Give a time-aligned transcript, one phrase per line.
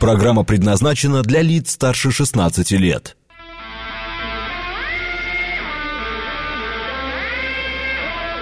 [0.00, 3.16] Программа предназначена для лиц старше 16 лет.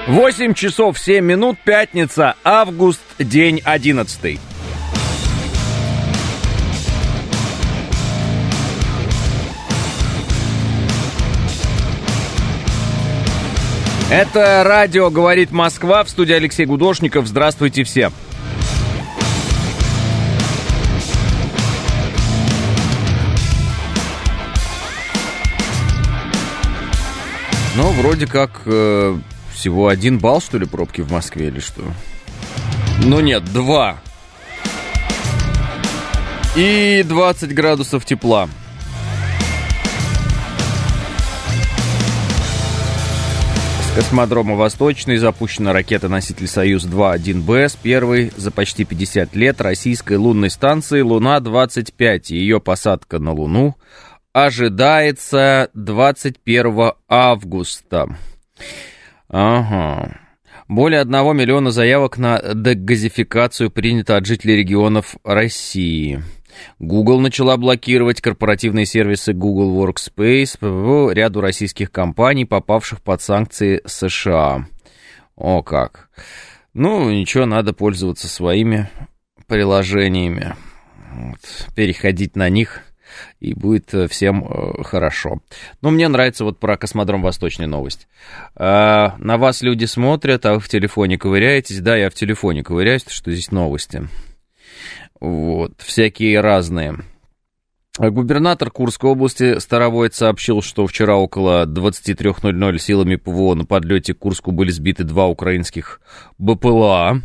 [0.06, 4.38] Восемь часов семь минут, пятница, август, день одиннадцатый.
[14.10, 17.26] Это радио «Говорит Москва» в студии Алексей Гудошников.
[17.26, 18.12] Здравствуйте всем.
[27.76, 29.18] Ну, вроде как э,
[29.52, 31.82] всего один балл, что ли, пробки в Москве или что?
[33.04, 33.98] Ну нет, два.
[36.56, 38.48] И 20 градусов тепла.
[43.96, 52.24] космодрома «Восточный» запущена ракета-носитель «Союз-2-1Б» с первой за почти 50 лет российской лунной станции «Луна-25».
[52.28, 53.74] Ее посадка на Луну
[54.36, 58.18] ожидается 21 августа.
[59.30, 60.20] Ага.
[60.68, 66.22] Более 1 миллиона заявок на дегазификацию принято от жителей регионов России.
[66.78, 74.66] Google начала блокировать корпоративные сервисы Google Workspace ряду российских компаний, попавших под санкции США.
[75.34, 76.10] О как.
[76.74, 78.90] Ну, ничего, надо пользоваться своими
[79.46, 80.54] приложениями.
[81.14, 81.40] Вот.
[81.74, 82.82] Переходить на них
[83.40, 85.40] и будет всем э, хорошо.
[85.82, 88.08] Но мне нравится вот про космодром Восточная новость.
[88.54, 91.80] А, на вас люди смотрят, а вы в телефоне ковыряетесь.
[91.80, 94.08] Да, я в телефоне ковыряюсь, что здесь новости.
[95.20, 96.96] Вот, всякие разные.
[97.98, 104.52] Губернатор Курской области Старовойт сообщил, что вчера около 23.00 силами ПВО на подлете к Курску
[104.52, 106.00] были сбиты два украинских
[106.38, 107.22] БПЛА.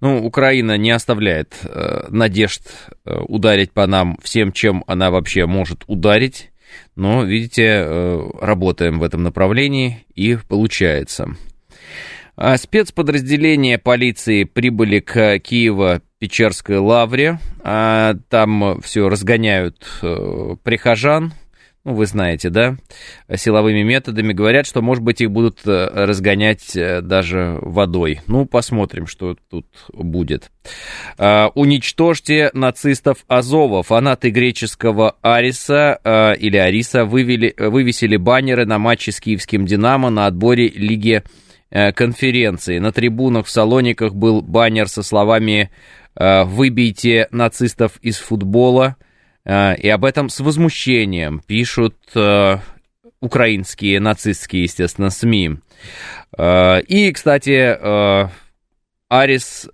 [0.00, 2.62] Ну, Украина не оставляет э, надежд
[3.04, 6.52] э, ударить по нам всем, чем она вообще может ударить.
[6.94, 11.34] Но, видите, э, работаем в этом направлении и получается.
[12.36, 15.40] А спецподразделения полиции прибыли к
[16.22, 17.38] Киево-Печерской лавре.
[17.62, 21.32] А там все разгоняют э, прихожан.
[21.84, 22.76] Ну, вы знаете, да,
[23.34, 24.32] силовыми методами.
[24.32, 28.20] Говорят, что, может быть, их будут э, разгонять э, даже водой.
[28.28, 30.52] Ну, посмотрим, что тут будет.
[31.18, 33.82] А, уничтожьте нацистов Азова.
[33.82, 40.68] Фанаты греческого Ариса или Ариса вывели, вывесили баннеры на матче с киевским «Динамо» на отборе
[40.68, 41.24] Лиги
[41.94, 42.78] конференции.
[42.78, 45.70] На трибунах в Салониках был баннер со словами
[46.14, 48.96] «Выбейте нацистов из футбола».
[49.44, 51.96] Э, и об этом с возмущением пишут
[53.20, 55.58] украинские нацистские, естественно, СМИ.
[56.36, 58.28] И, кстати,
[59.08, 59.68] Арис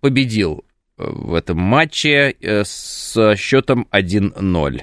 [0.00, 0.64] победил
[0.98, 4.82] в этом матче с счетом 1-0.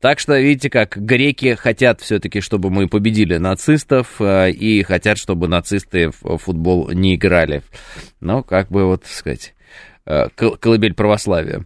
[0.00, 5.48] Так что, видите, как греки хотят все-таки, чтобы мы победили нацистов, э, и хотят, чтобы
[5.48, 7.62] нацисты в футбол не играли.
[8.20, 9.95] Ну, как бы вот, сказать, э,
[10.34, 11.64] колыбель православия.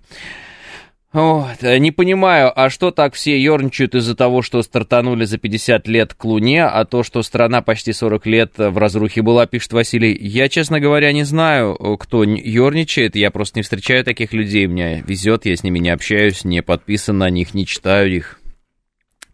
[1.12, 5.88] Вот, э, не понимаю, а что так все ерничают из-за того, что стартанули за 50
[5.88, 10.16] лет к Луне, а то, что страна почти 40 лет в разрухе была, пишет Василий.
[10.16, 15.46] Я, честно говоря, не знаю, кто ерничает, я просто не встречаю таких людей, мне везет,
[15.46, 18.40] я с ними не общаюсь, не подписан на них, не читаю их.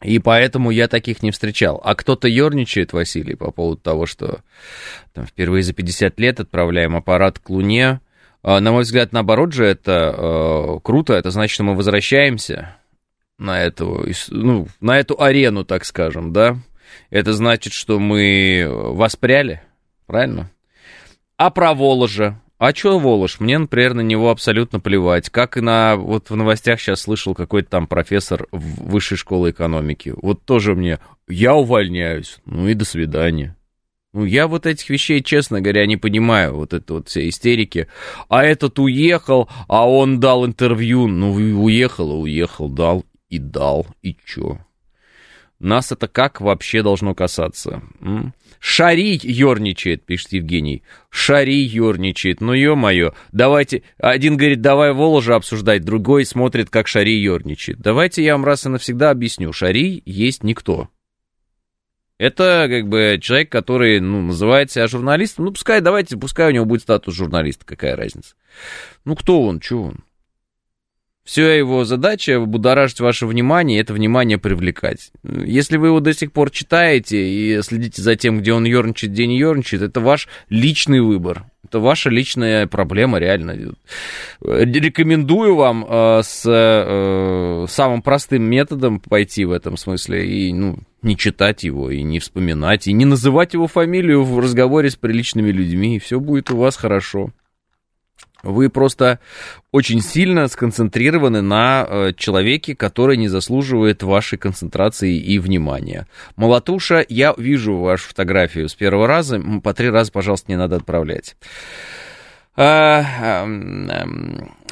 [0.03, 1.81] И поэтому я таких не встречал.
[1.85, 4.41] А кто-то ерничает, Василий, по поводу того, что
[5.13, 8.01] там, впервые за 50 лет отправляем аппарат к Луне,
[8.43, 11.15] на мой взгляд, наоборот же, это э, круто.
[11.15, 12.77] Это значит, что мы возвращаемся
[13.39, 16.57] на эту, ну, на эту арену, так скажем, да.
[17.11, 19.63] Это значит, что мы воспряли,
[20.07, 20.51] правильно?
[21.37, 22.41] А про Воложа?
[22.59, 23.39] А что Волож?
[23.39, 25.29] Мне, например, на него абсолютно плевать.
[25.29, 25.97] Как и на...
[25.97, 30.15] Вот в новостях сейчас слышал какой-то там профессор высшей школы экономики.
[30.17, 30.99] Вот тоже мне...
[31.29, 32.39] Я увольняюсь.
[32.47, 33.56] Ну и до свидания.
[34.17, 37.87] Ну, я вот этих вещей, честно говоря, не понимаю, вот это вот все истерики.
[38.31, 41.07] А этот уехал, а он дал интервью.
[41.07, 44.59] Ну, уехал, уехал, дал и дал, и чё?
[45.59, 47.83] Нас это как вообще должно касаться?
[48.01, 48.33] М?
[48.59, 50.83] Шарий ерничает, пишет Евгений.
[51.11, 52.41] Шарий ерничает.
[52.41, 53.13] Ну, ё-моё.
[53.33, 53.83] Давайте...
[53.99, 57.81] Один говорит, давай Воложа обсуждать, другой смотрит, как Шарий ерничает.
[57.81, 59.53] Давайте я вам раз и навсегда объясню.
[59.53, 60.89] Шарий есть никто.
[62.19, 65.45] Это как бы человек, который, ну, называет себя журналистом.
[65.45, 68.35] Ну, пускай, давайте, пускай у него будет статус журналиста, какая разница.
[69.05, 70.06] Ну, кто он, что он?
[71.27, 75.11] Все его задача будоражить ваше внимание, это внимание привлекать.
[75.25, 79.27] Если вы его до сих пор читаете и следите за тем, где он ерничает, где
[79.27, 81.47] не ерничает, это ваш личный выбор.
[81.65, 83.75] Это ваша личная проблема, реально.
[84.41, 91.17] Рекомендую вам э, с э, самым простым методом пойти в этом смысле и ну, не
[91.17, 95.97] читать его, и не вспоминать, и не называть его фамилию в разговоре с приличными людьми,
[95.97, 97.33] и все будет у вас хорошо.
[98.47, 99.19] Вы просто
[99.73, 106.07] очень сильно сконцентрированы на э, человеке, который не заслуживает вашей концентрации и внимания.
[106.37, 109.43] Молотуша, я вижу вашу фотографию с первого раза.
[109.63, 111.37] По три раза, пожалуйста, не надо отправлять.
[112.55, 113.49] А, а,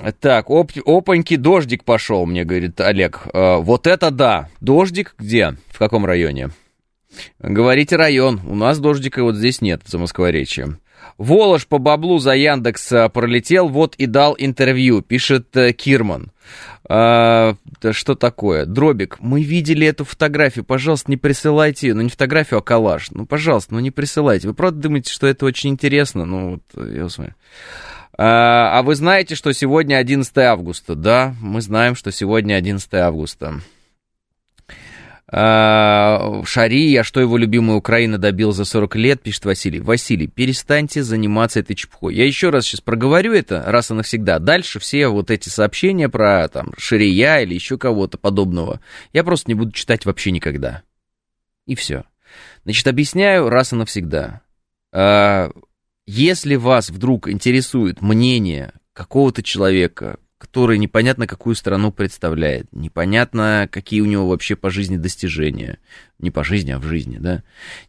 [0.00, 3.22] а, так, оп, опаньки, дождик пошел, мне говорит Олег.
[3.32, 4.48] А, вот это да.
[4.60, 5.56] Дождик где?
[5.68, 6.50] В каком районе?
[7.40, 8.40] Говорите район.
[8.46, 10.78] У нас дождика вот здесь нет, в Замоскворечье.
[11.18, 16.30] Волош по баблу за Яндекс э, пролетел, вот и дал интервью, пишет э, Кирман.
[16.86, 17.54] А,
[17.92, 18.66] что такое?
[18.66, 23.10] Дробик, мы видели эту фотографию, пожалуйста, не присылайте ее, ну не фотографию, а коллаж.
[23.10, 24.48] Ну, пожалуйста, ну не присылайте.
[24.48, 26.24] Вы правда думаете, что это очень интересно?
[26.24, 27.34] Ну, вот, я смотрю.
[28.16, 30.94] А, а вы знаете, что сегодня 11 августа?
[30.94, 33.60] Да, мы знаем, что сегодня 11 августа.
[35.36, 39.80] А, Шари, а что его любимая Украина добил за 40 лет, пишет Василий.
[39.80, 42.14] Василий, перестаньте заниматься этой чепухой.
[42.14, 44.38] Я еще раз сейчас проговорю это раз и навсегда.
[44.38, 48.80] Дальше все вот эти сообщения про там Шария или еще кого-то подобного,
[49.12, 50.82] я просто не буду читать вообще никогда.
[51.66, 52.04] И все.
[52.62, 54.42] Значит, объясняю раз и навсегда.
[54.92, 55.50] А,
[56.06, 64.04] если вас вдруг интересует мнение какого-то человека, который непонятно какую страну представляет, непонятно, какие у
[64.04, 65.78] него вообще по жизни достижения,
[66.18, 67.42] не по жизни, а в жизни, да,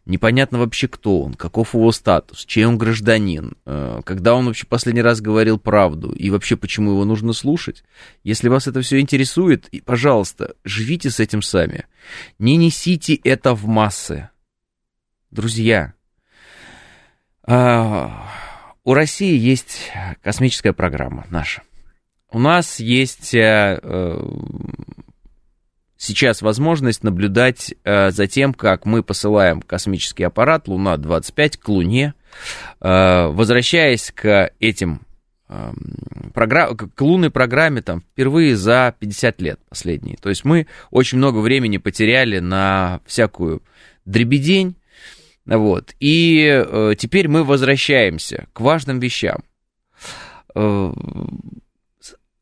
[0.06, 5.02] непонятно вообще, кто он, каков его статус, чей он гражданин, э, когда он вообще последний
[5.02, 7.84] раз говорил правду, и вообще, почему его нужно слушать.
[8.24, 11.84] Если вас это все интересует, пожалуйста, живите с этим сами.
[12.38, 14.30] Не несите это в массы.
[15.30, 15.92] Друзья,
[17.42, 18.30] а,
[18.82, 19.92] у России есть
[20.22, 21.65] космическая программа наша.
[22.36, 24.28] У нас есть э, э,
[25.96, 32.12] сейчас возможность наблюдать э, за тем, как мы посылаем космический аппарат Луна-25 к Луне,
[32.78, 35.00] возвращаясь к этим
[36.34, 40.18] программ, к лунной программе там впервые за 50 лет последние.
[40.18, 43.62] То есть мы очень много времени потеряли на всякую
[44.04, 44.76] дребедень,
[45.46, 49.42] вот, и теперь мы возвращаемся к важным вещам.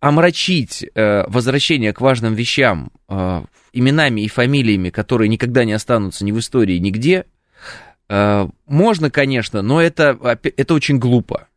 [0.04, 3.42] Омрачить э, возвращение к важным вещам э,
[3.72, 7.24] именами и фамилиями, которые никогда не останутся ни в истории, нигде,
[8.10, 11.48] э, можно, конечно, но это, это очень глупо.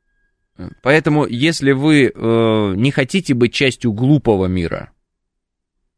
[0.81, 4.93] Поэтому, если вы э, не хотите быть частью глупого мира,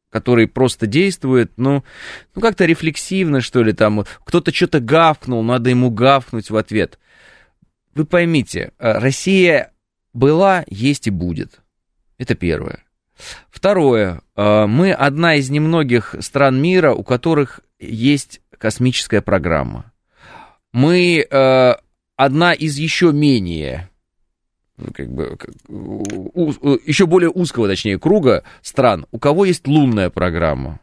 [0.10, 1.84] который просто действует, ну,
[2.34, 6.98] ну как-то рефлексивно, что ли, там, кто-то что-то гавкнул, надо ему гавкнуть в ответ.
[7.94, 9.72] Вы поймите, э, Россия
[10.14, 11.62] была, есть и будет.
[12.20, 12.84] Это первое.
[13.50, 14.22] Второе.
[14.36, 19.92] Э, мы одна из немногих стран мира, у которых есть космическая программа.
[20.72, 21.74] Мы э,
[22.16, 23.90] одна из еще менее
[24.94, 25.38] как бы,
[26.86, 30.80] еще более узкого, точнее, круга стран, у кого есть лунная программа.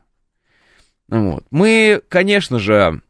[1.09, 1.45] Вот.
[1.51, 3.01] Мы, конечно же,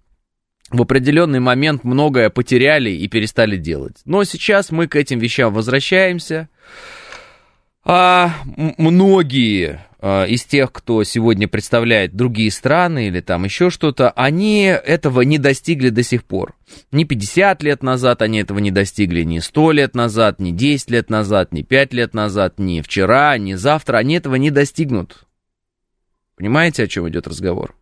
[0.70, 3.96] в определенный момент многое потеряли и перестали делать.
[4.04, 6.48] Но сейчас мы к этим вещам возвращаемся
[7.88, 8.34] а,
[8.78, 15.20] многие а, из тех, кто сегодня представляет другие страны или там еще что-то, они этого
[15.20, 16.56] не достигли до сих пор.
[16.90, 21.10] Ни 50 лет назад они этого не достигли, ни 100 лет назад, ни 10 лет
[21.10, 23.98] назад, ни 5 лет назад, ни вчера, ни завтра.
[23.98, 25.24] Они этого не достигнут.
[26.34, 27.76] Понимаете, о чем идет разговор?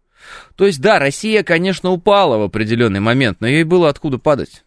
[0.55, 4.65] То есть, да, Россия, конечно, упала в определенный момент, но ей было откуда падать.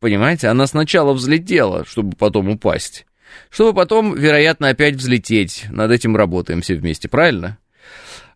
[0.00, 3.06] Понимаете, она сначала взлетела, чтобы потом упасть
[3.50, 5.66] чтобы потом, вероятно, опять взлететь.
[5.70, 7.58] Над этим работаем все вместе, правильно?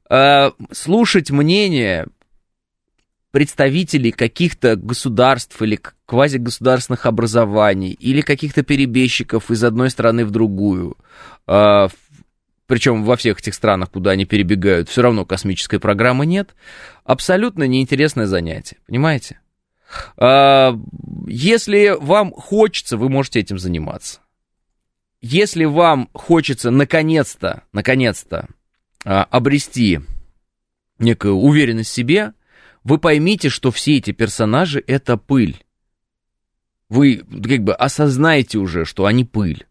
[0.08, 2.06] А, слушать мнение
[3.30, 10.96] представителей каких-то государств или квазигосударственных образований или каких-то перебежчиков из одной страны в другую,
[11.46, 11.88] а,
[12.66, 16.54] причем во всех этих странах, куда они перебегают, все равно космической программы нет,
[17.04, 19.40] абсолютно неинтересное занятие, понимаете?
[20.16, 20.76] А,
[21.28, 24.20] если вам хочется, вы можете этим заниматься
[25.20, 28.48] если вам хочется наконец-то, наконец-то
[29.04, 30.00] а, обрести
[30.98, 32.32] некую уверенность в себе,
[32.84, 35.62] вы поймите, что все эти персонажи это пыль.
[36.88, 39.66] Вы как бы осознаете уже, что они пыль.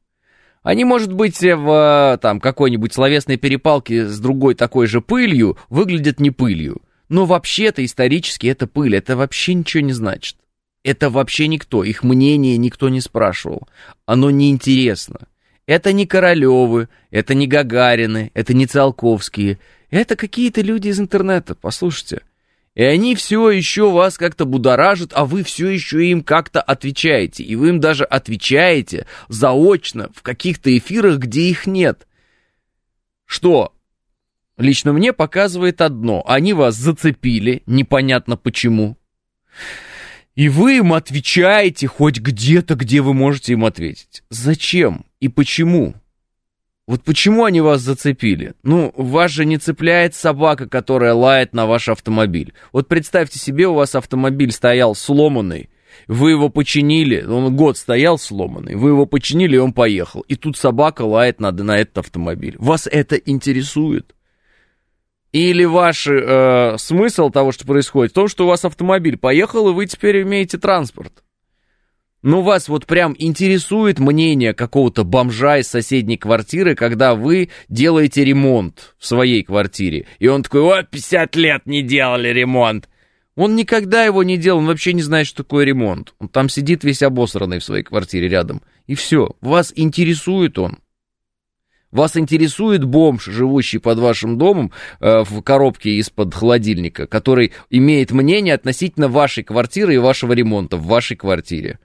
[0.61, 6.31] Они, может быть, в там, какой-нибудь словесной перепалке с другой такой же пылью выглядят не
[6.31, 6.81] пылью.
[7.07, 10.37] Но вообще-то исторически это пыль, это вообще ничего не значит.
[10.83, 13.67] Это вообще никто, их мнение никто не спрашивал.
[14.05, 15.27] Оно неинтересно.
[15.69, 19.59] Это не Королевы, это не Гагарины, это не Циолковские.
[19.91, 22.23] Это какие-то люди из интернета, послушайте.
[22.73, 27.43] И они все еще вас как-то будоражат, а вы все еще им как-то отвечаете.
[27.43, 32.07] И вы им даже отвечаете заочно в каких-то эфирах, где их нет.
[33.25, 33.71] Что
[34.57, 36.23] лично мне показывает одно.
[36.25, 38.97] Они вас зацепили, непонятно почему.
[40.39, 44.23] И вы им отвечаете хоть где-то, где вы можете им ответить.
[44.29, 45.95] Зачем и почему?
[46.87, 48.53] Вот почему они вас зацепили?
[48.63, 52.53] Ну, вас же не цепляет собака, которая лает на ваш автомобиль.
[52.71, 55.69] Вот представьте себе, у вас автомобиль стоял сломанный,
[56.07, 60.21] вы его починили, он год стоял сломанный, вы его починили, и он поехал.
[60.21, 62.55] И тут собака лает на, на этот автомобиль.
[62.59, 64.15] Вас это интересует?
[65.31, 69.73] Или ваш э, смысл того, что происходит, в том, что у вас автомобиль поехал, и
[69.73, 71.23] вы теперь имеете транспорт?
[72.21, 78.95] Ну, вас вот прям интересует мнение какого-то бомжа из соседней квартиры, когда вы делаете ремонт
[78.97, 80.05] в своей квартире.
[80.17, 82.89] И он такой, о, 50 лет не делали ремонт.
[83.35, 86.13] Он никогда его не делал, он вообще не знает, что такое ремонт.
[86.19, 88.61] Он там сидит весь обосранный в своей квартире рядом.
[88.85, 90.79] И все, вас интересует он.
[91.91, 98.53] Вас интересует бомж, живущий под вашим домом э, в коробке из-под холодильника, который имеет мнение
[98.53, 101.79] относительно вашей квартиры и вашего ремонта в вашей квартире.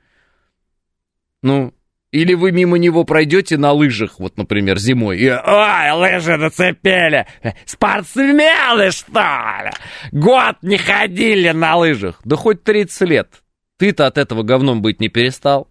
[1.43, 1.73] Ну,
[2.11, 7.27] или вы мимо него пройдете на лыжах, вот, например, зимой, и «Ой, лыжи нацепили!
[7.65, 9.21] Спортсмены, что
[9.65, 9.71] ли?
[10.13, 12.21] Год не ходили на лыжах!
[12.25, 13.43] Да хоть 30 лет!
[13.79, 15.69] Ты-то от этого говном быть не перестал!»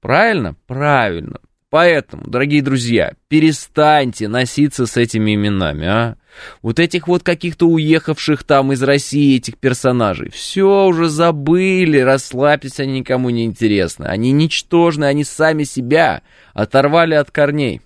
[0.00, 0.56] Правильно?
[0.66, 1.38] Правильно.
[1.74, 6.16] Поэтому, дорогие друзья, перестаньте носиться с этими именами, а?
[6.62, 10.30] Вот этих вот каких-то уехавших там из России этих персонажей.
[10.30, 14.04] Все уже забыли, расслабьтесь, они никому не интересны.
[14.04, 17.80] Они ничтожны, они сами себя оторвали от корней.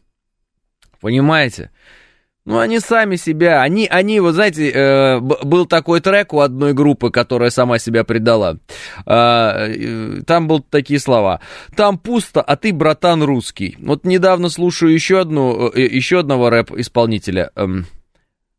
[1.01, 1.71] Понимаете?
[2.49, 7.11] Ну, они сами себя, они, они, вот знаете, э, был такой трек у одной группы,
[7.11, 8.57] которая сама себя предала.
[9.05, 11.43] Э, там был такие слова.
[11.77, 13.77] Там пусто, а ты, братан, русский.
[13.83, 17.51] Вот недавно слушаю еще одну, э, еще одного рэп-исполнителя.
[17.55, 17.67] Э,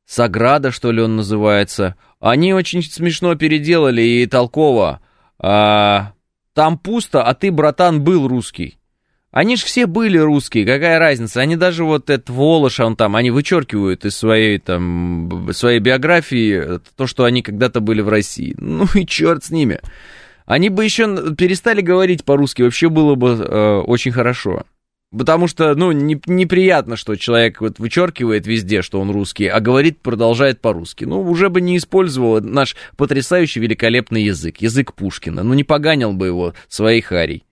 [0.05, 1.95] Саграда, что ли, он называется.
[2.19, 4.99] Они очень смешно переделали и толково.
[5.41, 6.11] Э,
[6.53, 8.78] там пусто, а ты, братан, был русский.
[9.31, 11.41] Они же все были русские, какая разница?
[11.41, 17.05] Они даже вот этот Волош, он там, они вычеркивают из своей там, своей биографии то,
[17.05, 18.55] что они когда-то были в России.
[18.79, 19.79] Ну и черт с ними.
[20.45, 24.63] Они бы еще перестали говорить по-русски, вообще было бы э, очень хорошо.
[25.15, 29.99] Потому что, ну, не, неприятно, что человек вот вычеркивает везде, что он русский, а говорит,
[30.01, 31.05] продолжает по-русски.
[31.05, 35.43] Ну, уже бы не использовал наш потрясающий великолепный язык, язык Пушкина.
[35.43, 37.43] Ну, не поганил бы его своей харей.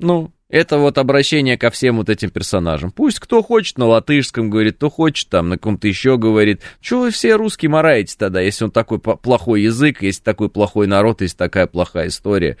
[0.00, 2.90] Ну, это вот обращение ко всем вот этим персонажам.
[2.90, 6.60] Пусть кто хочет на латышском говорит, кто хочет там на ком-то еще говорит.
[6.80, 11.22] Чего вы все русские мораете тогда, если он такой плохой язык, если такой плохой народ,
[11.22, 12.56] если такая плохая история?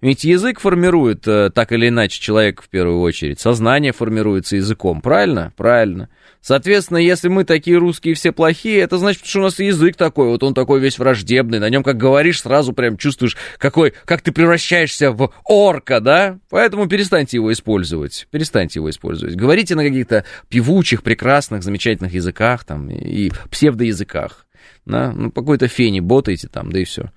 [0.00, 3.40] Ведь язык формирует э, так или иначе человека в первую очередь.
[3.40, 5.52] Сознание формируется языком, правильно?
[5.56, 6.08] Правильно.
[6.44, 10.42] Соответственно, если мы такие русские все плохие, это значит, что у нас язык такой, вот
[10.42, 15.10] он такой весь враждебный, на нем как говоришь, сразу прям чувствуешь, какой, как ты превращаешься
[15.10, 16.38] в орка, да?
[16.50, 19.36] Поэтому перестаньте его использовать, перестаньте его использовать.
[19.36, 24.46] Говорите на каких-то певучих, прекрасных, замечательных языках там и псевдоязыках,
[24.84, 25.12] да?
[25.12, 27.10] Ну, какой-то фени ботаете там, да и все.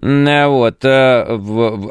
[0.00, 0.84] Э, вот.
[0.84, 1.38] Э,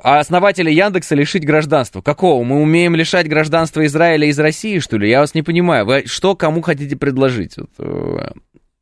[0.04, 2.02] а основателя Яндекса лишить гражданства.
[2.02, 2.44] Какого?
[2.44, 5.10] Мы умеем лишать гражданства Израиля из России, что ли?
[5.10, 5.86] Я вас не понимаю.
[5.86, 7.58] Вы что кому хотите предложить?
[7.58, 7.70] Вот.
[7.78, 8.32] Э,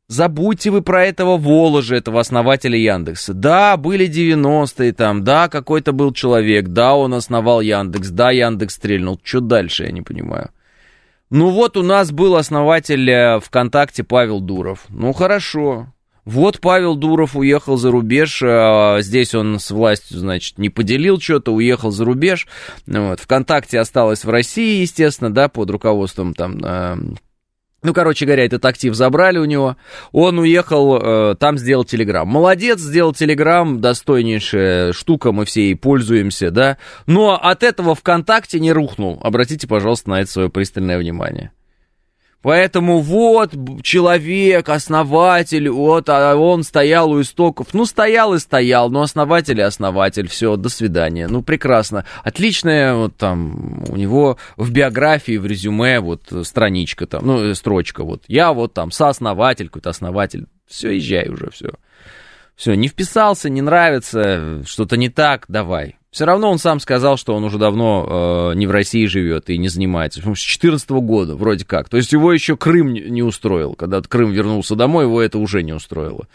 [0.08, 3.34] забудьте вы про этого Воложа, этого основателя Яндекса.
[3.34, 9.20] Да, были 90-е там, да, какой-то был человек, да, он основал Яндекс, да, Яндекс стрельнул.
[9.22, 10.50] Что дальше, я не понимаю.
[11.28, 14.86] Ну вот у нас был основатель ВКонтакте Павел Дуров.
[14.88, 15.86] Ну хорошо,
[16.30, 21.52] вот Павел Дуров уехал за рубеж, а, здесь он с властью, значит, не поделил что-то,
[21.52, 22.46] уехал за рубеж.
[22.86, 23.20] Вот.
[23.20, 26.98] Вконтакте осталось в России, естественно, да, под руководством там а,
[27.82, 29.76] ну, короче говоря, этот актив забрали у него.
[30.12, 32.28] Он уехал, э, там сделал Телеграм.
[32.28, 36.76] Молодец, сделал Телеграм, достойнейшая штука, мы все ей пользуемся, да.
[37.06, 39.18] Но от этого ВКонтакте не рухнул.
[39.22, 41.52] Обратите, пожалуйста, на это свое пристальное внимание.
[42.42, 47.68] Поэтому вот человек, основатель, вот а он стоял у истоков.
[47.74, 50.26] Ну, стоял и стоял, но основатель и основатель.
[50.26, 51.28] Все, до свидания.
[51.28, 52.06] Ну, прекрасно.
[52.24, 58.22] Отличная вот там у него в биографии, в резюме вот страничка там, ну, строчка вот.
[58.26, 60.46] Я вот там сооснователь, какой-то основатель.
[60.66, 61.72] Все, езжай уже, все.
[62.56, 65.96] Все, не вписался, не нравится, что-то не так, давай.
[66.10, 69.58] Все равно он сам сказал, что он уже давно э, не в России живет и
[69.58, 70.20] не занимается.
[70.20, 71.88] С 2014 года вроде как.
[71.88, 73.74] То есть его еще Крым не устроил.
[73.74, 76.26] Когда Крым вернулся домой, его это уже не устроило.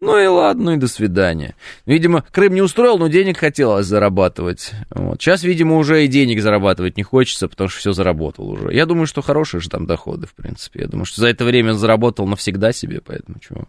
[0.00, 1.56] Ну и ладно, и до свидания.
[1.84, 4.72] Видимо, Крым не устроил, но денег хотелось зарабатывать.
[4.90, 5.20] Вот.
[5.20, 8.72] Сейчас, видимо, уже и денег зарабатывать не хочется, потому что все заработал уже.
[8.72, 10.82] Я думаю, что хорошие же там доходы, в принципе.
[10.82, 13.64] Я думаю, что за это время заработал навсегда себе, поэтому чего.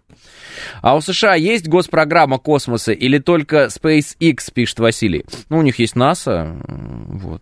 [0.83, 5.25] А у США есть госпрограмма космоса или только SpaceX, пишет Василий?
[5.50, 7.41] Ну, у них есть НАСА, вот.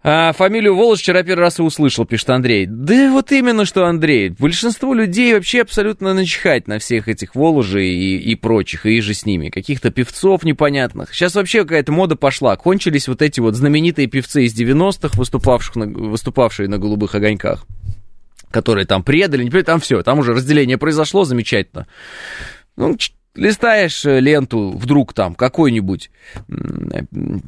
[0.00, 2.66] А, фамилию Волос вчера первый раз и услышал, пишет Андрей.
[2.66, 4.28] Да вот именно что, Андрей.
[4.28, 9.26] Большинство людей вообще абсолютно начихать на всех этих Воложей и, и прочих, и же с
[9.26, 9.48] ними.
[9.48, 11.12] Каких-то певцов непонятных.
[11.12, 12.56] Сейчас вообще какая-то мода пошла.
[12.56, 17.66] Кончились вот эти вот знаменитые певцы из 90-х, выступавших на, выступавшие на «Голубых огоньках»
[18.50, 21.86] которые там предали, не предали, там все, там уже разделение произошло, замечательно.
[22.76, 22.96] Ну,
[23.38, 26.10] листаешь э, ленту, вдруг там какой-нибудь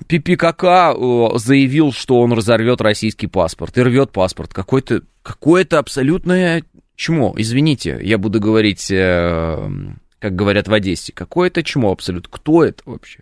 [0.09, 0.95] ППКК
[1.37, 4.55] заявил, что он разорвет российский паспорт и рвет паспорт.
[4.55, 6.65] Какой-то какое абсолютное
[6.97, 7.35] чмо.
[7.37, 9.71] Извините, я буду говорить, э,
[10.19, 11.13] как говорят в Одессе.
[11.13, 12.31] Какое-то чмо абсолютно.
[12.31, 13.21] Кто это вообще?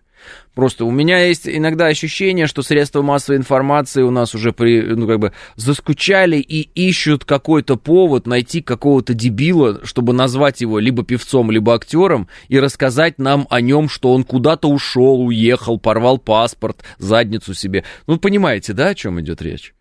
[0.55, 5.07] Просто у меня есть иногда ощущение, что средства массовой информации у нас уже при, ну,
[5.07, 11.51] как бы заскучали и ищут какой-то повод найти какого-то дебила, чтобы назвать его либо певцом,
[11.51, 17.55] либо актером и рассказать нам о нем, что он куда-то ушел, уехал, порвал паспорт, задницу
[17.55, 17.85] себе.
[18.07, 19.75] Ну, понимаете, да, о чем идет речь?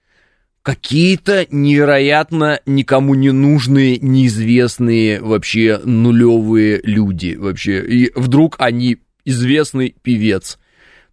[0.67, 7.79] какие-то невероятно никому не нужные, неизвестные вообще нулевые люди вообще.
[7.87, 8.97] И вдруг они
[9.27, 10.57] известный певец.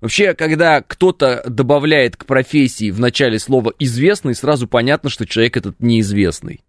[0.00, 5.80] Вообще, когда кто-то добавляет к профессии в начале слова «известный», сразу понятно, что человек этот
[5.80, 6.60] неизвестный.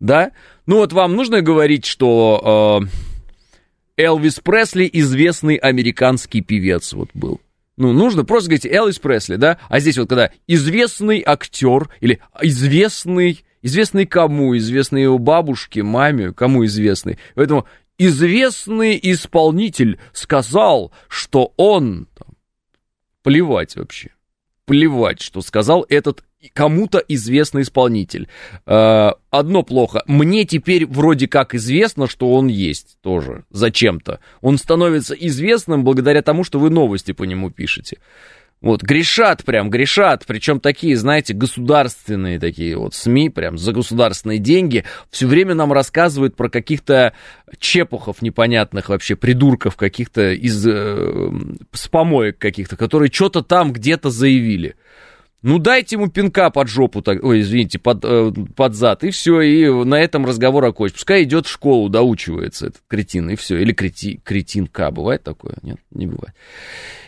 [0.00, 0.32] Да?
[0.66, 2.82] Ну вот вам нужно говорить, что
[3.96, 7.40] э, Элвис Пресли известный американский певец вот был.
[7.76, 9.58] Ну, нужно просто говорить Элвис Пресли, да?
[9.68, 14.56] А здесь вот когда известный актер или известный, известный кому?
[14.56, 17.18] Известный его бабушке, маме, кому известный?
[17.34, 17.66] Поэтому
[18.00, 22.08] известный исполнитель сказал, что он...
[23.22, 24.10] Плевать вообще.
[24.64, 28.28] Плевать, что сказал этот кому-то известный исполнитель.
[28.64, 30.02] Э, одно плохо.
[30.06, 33.44] Мне теперь вроде как известно, что он есть тоже.
[33.50, 34.20] Зачем-то.
[34.40, 37.98] Он становится известным благодаря тому, что вы новости по нему пишете.
[38.60, 44.84] Вот, грешат прям, грешат, причем такие, знаете, государственные такие вот СМИ, прям за государственные деньги,
[45.10, 47.14] все время нам рассказывают про каких-то
[47.58, 51.30] чепухов непонятных вообще, придурков каких-то из э,
[51.72, 54.76] с помоек каких-то, которые что-то там где-то заявили.
[55.42, 59.40] Ну, дайте ему пинка под жопу, так, ой, извините, под, э, под зад, и все,
[59.40, 60.94] и на этом разговор окончен.
[60.94, 63.56] Пускай идет в школу, доучивается этот кретин, и все.
[63.56, 65.54] Или крети, кретинка, бывает такое?
[65.62, 66.34] Нет, не бывает.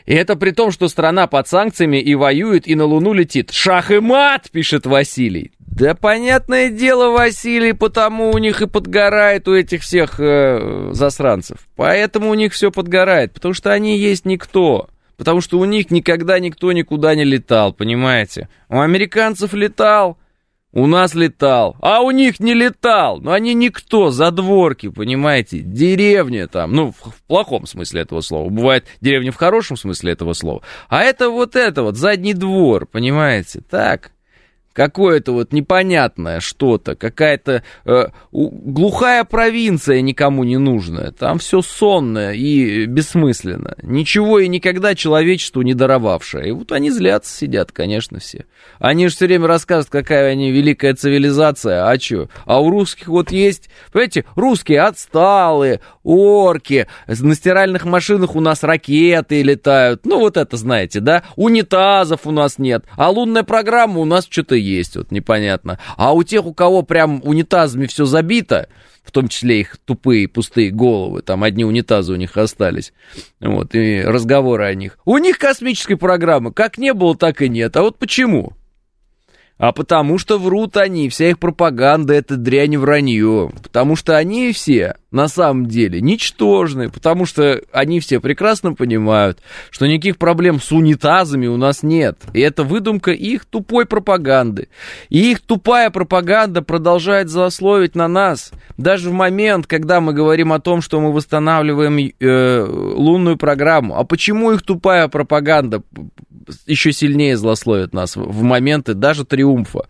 [0.06, 3.50] И это при том, что страна под санкциями и воюет, и на Луну летит.
[3.52, 5.52] Шах и мат, пишет Василий.
[5.58, 11.66] Да понятное дело, Василий, потому у них и подгорает у этих всех э, засранцев.
[11.76, 14.88] Поэтому у них все подгорает, потому что они есть никто.
[15.16, 18.48] Потому что у них никогда никто никуда не летал, понимаете?
[18.68, 20.18] У американцев летал,
[20.72, 23.20] у нас летал, а у них не летал.
[23.20, 28.48] Но они никто, задворки, понимаете, деревня там, ну, в, в плохом смысле этого слова.
[28.48, 30.62] Бывает деревня в хорошем смысле этого слова.
[30.88, 34.12] А это вот это вот, задний двор, понимаете, так
[34.72, 42.86] какое-то вот непонятное что-то, какая-то э, глухая провинция никому не нужная, там все сонное и
[42.86, 46.48] бессмысленно, ничего и никогда человечеству не даровавшее.
[46.48, 48.46] И вот они злятся, сидят, конечно, все.
[48.78, 52.28] Они же все время рассказывают, какая они великая цивилизация, а что?
[52.44, 59.42] А у русских вот есть, понимаете, русские отсталые, орки, на стиральных машинах у нас ракеты
[59.42, 64.26] летают, ну вот это знаете, да, унитазов у нас нет, а лунная программа у нас
[64.28, 65.78] что-то есть, вот непонятно.
[65.96, 68.68] А у тех, у кого прям унитазами все забито,
[69.02, 72.92] в том числе их тупые пустые головы, там одни унитазы у них остались,
[73.40, 74.98] вот, и разговоры о них.
[75.04, 77.76] У них космической программы как не было, так и нет.
[77.76, 78.52] А вот почему?
[79.58, 83.52] А потому что врут они, вся их пропаганда это дрянь вранье.
[83.62, 89.86] Потому что они все на самом деле ничтожны, потому что они все прекрасно понимают, что
[89.86, 92.18] никаких проблем с унитазами у нас нет.
[92.32, 94.68] И это выдумка их тупой пропаганды.
[95.10, 98.52] И их тупая пропаганда продолжает злословить на нас.
[98.76, 103.98] Даже в момент, когда мы говорим о том, что мы восстанавливаем э, лунную программу.
[103.98, 105.82] А почему их тупая пропаганда
[106.66, 109.86] еще сильнее злословит нас в моменты даже триумфа?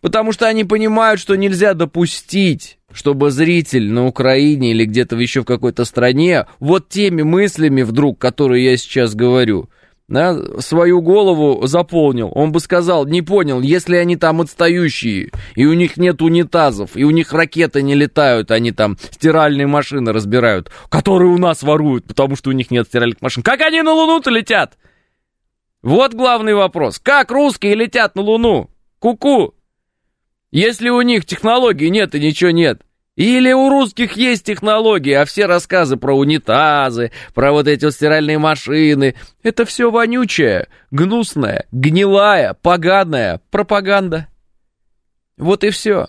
[0.00, 5.44] Потому что они понимают, что нельзя допустить, чтобы зритель на Украине или где-то еще в
[5.44, 9.68] какой-то стране вот теми мыслями вдруг, которые я сейчас говорю,
[10.08, 12.30] да, свою голову заполнил.
[12.34, 17.04] Он бы сказал, не понял, если они там отстающие, и у них нет унитазов, и
[17.04, 22.36] у них ракеты не летают, они там стиральные машины разбирают, которые у нас воруют, потому
[22.36, 23.42] что у них нет стиральных машин.
[23.42, 24.78] Как они на Луну-то летят?
[25.82, 26.98] Вот главный вопрос.
[26.98, 28.70] Как русские летят на Луну?
[29.00, 29.55] Ку-ку.
[30.56, 32.80] Если у них технологий нет и ничего нет.
[33.14, 38.38] Или у русских есть технологии, а все рассказы про унитазы, про вот эти вот стиральные
[38.38, 44.28] машины, это все вонючая, гнусная, гнилая, поганая пропаганда.
[45.36, 46.06] Вот и все.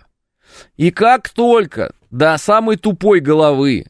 [0.78, 3.88] И как только до самой тупой головы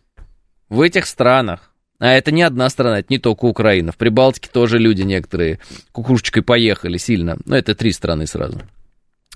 [0.69, 4.79] в этих странах, а это не одна страна, это не только Украина, в Прибалтике тоже
[4.79, 5.59] люди некоторые
[5.91, 8.63] кукушечкой поехали сильно, но это три страны сразу.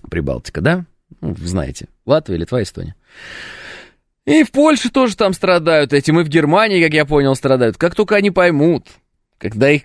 [0.09, 0.85] Прибалтика, да?
[1.19, 2.95] Ну, знаете, Латвия, Литва, Эстония.
[4.25, 7.77] И в Польше тоже там страдают этим, и в Германии, как я понял, страдают.
[7.77, 8.87] Как только они поймут,
[9.37, 9.83] когда их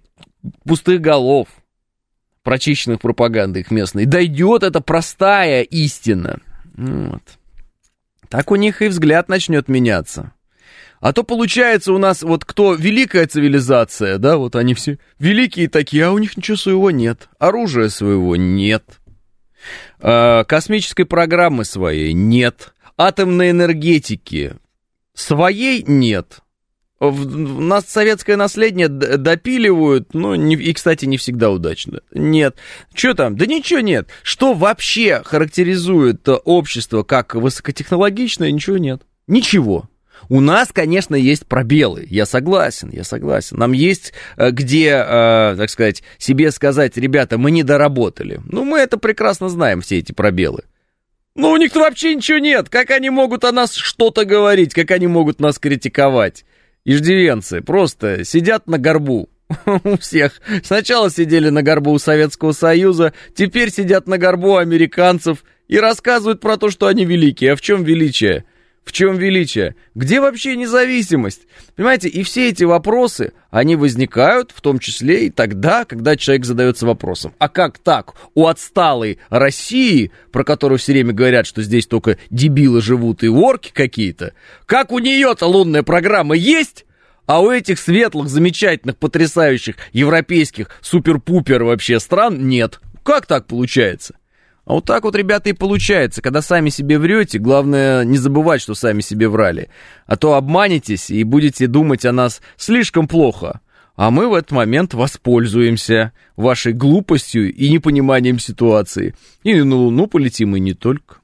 [0.65, 1.49] пустых голов,
[2.43, 6.39] прочищенных пропагандой их местной, дойдет эта простая истина.
[6.75, 7.23] Вот.
[8.29, 10.33] Так у них и взгляд начнет меняться.
[11.01, 16.07] А то получается у нас вот кто великая цивилизация, да, вот они все великие такие,
[16.07, 18.85] а у них ничего своего нет, оружия своего нет,
[19.99, 24.57] космической программы своей нет, атомной энергетики
[25.15, 26.41] своей нет.
[26.99, 32.01] В, нас советское наследие допиливают, ну, не, и, кстати, не всегда удачно.
[32.13, 32.57] Нет.
[32.95, 33.37] Что там?
[33.37, 34.09] Да ничего нет.
[34.23, 38.51] Что вообще характеризует общество как высокотехнологичное?
[38.51, 39.03] Ничего нет.
[39.27, 39.91] Ничего.
[40.29, 43.57] У нас, конечно, есть пробелы, я согласен, я согласен.
[43.59, 48.41] Нам есть э, где, э, так сказать, себе сказать, ребята, мы не доработали.
[48.45, 50.65] Ну, мы это прекрасно знаем, все эти пробелы.
[51.37, 52.69] Но у них-то вообще ничего нет.
[52.71, 54.73] Как они могут о нас что-то говорить?
[54.73, 56.45] Как они могут нас критиковать?
[56.85, 59.29] Иждивенцы просто сидят на горбу
[59.85, 60.41] у всех.
[60.63, 66.57] Сначала сидели на горбу у Советского Союза, теперь сидят на горбу американцев и рассказывают про
[66.57, 67.53] то, что они великие.
[67.53, 68.45] А в чем величие?
[68.87, 69.75] В чем величие?
[69.97, 71.43] Где вообще независимость?
[71.75, 76.87] Понимаете, и все эти вопросы, они возникают в том числе и тогда, когда человек задается
[76.87, 77.35] вопросом.
[77.39, 78.15] А как так?
[78.37, 83.73] У отсталой России, про которую все время говорят, что здесь только дебилы живут и орки
[83.75, 84.35] какие-то,
[84.67, 86.87] как у нее-то лунная программа есть?
[87.27, 92.79] А у этих светлых, замечательных, потрясающих европейских супер-пупер вообще стран нет.
[93.03, 94.15] Как так получается?
[94.67, 96.21] А вот так вот, ребята, и получается.
[96.21, 99.71] Когда сами себе врете, главное не забывать, что сами себе врали.
[100.07, 103.61] А то обманетесь и будете думать о нас слишком плохо.
[103.95, 109.15] А мы в этот момент воспользуемся вашей глупостью и непониманием ситуации.
[109.45, 111.19] И на Луну полетим, и не только.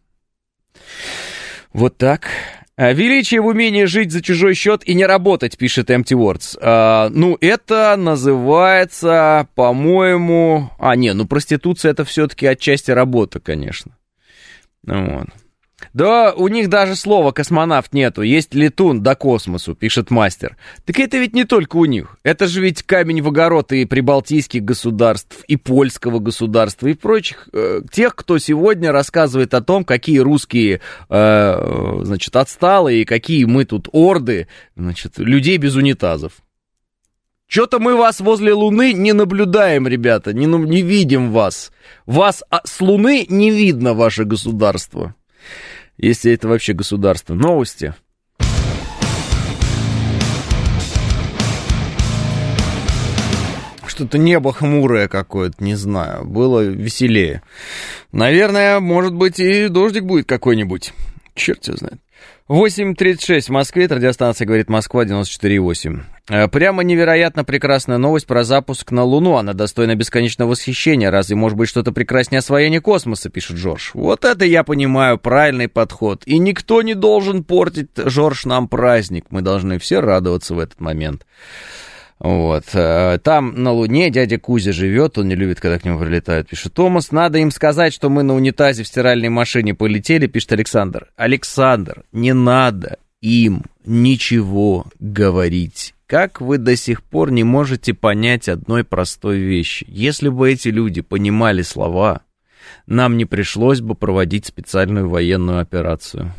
[1.72, 2.28] Вот так.
[2.76, 6.58] А, величие в умении жить за чужой счет и не работать, пишет Empty Words.
[6.60, 10.70] А, ну, это называется, по-моему...
[10.78, 13.96] А, не, ну проституция это все-таки отчасти работа, конечно.
[14.84, 15.26] Вот.
[15.94, 20.56] Да, у них даже слова космонавт нету, есть летун до космосу, пишет мастер.
[20.86, 22.16] Так это ведь не только у них.
[22.22, 27.48] Это же ведь камень в огород и прибалтийских государств, и польского государства, и прочих.
[27.52, 33.66] Э, тех, кто сегодня рассказывает о том, какие русские, э, значит, отсталые, и какие мы
[33.66, 36.32] тут орды, значит, людей без унитазов.
[37.46, 41.70] Что-то мы вас возле Луны не наблюдаем, ребята, не, не видим вас.
[42.06, 45.14] Вас а, с Луны не видно, ваше государство
[46.02, 47.34] если это вообще государство.
[47.34, 47.94] Новости.
[53.86, 56.24] Что-то небо хмурое какое-то, не знаю.
[56.24, 57.42] Было веселее.
[58.10, 60.92] Наверное, может быть, и дождик будет какой-нибудь.
[61.34, 62.00] Черт его знает.
[62.48, 66.00] 8.36 в Москве, это радиостанция «Говорит Москва» 94.8.
[66.28, 69.36] Э, прямо невероятно прекрасная новость про запуск на Луну.
[69.36, 71.12] Она достойна бесконечного восхищения.
[71.12, 73.92] Разве может быть что-то прекраснее освоения космоса, пишет Жорж.
[73.94, 76.24] Вот это я понимаю, правильный подход.
[76.26, 79.26] И никто не должен портить, Жорж, нам праздник.
[79.30, 81.24] Мы должны все радоваться в этот момент.
[82.22, 82.66] Вот.
[82.74, 86.72] Э, там на Луне дядя Кузя живет, он не любит, когда к нему прилетают, пишет
[86.72, 87.10] Томас.
[87.10, 91.08] Надо им сказать, что мы на унитазе в стиральной машине полетели, пишет Александр.
[91.16, 92.98] Александр, не надо.
[93.20, 95.94] им ничего говорить.
[96.06, 99.84] Как вы до сих пор не можете понять одной простой вещи?
[99.88, 102.20] Если бы эти люди понимали слова,
[102.86, 106.32] нам не пришлось бы проводить специальную военную операцию.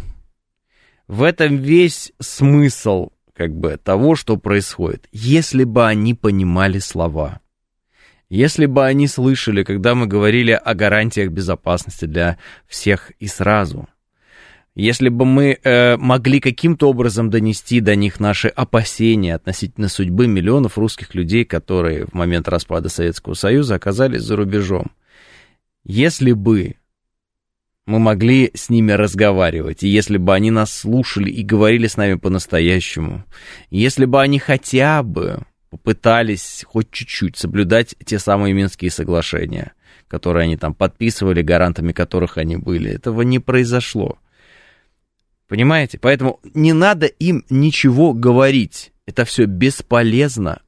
[1.07, 5.07] В этом весь смысл как бы того, что происходит.
[5.11, 7.41] Если бы они понимали слова.
[8.29, 13.87] Если бы они слышали, когда мы говорили о гарантиях безопасности для всех и сразу.
[14.75, 20.79] Если бы мы э, могли каким-то образом донести до них наши опасения относительно судьбы миллионов
[20.79, 24.87] русских людей, которые в момент распада Советского Союза оказались за рубежом.
[25.83, 26.77] Если бы
[27.85, 32.15] мы могли с ними разговаривать, и если бы они нас слушали и говорили с нами
[32.15, 33.25] по-настоящему,
[33.69, 39.73] если бы они хотя бы попытались хоть чуть-чуть соблюдать те самые Минские соглашения,
[40.07, 44.17] которые они там подписывали, гарантами которых они были, этого не произошло.
[45.47, 45.99] Понимаете?
[45.99, 48.93] Поэтому не надо им ничего говорить.
[49.05, 50.61] Это все бесполезно.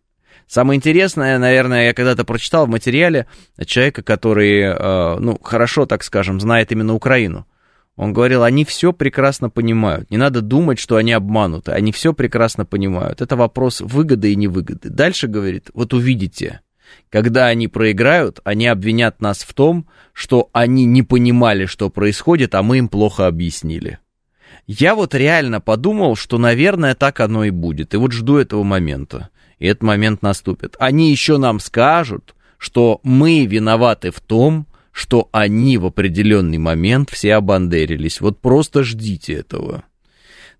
[0.47, 3.25] Самое интересное, наверное, я когда-то прочитал в материале
[3.65, 7.47] человека, который, э, ну, хорошо, так скажем, знает именно Украину.
[7.95, 10.11] Он говорил, они все прекрасно понимают.
[10.11, 11.71] Не надо думать, что они обмануты.
[11.71, 13.21] Они все прекрасно понимают.
[13.21, 14.89] Это вопрос выгоды и невыгоды.
[14.89, 16.59] Дальше говорит, вот увидите,
[17.09, 22.63] когда они проиграют, они обвинят нас в том, что они не понимали, что происходит, а
[22.63, 23.99] мы им плохо объяснили.
[24.67, 27.93] Я вот реально подумал, что, наверное, так оно и будет.
[27.93, 30.75] И вот жду этого момента и этот момент наступит.
[30.79, 37.35] Они еще нам скажут, что мы виноваты в том, что они в определенный момент все
[37.35, 38.21] обандерились.
[38.21, 39.83] Вот просто ждите этого.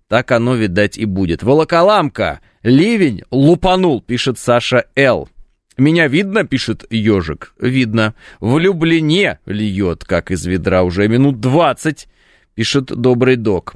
[0.08, 1.42] Так оно, видать, и будет.
[1.42, 2.40] Волоколамка!
[2.62, 5.28] Ливень лупанул, пишет Саша Л.
[5.76, 7.54] Меня видно, пишет ежик.
[7.58, 8.14] Видно.
[8.40, 12.08] В Люблине льет, как из ведра, уже минут двадцать,
[12.54, 13.74] пишет добрый док.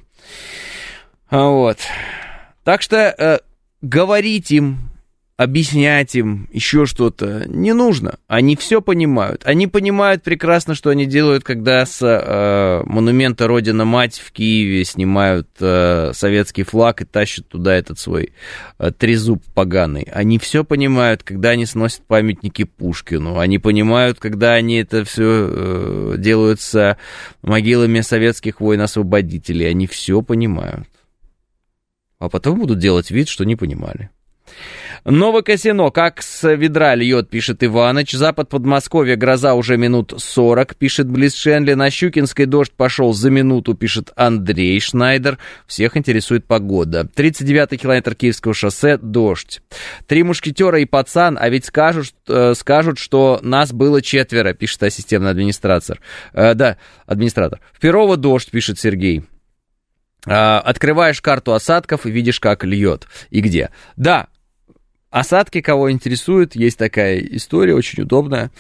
[1.29, 1.79] А вот.
[2.65, 3.39] Так что э,
[3.83, 4.90] говорить им,
[5.41, 8.19] объяснять им еще что-то не нужно.
[8.27, 9.41] Они все понимают.
[9.47, 16.11] Они понимают прекрасно, что они делают, когда с э, монумента Родина-Мать в Киеве снимают э,
[16.13, 18.35] советский флаг и тащат туда этот свой
[18.79, 20.03] э, трезуб поганый.
[20.13, 23.39] Они все понимают, когда они сносят памятники Пушкину.
[23.39, 26.99] Они понимают, когда они это все э, делают с
[27.41, 29.71] могилами советских войн-освободителей.
[29.71, 30.87] Они все понимают.
[32.19, 34.11] А потом будут делать вид, что не понимали.
[35.05, 38.13] Новокосино, как с ведра льет, пишет Иваныч.
[38.13, 41.75] Запад Подмосковья, гроза уже минут 40, пишет Близ Шенли.
[41.75, 45.39] На Щукинской дождь пошел за минуту, пишет Андрей Шнайдер.
[45.67, 47.09] Всех интересует погода.
[47.17, 49.63] 39-й километр Киевского шоссе, дождь.
[50.07, 55.31] Три мушкетера и пацан, а ведь скажут, э, скажут, что нас было четверо, пишет системный
[55.31, 56.01] администратор.
[56.33, 57.61] Э, да, администратор.
[57.73, 59.25] В Перово дождь, пишет Сергей.
[60.27, 63.71] Э, открываешь карту осадков и видишь, как льет и где.
[63.97, 64.29] Да,
[65.11, 68.51] Осадки, кого интересует, есть такая история, очень удобная.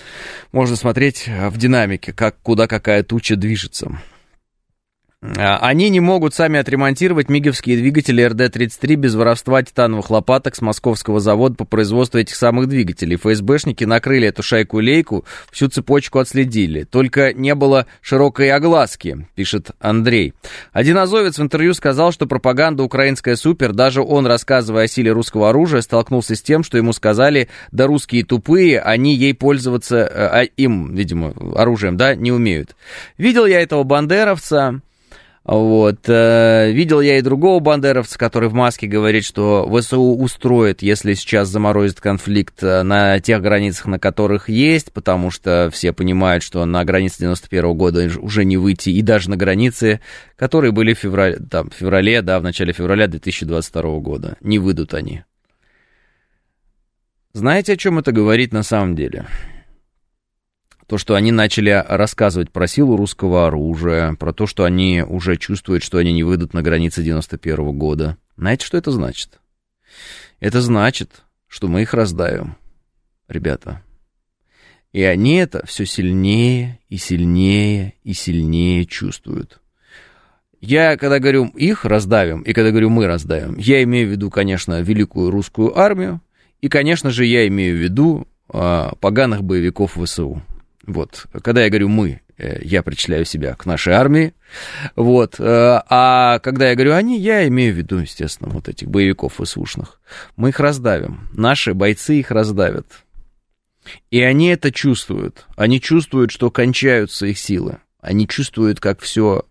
[0.51, 4.01] Можно смотреть в динамике, как, куда какая туча движется.
[5.22, 11.20] А, они не могут сами отремонтировать миговские двигатели РД-33 без воровства титановых лопаток с московского
[11.20, 13.16] завода по производству этих самых двигателей.
[13.16, 16.85] ФСБшники накрыли эту шайку-лейку, всю цепочку отследили.
[16.85, 20.33] Только не было широкой огласки, пишет Андрей.
[20.72, 23.74] Один азовец в интервью сказал, что пропаганда украинская супер.
[23.74, 28.24] Даже он, рассказывая о силе русского оружия, столкнулся с тем, что ему сказали, да русские
[28.24, 32.74] тупые, они ей пользоваться, э, а им, видимо, оружием, да, не умеют.
[33.18, 34.80] Видел я этого бандеровца,
[35.44, 36.00] вот.
[36.07, 41.48] Э, видел я и другого бандеровца, который в маске говорит, что ВСУ устроит, если сейчас
[41.48, 46.85] заморозит конфликт э, на тех границах, на которых есть, потому что все понимают, что на
[46.85, 50.00] границе 91 года уже не выйти, и даже на границе,
[50.37, 54.37] которые были в феврале, там, в феврале, да, в начале февраля 2022 года.
[54.42, 55.24] Не выйдут они.
[57.33, 59.26] Знаете, о чем это говорит на самом деле?
[60.90, 65.85] То, что они начали рассказывать про силу русского оружия, про то, что они уже чувствуют,
[65.85, 68.16] что они не выйдут на границе 91 -го года.
[68.37, 69.38] Знаете, что это значит?
[70.40, 72.57] Это значит, что мы их раздавим,
[73.29, 73.85] ребята.
[74.92, 79.61] И они это все сильнее и сильнее и сильнее чувствуют.
[80.61, 84.81] Я, когда говорю их раздавим, и когда говорю мы раздавим, я имею в виду, конечно,
[84.83, 86.20] великую русскую армию,
[86.61, 90.42] и, конечно же, я имею в виду а, поганых боевиков ВСУ.
[90.92, 94.35] Вот, когда я говорю «мы», э, я причисляю себя к нашей армии,
[94.96, 95.42] вот, э,
[95.88, 100.00] а когда я говорю «они», я имею в виду, естественно, вот этих боевиков ВСУшных.
[100.37, 102.87] Мы их раздавим, наши бойцы их раздавят.
[104.11, 109.44] И они это чувствуют, они чувствуют, что кончаются их силы, они чувствуют, как все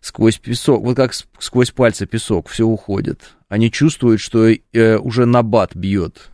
[0.00, 3.34] сквозь песок, вот как сквозь пальцы песок, все уходит.
[3.48, 6.30] Они чувствуют, что э, уже набат бьет.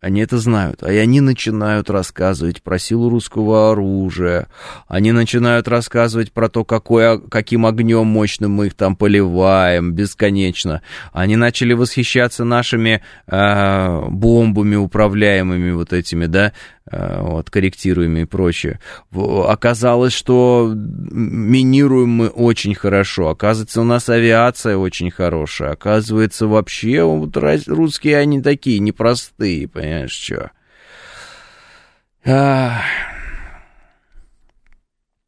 [0.00, 0.82] Они это знают.
[0.82, 4.48] А они начинают рассказывать про силу русского оружия.
[4.88, 10.80] Они начинают рассказывать про то, какое, каким огнем мощным мы их там поливаем бесконечно.
[11.12, 16.54] Они начали восхищаться нашими э, бомбами управляемыми вот этими, да,
[16.90, 18.80] вот, корректируемые и прочее.
[19.12, 23.28] Оказалось, что минируем мы очень хорошо.
[23.28, 25.72] Оказывается, у нас авиация очень хорошая.
[25.72, 27.36] Оказывается, вообще вот
[27.68, 30.50] русские, они такие непростые, понимаешь, что.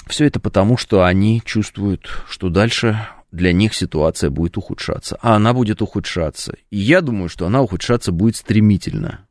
[0.09, 5.16] Все это потому, что они чувствуют, что дальше для них ситуация будет ухудшаться.
[5.22, 6.55] А она будет ухудшаться.
[6.70, 9.27] И я думаю, что она ухудшаться будет стремительно.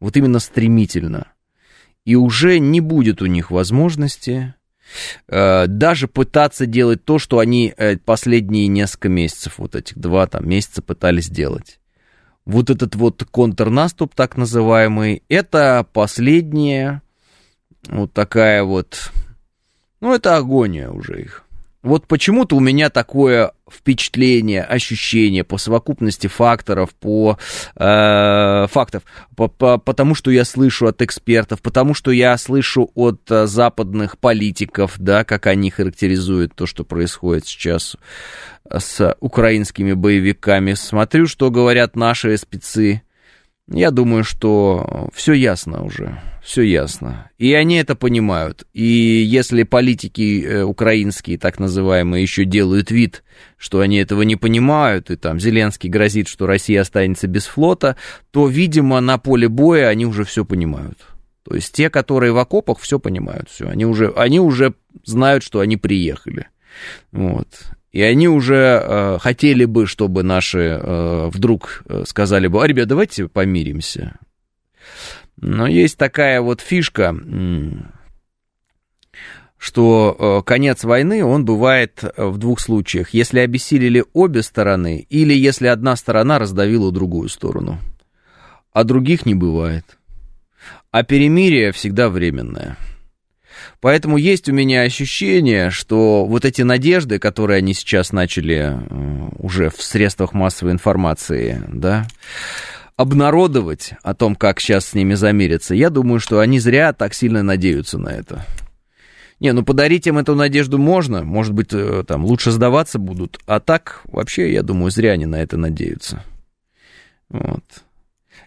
[0.00, 1.28] Вот именно стремительно
[2.04, 4.54] и уже не будет у них возможности
[5.28, 10.48] э, даже пытаться делать то, что они э, последние несколько месяцев, вот этих два там
[10.48, 11.78] месяца пытались делать.
[12.44, 17.02] Вот этот вот контрнаступ, так называемый, это последняя
[17.88, 19.12] вот такая вот,
[20.00, 21.41] ну, это агония уже их.
[21.82, 27.38] Вот почему-то у меня такое впечатление, ощущение по совокупности факторов, по
[27.74, 29.02] э, фактов,
[29.34, 34.18] по, по, потому что я слышу от экспертов, потому что я слышу от э, западных
[34.18, 37.96] политиков, да, как они характеризуют то, что происходит сейчас
[38.70, 40.74] с украинскими боевиками.
[40.74, 43.02] Смотрю, что говорят наши спецы.
[43.72, 47.30] Я думаю, что все ясно уже все ясно.
[47.38, 48.66] И они это понимают.
[48.72, 53.22] И если политики э, украинские, так называемые, еще делают вид,
[53.56, 57.96] что они этого не понимают, и там Зеленский грозит, что Россия останется без флота,
[58.32, 60.98] то, видимо, на поле боя они уже все понимают.
[61.44, 63.68] То есть те, которые в окопах, все понимают, все.
[63.68, 66.48] Они уже, они уже знают, что они приехали.
[67.12, 67.46] Вот.
[67.92, 72.88] И они уже э, хотели бы, чтобы наши э, вдруг э, сказали бы, а, ребят,
[72.88, 74.18] давайте помиримся.
[75.36, 77.14] Но есть такая вот фишка,
[79.58, 83.10] что э, конец войны, он бывает э, в двух случаях.
[83.10, 87.78] Если обессилили обе стороны, или если одна сторона раздавила другую сторону.
[88.72, 89.98] А других не бывает.
[90.90, 92.76] А перемирие всегда временное.
[93.80, 99.70] Поэтому есть у меня ощущение, что вот эти надежды, которые они сейчас начали э, уже
[99.70, 102.06] в средствах массовой информации, да,
[102.96, 107.42] обнародовать о том, как сейчас с ними замериться, я думаю, что они зря так сильно
[107.42, 108.44] надеются на это.
[109.40, 113.58] Не, ну подарить им эту надежду можно, может быть, э, там лучше сдаваться будут, а
[113.58, 116.22] так вообще, я думаю, зря они на это надеются.
[117.28, 117.64] Вот.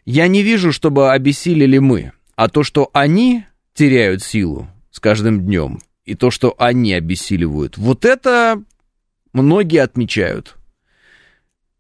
[0.06, 5.79] Я не вижу, чтобы обессилели мы, а то, что они теряют силу с каждым днем,
[6.05, 8.63] и то, что они обессиливают, вот это
[9.34, 10.55] многие отмечают.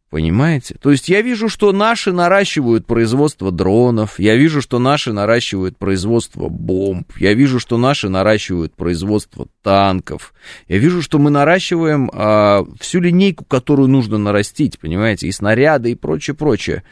[0.09, 0.75] Понимаете?
[0.81, 6.49] То есть я вижу, что наши наращивают производство дронов, я вижу, что наши наращивают производство
[6.49, 10.33] бомб, я вижу, что наши наращивают производство танков,
[10.67, 15.95] я вижу, что мы наращиваем а, всю линейку, которую нужно нарастить, понимаете, и снаряды, и
[15.95, 16.83] прочее, прочее.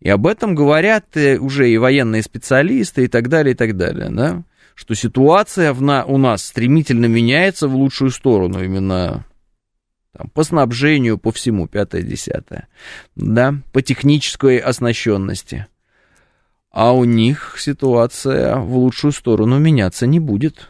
[0.00, 4.08] И об этом говорят э, уже и военные специалисты, и так далее, и так далее,
[4.10, 4.42] да?
[4.76, 9.24] Что ситуация в на, у нас стремительно меняется в лучшую сторону, именно
[10.12, 12.68] там, по снабжению, по всему, пятое-десятое,
[13.16, 15.66] да, по технической оснащенности.
[16.70, 20.68] А у них ситуация в лучшую сторону меняться не будет.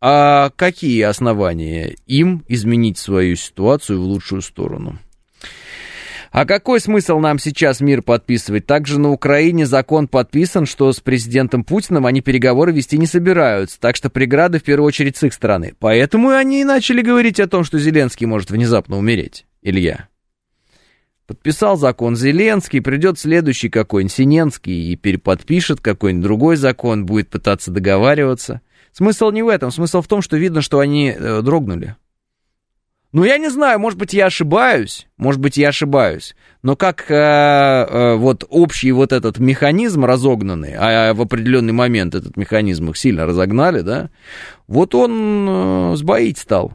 [0.00, 4.98] А какие основания им изменить свою ситуацию в лучшую сторону?
[6.34, 8.66] А какой смысл нам сейчас мир подписывать?
[8.66, 13.94] Также на Украине закон подписан, что с президентом Путиным они переговоры вести не собираются, так
[13.94, 15.74] что преграды в первую очередь с их стороны.
[15.78, 19.46] Поэтому они и начали говорить о том, что Зеленский может внезапно умереть.
[19.62, 20.08] Илья.
[21.28, 28.60] Подписал закон Зеленский, придет следующий какой-нибудь Синенский и переподпишет какой-нибудь другой закон, будет пытаться договариваться.
[28.90, 31.94] Смысл не в этом, смысл в том, что видно, что они э, дрогнули.
[33.14, 37.14] Ну, я не знаю, может быть, я ошибаюсь, может быть, я ошибаюсь, но как э,
[37.14, 43.24] э, вот общий вот этот механизм разогнанный, а в определенный момент этот механизм их сильно
[43.24, 44.10] разогнали, да,
[44.66, 46.72] вот он э, сбоить стал.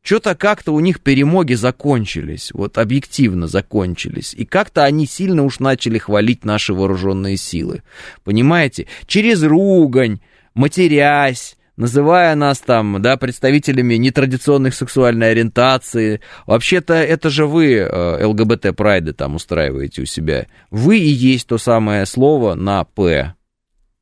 [0.00, 4.32] Что-то как-то у них перемоги закончились, вот объективно закончились.
[4.32, 7.82] И как-то они сильно уж начали хвалить наши вооруженные силы.
[8.24, 8.86] Понимаете?
[9.06, 10.20] Через ругань,
[10.54, 16.20] матерясь, называя нас там, да, представителями нетрадиционных сексуальной ориентации.
[16.46, 20.46] Вообще-то это же вы э, ЛГБТ-прайды там устраиваете у себя.
[20.70, 23.34] Вы и есть то самое слово на «П».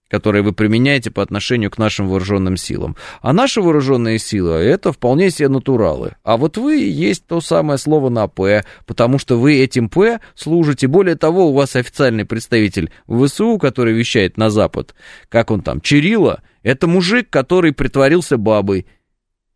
[0.09, 2.97] которые вы применяете по отношению к нашим вооруженным силам.
[3.23, 6.15] А наши вооруженные силы— это вполне себе натуралы.
[6.23, 10.87] А вот вы есть то самое слово на «п», потому что вы этим «п» служите.
[10.87, 14.95] Более того, у вас официальный представитель ВСУ, который вещает на Запад,
[15.29, 18.87] как он там, Чирилла, это мужик, который притворился бабой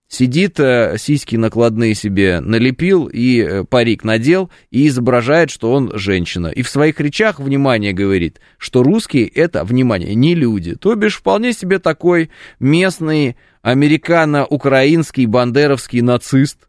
[0.06, 6.46] сидит, э, сиськи накладные себе налепил и э, парик надел и изображает, что он женщина.
[6.48, 10.76] И в своих речах, внимание, говорит, что русские это, внимание, не люди.
[10.76, 12.30] То бишь вполне себе такой
[12.60, 16.68] местный американо-украинский бандеровский нацист,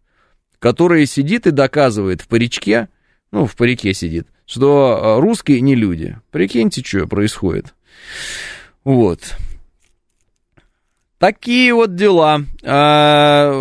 [0.57, 2.89] который сидит и доказывает в паричке,
[3.31, 6.17] ну, в парике сидит, что э, русские не люди.
[6.31, 7.75] Прикиньте, что происходит.
[8.83, 9.37] Вот.
[11.21, 12.41] Такие вот дела.
[12.63, 13.53] А.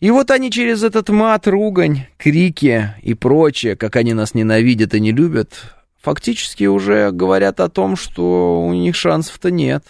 [0.00, 5.00] И вот они через этот мат, ругань, крики и прочее, как они нас ненавидят и
[5.00, 5.52] не любят,
[6.00, 9.84] фактически уже говорят о том, что у них шансов-то нет.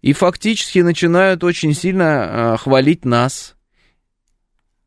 [0.00, 3.54] И фактически начинают очень сильно а, хвалить нас.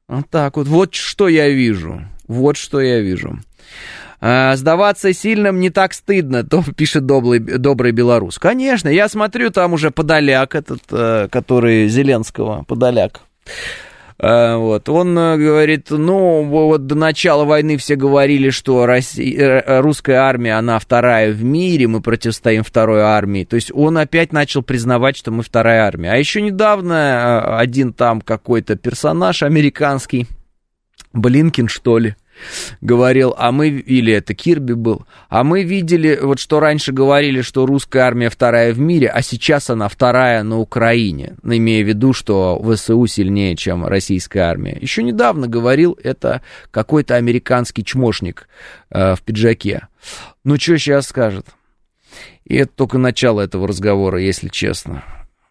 [0.09, 0.67] Вот так вот.
[0.67, 2.01] Вот что я вижу.
[2.27, 3.39] Вот что я вижу.
[4.27, 8.39] А, сдаваться сильным не так стыдно, то пишет добрый, добрый белорус.
[8.39, 13.21] Конечно, я смотрю, там уже Подоляк этот, э, который Зеленского, Подоляк.
[14.17, 19.79] А, вот, он э, говорит, ну, вот до начала войны все говорили, что Россия, э,
[19.81, 23.43] русская армия, она вторая в мире, мы противостоим второй армии.
[23.43, 26.09] То есть он опять начал признавать, что мы вторая армия.
[26.09, 30.25] А еще недавно один там какой-то персонаж американский,
[31.13, 32.15] Блинкин, что ли,
[32.81, 37.65] говорил, а мы, или это Кирби был, а мы видели, вот что раньше говорили, что
[37.65, 42.61] русская армия вторая в мире, а сейчас она вторая на Украине, имея в виду, что
[42.61, 44.77] ВСУ сильнее, чем российская армия.
[44.79, 48.47] Еще недавно говорил это какой-то американский чмошник
[48.89, 49.87] э, в пиджаке.
[50.43, 51.47] Ну, что сейчас скажет?
[52.45, 55.03] И это только начало этого разговора, если честно.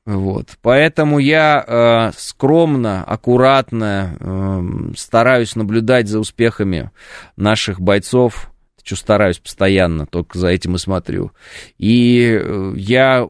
[0.07, 0.59] Вот.
[0.61, 6.91] Поэтому я э, скромно, аккуратно э, стараюсь наблюдать за успехами
[7.37, 8.51] наших бойцов.
[8.83, 11.33] Что стараюсь постоянно, только за этим и смотрю.
[11.79, 13.27] И э, я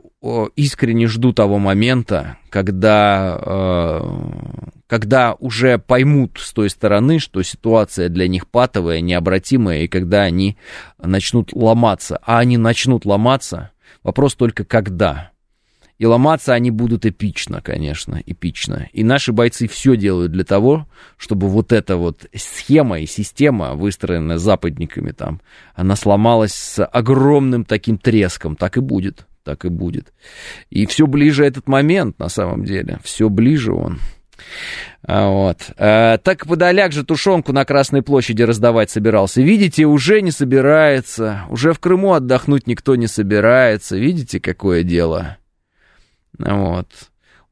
[0.57, 4.01] искренне жду того момента, когда, э,
[4.89, 10.57] когда уже поймут с той стороны, что ситуация для них патовая, необратимая, и когда они
[10.99, 12.19] начнут ломаться.
[12.25, 13.71] А они начнут ломаться,
[14.03, 15.34] вопрос только когда.
[15.99, 18.89] И ломаться они будут эпично, конечно, эпично.
[18.93, 24.39] И наши бойцы все делают для того, чтобы вот эта вот схема и система, выстроенная
[24.39, 25.41] западниками там,
[25.75, 28.57] она сломалась с огромным таким треском.
[28.57, 30.13] Так и будет, так и будет.
[30.69, 32.99] И все ближе этот момент, на самом деле.
[33.05, 34.01] Все ближе он.
[35.07, 35.59] А, вот.
[35.77, 39.43] А, так Подоляк же тушенку на Красной площади раздавать собирался.
[39.43, 41.43] Видите, уже не собирается.
[41.51, 43.97] Уже в Крыму отдохнуть никто не собирается.
[43.97, 45.39] Видите, какое дело?
[46.39, 46.89] Вот.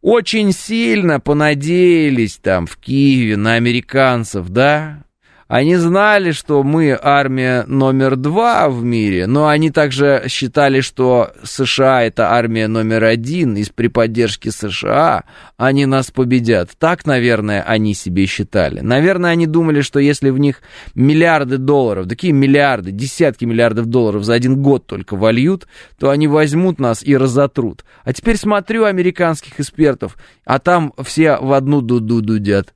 [0.01, 5.05] Очень сильно понадеялись там в Киеве на американцев, да?
[5.53, 12.05] Они знали, что мы армия номер два в мире, но они также считали, что США
[12.05, 15.25] это армия номер один, и при поддержке США
[15.59, 16.71] они нас победят.
[16.79, 18.81] Так, наверное, они себе считали.
[18.81, 20.63] Наверное, они думали, что если в них
[20.95, 25.67] миллиарды долларов, такие миллиарды, десятки миллиардов долларов за один год только вольют,
[25.99, 27.85] то они возьмут нас и разотрут.
[28.05, 32.73] А теперь смотрю американских экспертов, а там все в одну дуду дудят.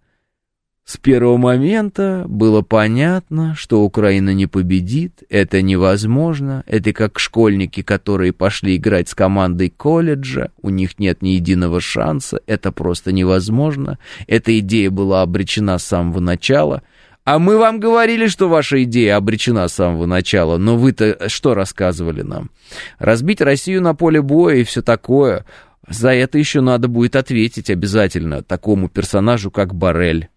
[0.87, 8.33] С первого момента было понятно, что Украина не победит, это невозможно, это как школьники, которые
[8.33, 14.57] пошли играть с командой колледжа, у них нет ни единого шанса, это просто невозможно, эта
[14.61, 16.85] идея была обречена с самого начала,
[17.25, 22.23] а мы вам говорили, что ваша идея обречена с самого начала, но вы-то что рассказывали
[22.23, 22.53] нам?
[23.01, 25.47] Разбить Россию на поле боя и все такое,
[25.89, 30.29] за это еще надо будет ответить обязательно такому персонажу, как Барель.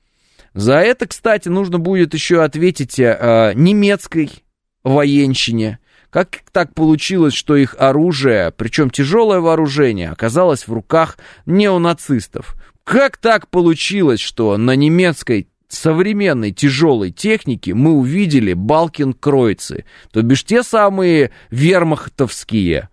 [0.54, 4.44] За это, кстати, нужно будет еще ответить э, немецкой
[4.84, 5.80] военщине.
[6.10, 12.56] Как так получилось, что их оружие, причем тяжелое вооружение, оказалось в руках неонацистов?
[12.84, 20.64] Как так получилось, что на немецкой современной тяжелой технике мы увидели Балкин-кройцы, то бишь те
[20.64, 22.90] самые вермахтовские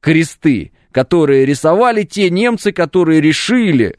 [0.00, 3.97] кресты, которые рисовали те немцы, которые решили,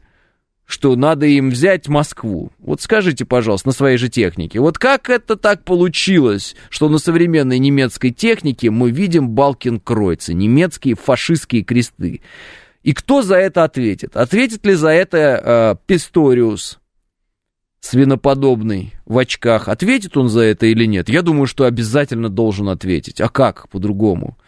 [0.70, 2.52] что надо им взять Москву.
[2.58, 4.60] Вот скажите, пожалуйста, на своей же технике.
[4.60, 11.64] Вот как это так получилось, что на современной немецкой технике мы видим Балкенкройцы, немецкие фашистские
[11.64, 12.20] кресты?
[12.82, 14.16] И кто за это ответит?
[14.16, 16.78] Ответит ли за это э, Писториус,
[17.80, 19.68] свиноподобный, в очках?
[19.68, 21.08] Ответит он за это или нет?
[21.08, 23.20] Я думаю, что обязательно должен ответить.
[23.20, 24.38] А как по-другому?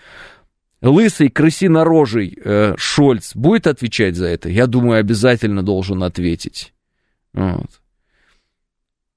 [0.82, 4.48] Лысый крысинорожий э, Шольц будет отвечать за это?
[4.48, 6.74] Я думаю, обязательно должен ответить.
[7.32, 7.70] Вот.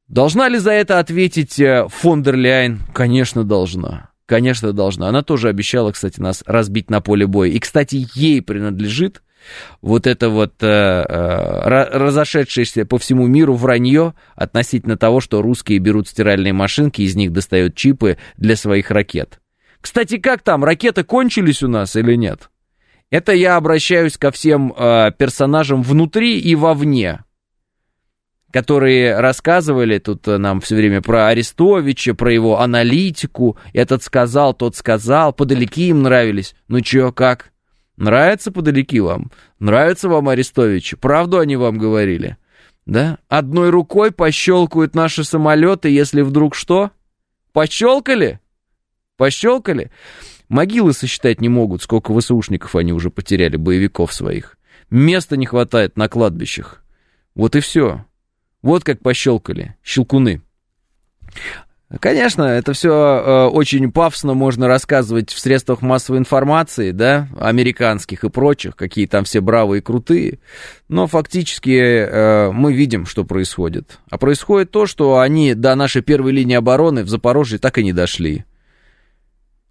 [0.08, 2.80] Должна ли за это ответить э, фон дер Ляйн?
[2.94, 4.12] Конечно, должна.
[4.28, 5.10] Конечно, должна.
[5.10, 7.50] Она тоже обещала, кстати, нас разбить на поле боя.
[7.50, 9.22] И, кстати, ей принадлежит
[9.82, 16.08] вот это вот э, э, разошедшееся по всему миру вранье относительно того, что русские берут
[16.08, 19.40] стиральные машинки, из них достают чипы для своих ракет.
[19.86, 22.50] Кстати, как там, ракеты кончились у нас или нет?
[23.12, 27.24] Это я обращаюсь ко всем э, персонажам внутри и вовне,
[28.52, 33.60] которые рассказывали тут нам все время про Арестовича, про его аналитику.
[33.74, 36.56] Этот сказал, тот сказал, подалеки им нравились.
[36.68, 37.52] Ну чё, как?
[37.96, 39.30] Нравится подалеки вам?
[39.60, 40.96] Нравится вам Арестович?
[41.00, 42.38] Правду они вам говорили?
[42.88, 43.20] Да?
[43.30, 46.90] Одной рукой пощелкают наши самолеты, если вдруг что?
[47.54, 48.40] Пощелкали?
[49.18, 49.92] Пощелкали?
[50.50, 54.58] Могилы сосчитать не могут, сколько ВСУшников они уже потеряли, боевиков своих.
[54.90, 56.84] Места не хватает на кладбищах.
[57.34, 58.06] Вот и все.
[58.62, 59.76] Вот как пощелкали.
[59.84, 60.42] Щелкуны.
[62.00, 68.30] Конечно, это все э, очень пафосно можно рассказывать в средствах массовой информации, да, американских и
[68.30, 70.40] прочих, какие там все бравые и крутые,
[70.88, 74.00] но фактически э, мы видим, что происходит.
[74.10, 77.94] А происходит то, что они до нашей первой линии обороны в Запорожье так и не
[77.94, 78.46] дошли.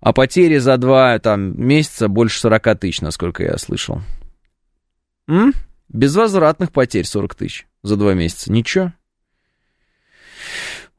[0.05, 4.03] А потери за два там, месяца больше 40 тысяч, насколько я слышал.
[5.27, 5.55] М?
[5.89, 8.53] Безвозвратных потерь 40 тысяч за два месяца.
[8.53, 8.93] Ничего.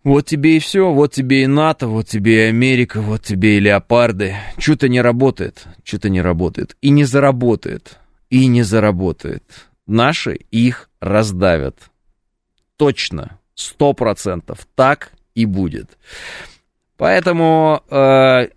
[0.03, 3.59] Вот тебе и все, вот тебе и НАТО, вот тебе и Америка, вот тебе и
[3.59, 4.37] леопарды.
[4.57, 6.75] Что-то не работает, что-то не работает.
[6.81, 7.99] И не заработает,
[8.31, 9.43] и не заработает.
[9.85, 11.77] Наши их раздавят.
[12.75, 15.95] Точно, сто процентов, так и будет.
[16.97, 18.47] Поэтому э,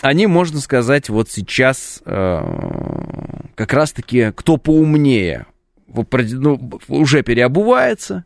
[0.00, 2.40] они, можно сказать, вот сейчас э,
[3.54, 5.46] как раз-таки, кто поумнее,
[5.86, 8.24] ну, уже переобувается,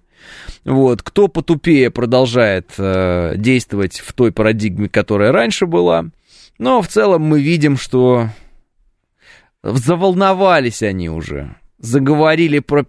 [0.65, 1.03] вот.
[1.03, 6.07] Кто потупее продолжает э, действовать в той парадигме, которая раньше была.
[6.59, 8.29] Но в целом мы видим, что
[9.63, 12.87] заволновались они уже заговорили про,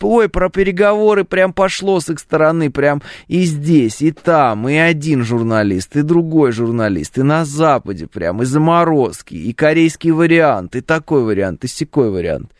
[0.00, 5.24] ой, про переговоры, прям пошло с их стороны, прям и здесь, и там, и один
[5.24, 11.22] журналист, и другой журналист, и на Западе прям, и заморозки, и корейский вариант, и такой
[11.22, 12.52] вариант, и секой вариант.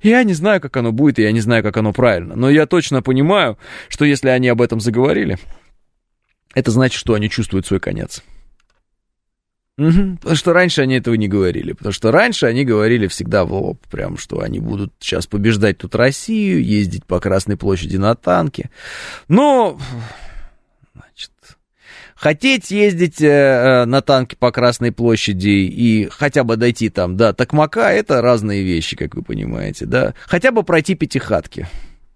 [0.00, 2.66] Я не знаю, как оно будет, и я не знаю, как оно правильно, но я
[2.66, 3.58] точно понимаю,
[3.88, 5.36] что если они об этом заговорили,
[6.54, 8.22] это значит, что они чувствуют свой конец.
[9.76, 10.18] Угу.
[10.18, 11.72] Потому что раньше они этого не говорили.
[11.72, 15.94] Потому что раньше они говорили всегда в лоб, прям, что они будут сейчас побеждать тут
[15.94, 18.70] Россию, ездить по Красной площади на танке.
[19.26, 19.78] Но,
[20.94, 21.32] значит,
[22.14, 27.32] хотеть ездить э, э, на танке по Красной площади и хотя бы дойти там до
[27.32, 30.14] Токмака, это разные вещи, как вы понимаете, да.
[30.26, 31.66] Хотя бы пройти пятихатки.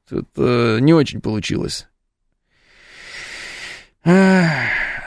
[0.09, 1.89] Тут э, не очень получилось.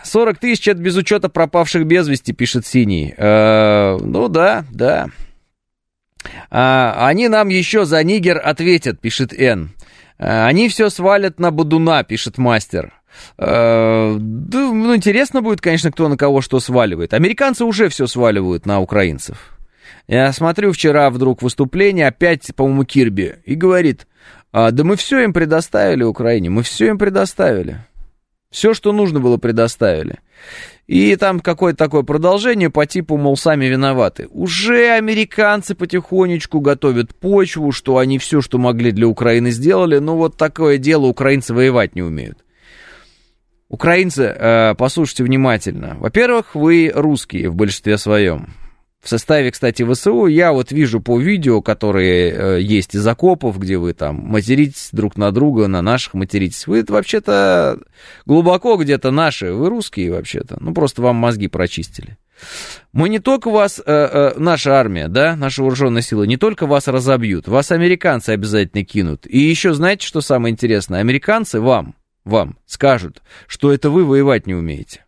[0.04, 3.14] 40 тысяч это без учета пропавших без вести, пишет Синий.
[3.18, 5.08] Э, ну да, да.
[6.50, 9.72] А, они нам еще за Нигер ответят, пишет Н.
[10.20, 12.94] А, они все свалят на Будуна, пишет Мастер.
[13.38, 17.14] А, да, ну, интересно будет, конечно, кто на кого что сваливает.
[17.14, 19.58] Американцы уже все сваливают на украинцев.
[20.08, 24.08] Я смотрю вчера вдруг выступление, опять, по-моему, Кирби, и говорит,
[24.52, 27.86] а, да мы все им предоставили Украине, мы все им предоставили.
[28.52, 30.20] Все, что нужно было, предоставили.
[30.86, 34.28] И там какое-то такое продолжение по типу, мол, сами виноваты.
[34.30, 40.00] Уже американцы потихонечку готовят почву, что они все, что могли для Украины, сделали.
[40.00, 42.40] Но вот такое дело, украинцы воевать не умеют.
[43.70, 45.96] Украинцы, э, послушайте внимательно.
[45.98, 48.54] Во-первых, вы русские в большинстве своем.
[49.02, 53.78] В составе, кстати, ВСУ я вот вижу по видео, которые э, есть из окопов, где
[53.78, 56.68] вы там материтесь друг на друга, на наших материтесь.
[56.68, 57.80] Вы вообще-то
[58.28, 60.58] глубоко где-то наши, вы русские вообще-то.
[60.60, 62.18] Ну, просто вам мозги прочистили.
[62.94, 66.88] Мы не только вас, э, э, наша армия, да, наши вооруженные силы, не только вас
[66.88, 69.26] разобьют, вас американцы обязательно кинут.
[69.26, 71.00] И еще знаете, что самое интересное?
[71.00, 75.06] Американцы вам, вам скажут, что это вы воевать не умеете.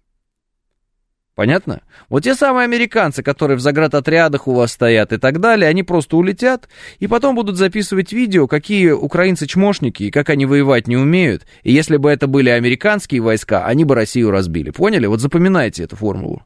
[1.36, 1.82] Понятно?
[2.10, 6.16] Вот те самые американцы, которые в заградотрядах у вас стоят и так далее, они просто
[6.16, 6.70] улетят
[7.00, 11.48] и потом будут записывать видео, какие украинцы чмошники и как они воевать не умеют.
[11.64, 14.70] И если бы это были американские войска, они бы Россию разбили.
[14.70, 15.08] Поняли?
[15.08, 16.44] Вот запоминайте эту формулу.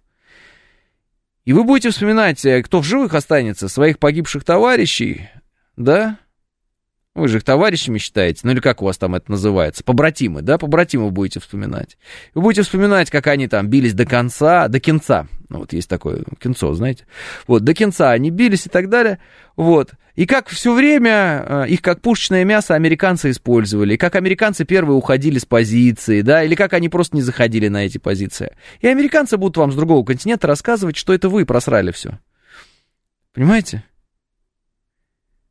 [1.43, 5.29] И вы будете вспоминать, э, кто в живых останется, своих погибших товарищей,
[5.75, 6.17] да?
[7.18, 10.59] Вы же их товарищами считаете, ну или как у вас там это называется, побратимы, да,
[10.59, 11.97] побратимы будете вспоминать.
[12.36, 16.24] Вы будете вспоминать, как они там бились до конца, до конца, Ну, вот есть такое
[16.39, 17.07] кинцо, знаете.
[17.47, 19.18] Вот, до кинца они бились и так далее.
[19.55, 19.93] Вот.
[20.13, 24.95] И как все время э, их как пушечное мясо американцы использовали, и как американцы первые
[24.95, 28.55] уходили с позиции, да, или как они просто не заходили на эти позиции.
[28.80, 32.20] И американцы будут вам с другого континента рассказывать, что это вы просрали все.
[33.34, 33.84] Понимаете?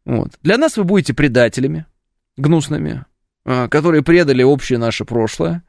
[0.06, 0.38] Вот.
[0.42, 1.84] Для нас вы будете предателями,
[2.36, 3.04] гнусными,
[3.68, 5.62] которые предали общее наше прошлое,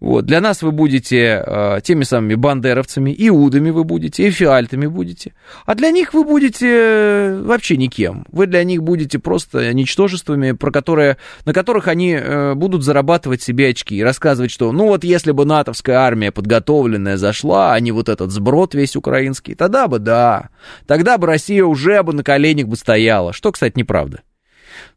[0.00, 0.26] вот.
[0.26, 5.34] Для нас вы будете э, теми самыми бандеровцами, иудами вы будете, эфиальтами будете.
[5.66, 8.26] А для них вы будете э, вообще никем.
[8.30, 13.68] Вы для них будете просто ничтожествами, про которые, на которых они э, будут зарабатывать себе
[13.68, 18.08] очки и рассказывать, что ну вот если бы натовская армия подготовленная зашла, а не вот
[18.08, 20.50] этот сброд весь украинский, тогда бы да.
[20.86, 23.32] Тогда бы Россия уже бы на коленях бы стояла.
[23.32, 24.22] Что, кстати, неправда.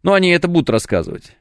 [0.04, 1.36] Но они это будут рассказывать.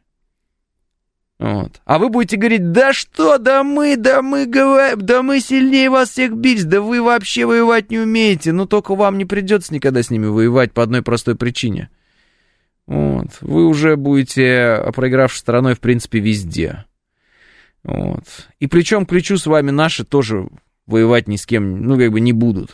[1.38, 1.80] Вот.
[1.84, 6.32] А вы будете говорить, да что, да мы, да мы, да мы сильнее вас всех
[6.32, 10.26] бить, да вы вообще воевать не умеете, но только вам не придется никогда с ними
[10.26, 11.90] воевать по одной простой причине.
[12.86, 13.28] Вот.
[13.40, 16.84] Вы уже будете проигравшей стороной, в принципе, везде.
[17.82, 18.24] Вот.
[18.60, 20.48] И плечом к плечу с вами наши тоже
[20.86, 22.70] воевать ни с кем, ну, как бы не будут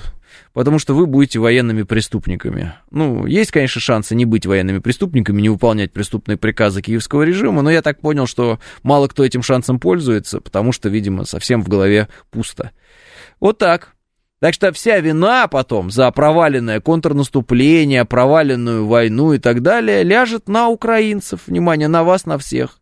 [0.53, 2.75] потому что вы будете военными преступниками.
[2.91, 7.71] Ну, есть, конечно, шансы не быть военными преступниками, не выполнять преступные приказы киевского режима, но
[7.71, 12.09] я так понял, что мало кто этим шансом пользуется, потому что, видимо, совсем в голове
[12.31, 12.71] пусто.
[13.41, 13.95] Вот так.
[14.41, 20.69] Так что вся вина потом за проваленное контрнаступление, проваленную войну и так далее ляжет на
[20.69, 21.43] украинцев.
[21.47, 22.81] Внимание, на вас, на всех.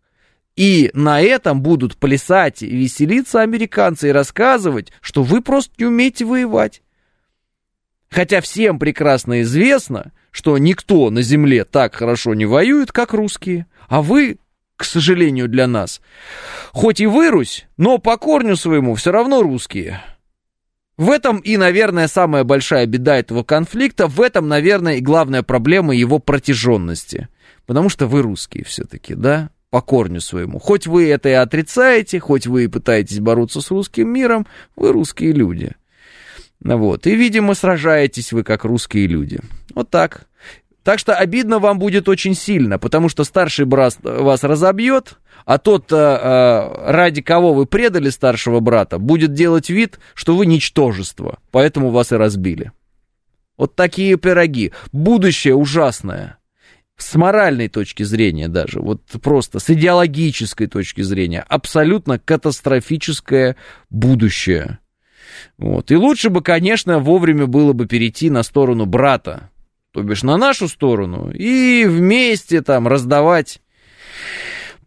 [0.54, 6.24] И на этом будут плясать и веселиться американцы и рассказывать, что вы просто не умеете
[6.24, 6.82] воевать.
[8.10, 13.66] Хотя всем прекрасно известно, что никто на земле так хорошо не воюет, как русские.
[13.88, 14.38] А вы,
[14.76, 16.00] к сожалению для нас,
[16.72, 20.00] хоть и вырусь, но по корню своему все равно русские.
[20.96, 25.94] В этом и, наверное, самая большая беда этого конфликта, в этом, наверное, и главная проблема
[25.94, 27.28] его протяженности.
[27.66, 30.58] Потому что вы русские все-таки, да, по корню своему.
[30.58, 35.32] Хоть вы это и отрицаете, хоть вы и пытаетесь бороться с русским миром, вы русские
[35.32, 35.72] люди.
[36.60, 37.06] Вот.
[37.06, 39.40] И, видимо, сражаетесь вы как русские люди.
[39.74, 40.26] Вот так.
[40.82, 45.92] Так что обидно вам будет очень сильно, потому что старший брат вас разобьет, а тот,
[45.92, 51.90] э, э, ради кого вы предали старшего брата, будет делать вид, что вы ничтожество, поэтому
[51.90, 52.72] вас и разбили.
[53.58, 54.72] Вот такие пироги.
[54.92, 56.38] Будущее ужасное.
[56.96, 63.56] С моральной точки зрения даже, вот просто с идеологической точки зрения, абсолютно катастрофическое
[63.90, 64.78] будущее.
[65.58, 65.90] Вот.
[65.90, 69.50] И лучше бы, конечно, вовремя было бы перейти на сторону брата,
[69.92, 73.60] то бишь на нашу сторону, и вместе там раздавать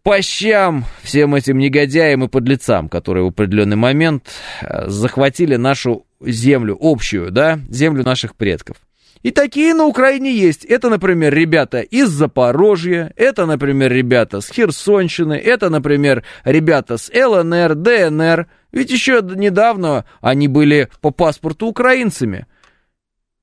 [0.02, 4.28] по щам всем этим негодяям и подлецам, которые в определенный момент
[4.60, 8.76] э, захватили нашу землю, общую, да, землю наших предков.
[9.22, 10.64] И такие на Украине есть.
[10.64, 17.74] Это, например, ребята из Запорожья, это, например, ребята с Херсонщины, это, например, ребята с ЛНР,
[17.76, 18.48] ДНР.
[18.72, 22.46] Ведь еще недавно они были по паспорту украинцами.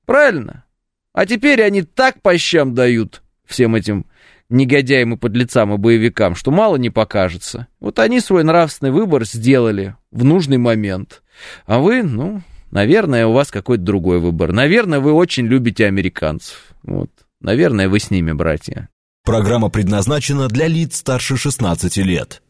[0.04, 0.64] Правильно?
[1.12, 4.06] А теперь они так по щам дают всем этим
[4.48, 7.68] негодяям и подлецам и боевикам, что мало не покажется.
[7.78, 11.22] Вот они свой нравственный выбор сделали в нужный момент.
[11.66, 14.52] А вы, ну, Наверное, у вас какой-то другой выбор.
[14.52, 16.74] Наверное, вы очень любите американцев.
[16.82, 17.10] Вот.
[17.40, 18.88] Наверное, вы с ними, братья.
[19.24, 22.42] Программа предназначена для лиц старше 16 лет.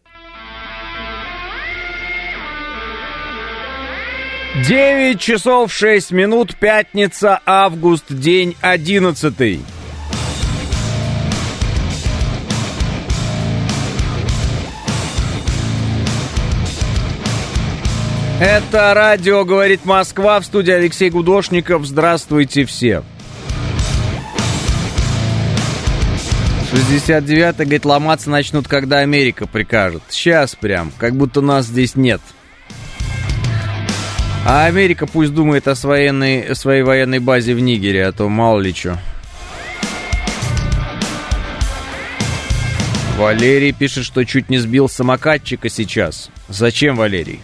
[4.67, 9.80] 9 часов 6 минут, пятница, август, день 11.
[18.41, 21.85] Это радио «Говорит Москва» в студии Алексей Гудошников.
[21.85, 23.03] Здравствуйте все.
[26.73, 30.03] 69-й, говорит, ломаться начнут, когда Америка прикажет.
[30.09, 32.23] Сейчас прям, как будто нас здесь нет.
[34.47, 38.73] А Америка пусть думает о своей, своей военной базе в Нигере, а то мало ли
[38.73, 38.99] что.
[43.19, 46.31] Валерий пишет, что чуть не сбил самокатчика сейчас.
[46.49, 47.41] Зачем, Валерий?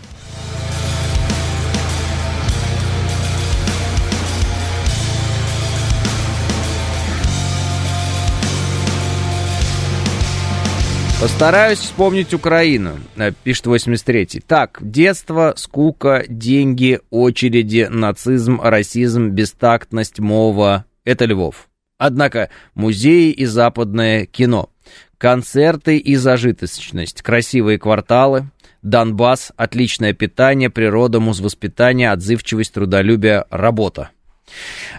[11.18, 14.40] Постараюсь вспомнить Украину, э, пишет 83-й.
[14.40, 20.84] Так, детство, скука, деньги, очереди, нацизм, расизм, бестактность, мова.
[21.04, 21.68] Это Львов.
[21.96, 24.68] Однако музеи и западное кино,
[25.16, 28.50] концерты и зажиточность, красивые кварталы,
[28.82, 34.10] Донбасс, отличное питание, природа, музвоспитание, отзывчивость, трудолюбие, работа.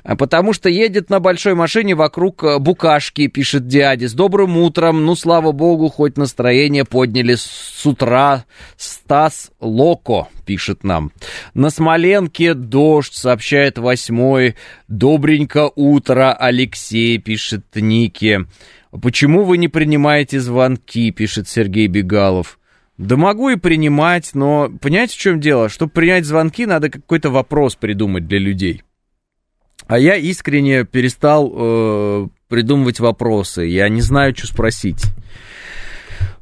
[0.04, 4.08] А потому что едет на большой машине вокруг э, букашки, пишет дядя.
[4.08, 8.46] С добрым утром, ну, слава богу, хоть настроение подняли с утра.
[8.78, 11.12] Стас Локо пишет нам.
[11.54, 14.56] На Смоленке дождь, сообщает восьмой.
[14.88, 18.46] Добренько утро, Алексей, пишет Ники.
[19.02, 22.60] Почему вы не принимаете звонки, пишет Сергей Бегалов.
[22.98, 25.70] Да могу и принимать, но понимаете, в чем дело?
[25.70, 28.84] Чтобы принять звонки, надо какой-то вопрос придумать для людей.
[29.88, 33.66] А я искренне перестал э, придумывать вопросы.
[33.66, 35.04] Я не знаю, что спросить.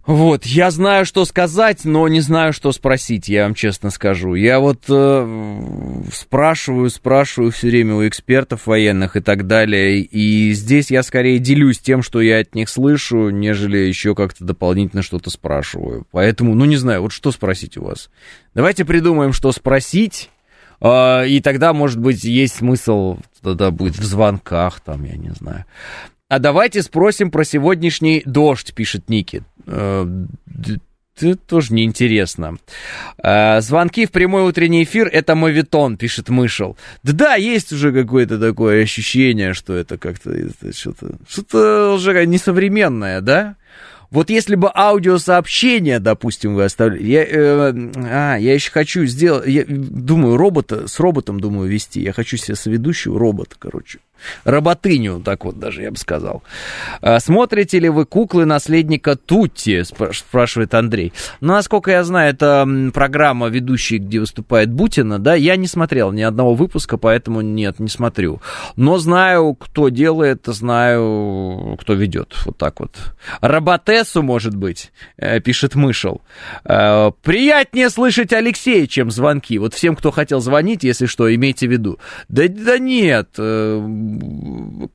[0.06, 4.36] Вот, я знаю, что сказать, но не знаю, что спросить, я вам честно скажу.
[4.36, 10.02] Я вот э, спрашиваю, спрашиваю все время у экспертов военных и так далее.
[10.02, 15.02] И здесь я скорее делюсь тем, что я от них слышу, нежели еще как-то дополнительно
[15.02, 16.06] что-то спрашиваю.
[16.12, 18.12] Поэтому, ну не знаю, вот что спросить у вас.
[18.54, 20.30] Давайте придумаем, что спросить.
[20.82, 25.66] Э, и тогда, может быть, есть смысл тогда будет в звонках, там, я не знаю.
[26.28, 29.44] А давайте спросим про сегодняшний дождь, пишет Ники.
[29.68, 30.08] Э,
[31.18, 32.58] это тоже неинтересно.
[33.24, 36.78] Э, звонки в прямой утренний эфир— это мовитон, пишет Мышел.
[37.04, 40.36] Да-да, есть уже какое-то такое ощущение, что это как-то
[40.74, 43.56] что-то, что-то уже несовременное, да?
[44.16, 47.04] Вот если бы аудиосообщение, допустим, вы оставили...
[47.06, 49.46] Я, э, а, я еще хочу сделать...
[49.46, 52.00] Я думаю, робота, с роботом, думаю, вести.
[52.00, 54.00] Я хочу себе соведущую робота, короче.
[54.44, 56.44] Работыню, так вот даже я бы сказал.
[57.02, 61.14] А, смотрите ли вы куклы наследника Тутти, спрашивает Андрей.
[61.42, 66.22] Ну, насколько я знаю, это программа ведущей, где выступает Бутина, да, я не смотрел ни
[66.22, 68.42] одного выпуска, поэтому нет, не смотрю.
[68.76, 72.96] Но знаю, кто делает, знаю, кто ведет, вот так вот.
[73.42, 76.22] Роботессу, может быть, э, пишет Мышел.
[76.64, 79.58] Э, приятнее слышать Алексея, чем звонки.
[79.58, 82.00] Вот всем, кто хотел звонить, если что, имейте в виду.
[82.28, 83.86] Да, да нет, э,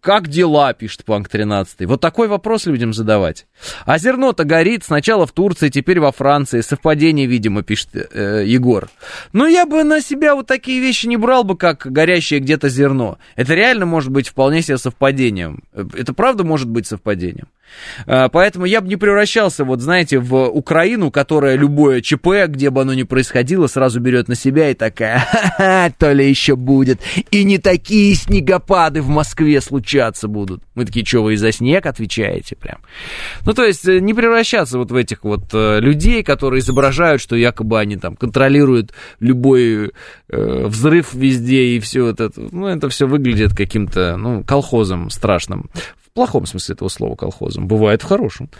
[0.00, 1.86] как дела, пишет Панк 13.
[1.86, 3.46] Вот такой вопрос людям задавать.
[3.84, 6.60] А зерно-то горит сначала в Турции, теперь во Франции.
[6.60, 8.88] Совпадение, видимо, пишет э, Егор.
[9.32, 13.18] Но я бы на себя вот такие вещи не брал бы, как горящее где-то зерно.
[13.36, 15.62] Это реально может быть вполне себе совпадением.
[15.74, 17.48] Это правда может быть совпадением.
[18.06, 22.82] А, поэтому я бы не превращался, вот знаете, в Украину, которая любое ЧП, где бы
[22.82, 27.00] оно ни происходило, сразу берет на себя и такая, ха-ха, то ли еще будет.
[27.30, 30.62] И не такие снегопады в Москве случаться будут.
[30.74, 32.78] Мы такие, что вы за снег отвечаете прям?
[33.44, 37.36] Ну, то есть, э, не превращаться вот в этих вот э, людей, которые изображают, что
[37.36, 39.92] якобы они там контролируют любой
[40.28, 42.30] э, взрыв везде и все это.
[42.36, 45.70] Ну, это все выглядит каким-то, ну, колхозом страшным
[46.10, 48.50] в плохом смысле этого слова колхозом, бывает в хорошем.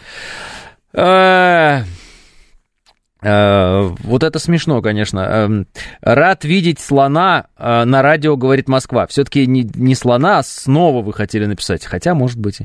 [0.92, 1.82] А,
[3.22, 5.20] а, вот это смешно, конечно.
[5.20, 5.66] Эм,
[6.00, 9.06] рад видеть слона а, на радио, говорит Москва.
[9.06, 11.84] Все-таки не, не слона, а снова вы хотели написать.
[11.84, 12.60] Хотя, может быть.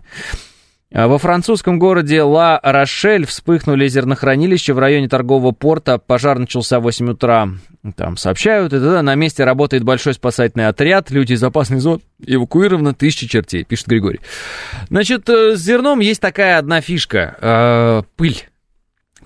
[0.96, 5.98] Во французском городе Ла-Рошель вспыхнули зернохранилища в районе торгового порта.
[5.98, 7.50] Пожар начался в 8 утра.
[7.98, 12.94] Там сообщают, и тогда на месте работает большой спасательный отряд, люди из опасной зоны эвакуировано,
[12.94, 14.22] тысячи чертей, пишет Григорий.
[14.90, 17.38] Значит, э, с зерном есть такая одна фишка.
[17.42, 18.48] Э, пыль.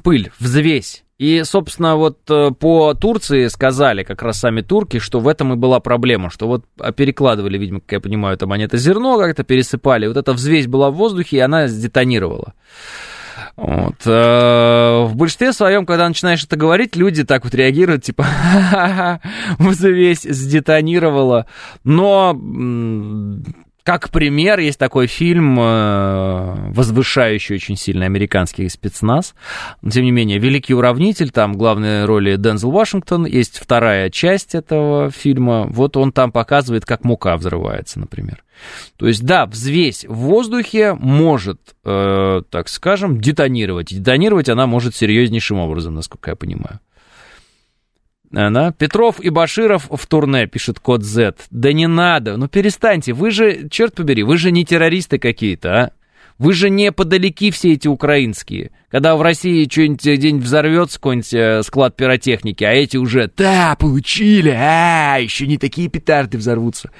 [0.03, 1.03] Пыль, взвесь.
[1.19, 5.57] И, собственно, вот э, по Турции сказали как раз сами турки, что в этом и
[5.57, 10.07] была проблема, что вот а, перекладывали, видимо, как я понимаю, там это зерно как-то пересыпали,
[10.07, 12.53] вот эта взвесь была в воздухе, и она сдетонировала.
[13.57, 13.95] Вот.
[14.05, 18.23] Э, в большинстве своем, когда начинаешь это говорить, люди так вот реагируют, типа,
[18.71, 19.19] ха-ха-ха,
[19.59, 21.47] весь сдетонировало.
[21.83, 22.33] Но
[23.89, 29.33] как пример, есть такой фильм, э, возвышающий очень сильно американский спецназ.
[29.81, 33.25] Но, тем не менее, «Великий уравнитель», там в главной роли Дензел Вашингтон.
[33.25, 35.65] Есть вторая часть этого фильма.
[35.71, 38.43] Вот он там показывает, как мука взрывается, например.
[38.97, 43.87] То есть, да, взвесь в воздухе может, э, так скажем, детонировать.
[43.87, 46.79] Детонировать она может серьезнейшим образом, насколько я понимаю.
[48.31, 48.71] Она.
[48.71, 51.35] Петров и Баширов в турне, пишет код Z.
[51.49, 55.91] Да не надо, ну перестаньте, вы же, черт побери, вы же не террористы какие-то, а?
[56.39, 58.71] Вы же не подалеки все эти украинские.
[58.89, 64.55] Когда в России что-нибудь день взорвется, какой-нибудь э, склад пиротехники, а эти уже, да, получили,
[64.57, 66.91] а, еще не такие петарды взорвутся.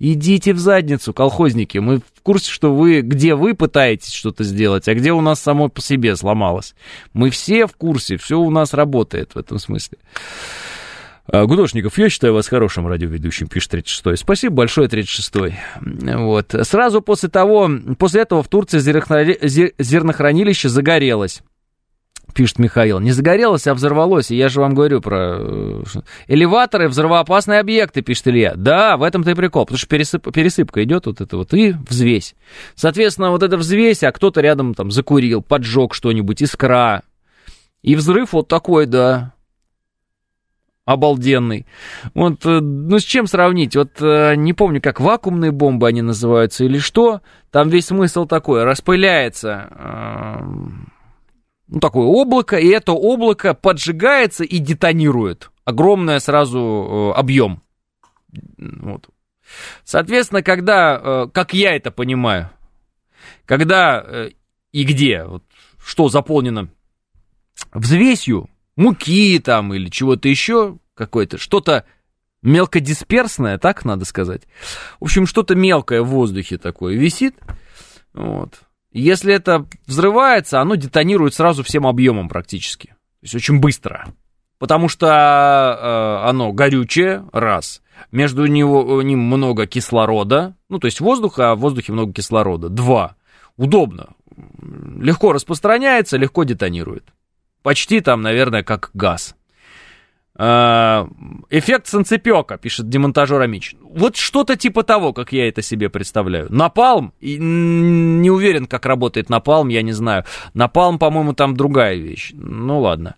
[0.00, 1.78] Идите в задницу, колхозники.
[1.78, 5.68] Мы в курсе, что вы, где вы пытаетесь что-то сделать, а где у нас само
[5.68, 6.74] по себе сломалось.
[7.12, 9.98] Мы все в курсе, все у нас работает в этом смысле.
[11.30, 14.16] А, Гудошников, я считаю вас хорошим радиоведущим, пишет 36-й.
[14.16, 15.54] Спасибо большое, 36-й.
[16.16, 16.54] Вот.
[16.62, 21.42] Сразу после того, после этого в Турции зернохранилище загорелось
[22.34, 23.00] пишет Михаил.
[23.00, 24.30] Не загорелось, а взорвалось.
[24.30, 25.82] И я же вам говорю про э,
[26.28, 28.54] элеваторы, взрывоопасные объекты, пишет Илья.
[28.54, 32.36] Да, в этом-то и прикол, потому что пересып, пересыпка идет вот это вот и взвесь.
[32.76, 37.02] Соответственно, вот эта взвесь, а кто-то рядом там закурил, поджег что-нибудь, искра.
[37.82, 39.32] И взрыв вот такой, да,
[40.88, 41.66] обалденный.
[42.14, 43.76] Вот, э, ну, с чем сравнить?
[43.76, 47.20] Вот э, не помню, как вакуумные бомбы они называются или что.
[47.50, 50.38] Там весь смысл такой, распыляется э,
[51.68, 55.50] ну, такое облако, и это облако поджигается и детонирует.
[55.66, 57.62] Огромное сразу объем.
[58.56, 59.10] Вот.
[59.84, 62.48] Соответственно, когда, как я это понимаю,
[63.44, 64.28] когда
[64.72, 65.42] и где, вот,
[65.78, 66.70] что заполнено
[67.74, 71.84] взвесью, муки там или чего-то еще, какое-то, что-то
[72.42, 74.42] мелкодисперсное, так надо сказать.
[75.00, 77.34] В общем, что-то мелкое в воздухе такое висит.
[78.14, 78.60] Вот.
[78.92, 82.86] Если это взрывается, оно детонирует сразу всем объемом практически.
[82.86, 84.06] То есть очень быстро.
[84.58, 87.82] Потому что э, оно горючее, раз.
[88.12, 90.56] Между него, ним много кислорода.
[90.68, 92.68] Ну, то есть воздуха, а в воздухе много кислорода.
[92.68, 93.16] Два.
[93.56, 94.14] Удобно.
[95.00, 97.12] Легко распространяется, легко детонирует.
[97.68, 99.36] Почти там, наверное, как газ.
[100.34, 101.06] А,
[101.50, 103.74] эффект санцепека, пишет демонтажер Амич.
[103.82, 106.46] Вот что-то типа того, как я это себе представляю.
[106.48, 110.24] Напалм, не уверен, как работает напалм, я не знаю.
[110.54, 112.30] Напалм, по-моему, там другая вещь.
[112.32, 113.16] Ну ладно.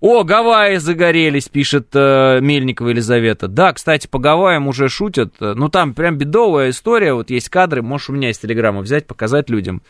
[0.00, 3.48] О, Гавайи загорелись, пишет э, Мельникова Елизавета.
[3.48, 5.36] Да, кстати, по Гавайям уже шутят.
[5.40, 7.14] Ну, там прям бедовая история.
[7.14, 9.80] Вот есть кадры, можешь у меня из телеграмма взять, показать людям.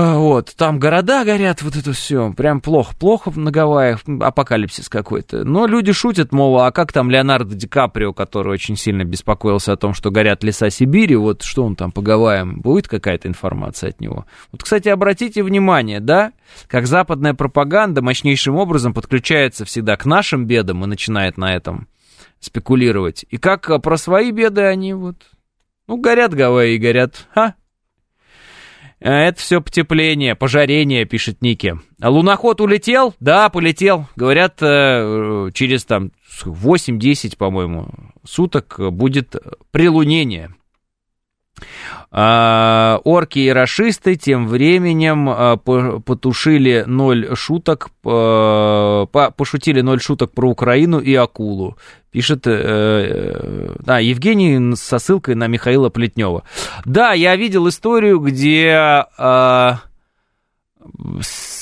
[0.00, 5.42] А, вот, там города горят, вот это все, прям плохо, плохо на Гавайях, апокалипсис какой-то.
[5.42, 9.76] Но люди шутят, мол, а как там Леонардо Ди Каприо, который очень сильно беспокоился о
[9.76, 14.00] том, что горят леса Сибири, вот что он там по Гавайям, будет какая-то информация от
[14.00, 14.24] него?
[14.52, 16.30] Вот, кстати, обратите внимание, да,
[16.68, 21.88] как западная пропаганда мощнейшим образом подключается всегда к нашим бедам и начинает на этом
[22.38, 23.24] спекулировать.
[23.30, 25.16] И как про свои беды они вот,
[25.88, 27.54] ну, горят Гавайи горят, Э,
[29.00, 31.78] это все потепление, пожарение, пишет Ники.
[32.00, 33.14] А луноход улетел?
[33.20, 34.06] Да, полетел.
[34.16, 36.12] Говорят, э, через там
[36.44, 37.88] 8-10, по-моему,
[38.24, 39.36] суток будет
[39.70, 40.54] прилунение.
[42.10, 50.48] А, орки и расисты тем временем а, потушили ноль шуток, а, пошутили ноль шуток про
[50.48, 51.76] Украину и акулу.
[52.10, 56.44] Пишет а, Евгений со ссылкой на Михаила Плетнева.
[56.84, 59.04] Да, я видел историю, где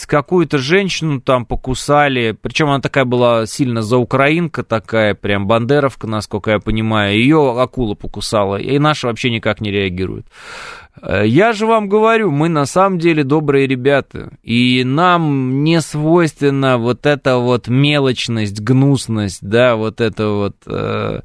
[0.07, 6.59] какую-то женщину там покусали, причем она такая была сильно заукраинка такая, прям бандеровка, насколько я
[6.59, 10.27] понимаю, ее акула покусала, и наша вообще никак не реагирует.
[11.03, 16.79] Э, я же вам говорю, мы на самом деле добрые ребята, и нам не свойственна
[16.79, 20.57] вот эта вот мелочность, гнусность, да, вот это вот...
[20.67, 21.21] Э,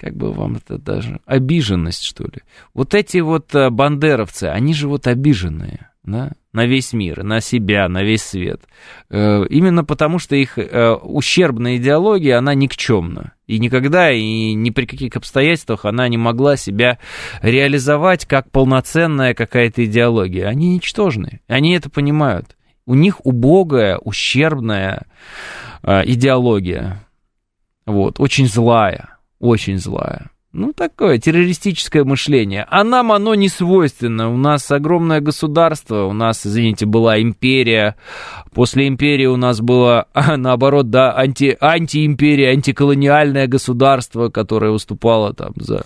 [0.00, 2.42] как бы вам это даже, обиженность, что ли.
[2.72, 7.88] Вот эти вот э, бандеровцы, они же вот обиженные да, на весь мир, на себя,
[7.88, 8.62] на весь свет.
[9.10, 13.32] Э, именно потому, что их э, ущербная идеология, она никчемна.
[13.46, 16.98] И никогда и ни при каких обстоятельствах она не могла себя
[17.42, 20.46] реализовать как полноценная какая-то идеология.
[20.46, 22.56] Они ничтожны, они это понимают.
[22.86, 25.06] У них убогая, ущербная
[25.82, 27.06] э, идеология.
[27.86, 30.30] Вот, очень злая, очень злая.
[30.58, 32.66] Ну, такое террористическое мышление.
[32.68, 34.28] А нам оно не свойственно.
[34.28, 37.94] У нас огромное государство, у нас, извините, была империя.
[38.52, 45.84] После империи у нас было, наоборот, да, анти, антиимперия, антиколониальное государство, которое выступало там за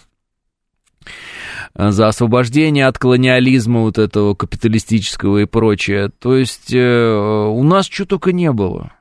[1.74, 6.10] за освобождение от колониализма вот этого капиталистического и прочее.
[6.18, 8.92] То есть э, у нас что только не было.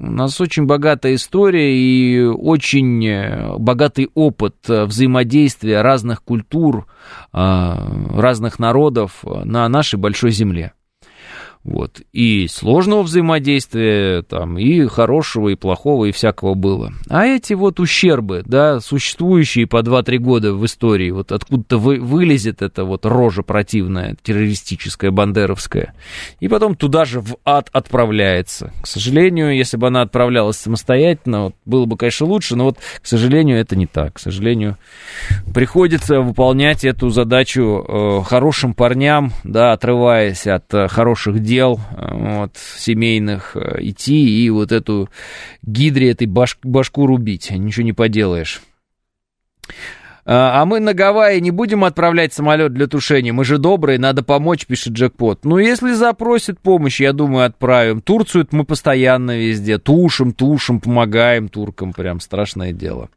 [0.00, 6.86] У нас очень богатая история и очень э, богатый опыт э, взаимодействия разных культур,
[7.32, 10.72] а, разных народов на нашей большой земле.
[11.64, 12.00] Вот.
[12.12, 16.92] И сложного взаимодействия, там, и хорошего, и плохого, и всякого было.
[17.08, 22.62] А эти вот ущербы, да, существующие по 2-3 года в истории, вот откуда-то вы, вылезет
[22.62, 25.94] эта вот рожа противная, террористическая, бандеровская,
[26.40, 28.72] и потом туда же в ад отправляется.
[28.82, 33.06] К сожалению, если бы она отправлялась самостоятельно, вот, было бы, конечно, лучше, но вот, к
[33.06, 34.14] сожалению, это не так.
[34.14, 34.78] К сожалению,
[35.52, 42.56] приходится выполнять эту задачу э, хорошим парням, да, отрываясь от э, хороших дел, дел вот,
[42.56, 45.08] семейных э, идти и вот эту
[45.62, 47.50] гидре этой баш, башку рубить.
[47.50, 48.60] Ничего не поделаешь.
[50.30, 53.32] А, а мы на Гавайи не будем отправлять самолет для тушения.
[53.32, 55.44] Мы же добрые, надо помочь, пишет Джекпот.
[55.44, 58.02] Ну, если запросит помощь, я думаю, отправим.
[58.02, 59.78] Турцию мы постоянно везде.
[59.78, 61.94] Тушим, тушим, помогаем туркам.
[61.94, 63.08] Прям страшное дело.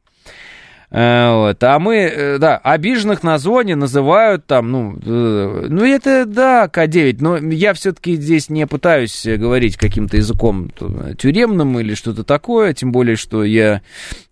[0.92, 1.64] Э, вот.
[1.64, 7.18] А мы, э, да, обиженных на зоне называют там, ну, э, ну это, да, К9,
[7.22, 10.70] но я все-таки здесь не пытаюсь говорить каким-то языком
[11.18, 13.82] тюремным или что-то такое, тем более, что я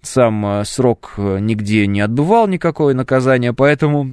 [0.01, 4.09] сам срок нигде не отбывал никакое наказание, поэтому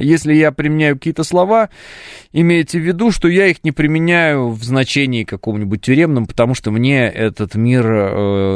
[0.00, 1.68] если я применяю какие-то слова,
[2.32, 7.06] имейте в виду, что я их не применяю в значении каком-нибудь тюремном, потому что мне
[7.06, 7.86] этот мир,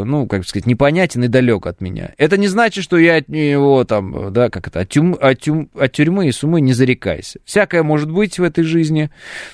[0.05, 2.13] ну, как сказать, непонятен и далек от меня.
[2.17, 5.69] Это не значит, что я от него там, да, как это, от, тюрьмы, от, тюрьмы,
[5.75, 7.41] от тюрьмы и сумы не зарекайся.
[7.45, 9.11] Всякое может быть в этой жизни,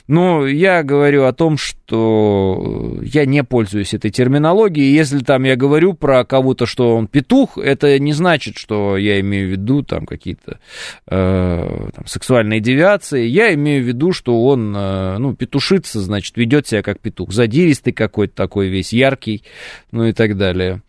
[0.06, 4.94] но я говорю о том, что я не пользуюсь этой терминологией.
[4.94, 9.48] Если там я говорю про кого-то, что он петух, это не значит, что я имею
[9.48, 10.58] в виду там какие-то
[11.06, 13.26] э, там, сексуальные девиации.
[13.26, 17.32] Я имею в виду, что он, э, ну, петушится, значит, ведет себя как петух.
[17.32, 19.44] Задиристый какой-то такой весь, яркий,
[19.90, 20.82] ну и так далее.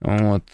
[0.00, 0.44] Вот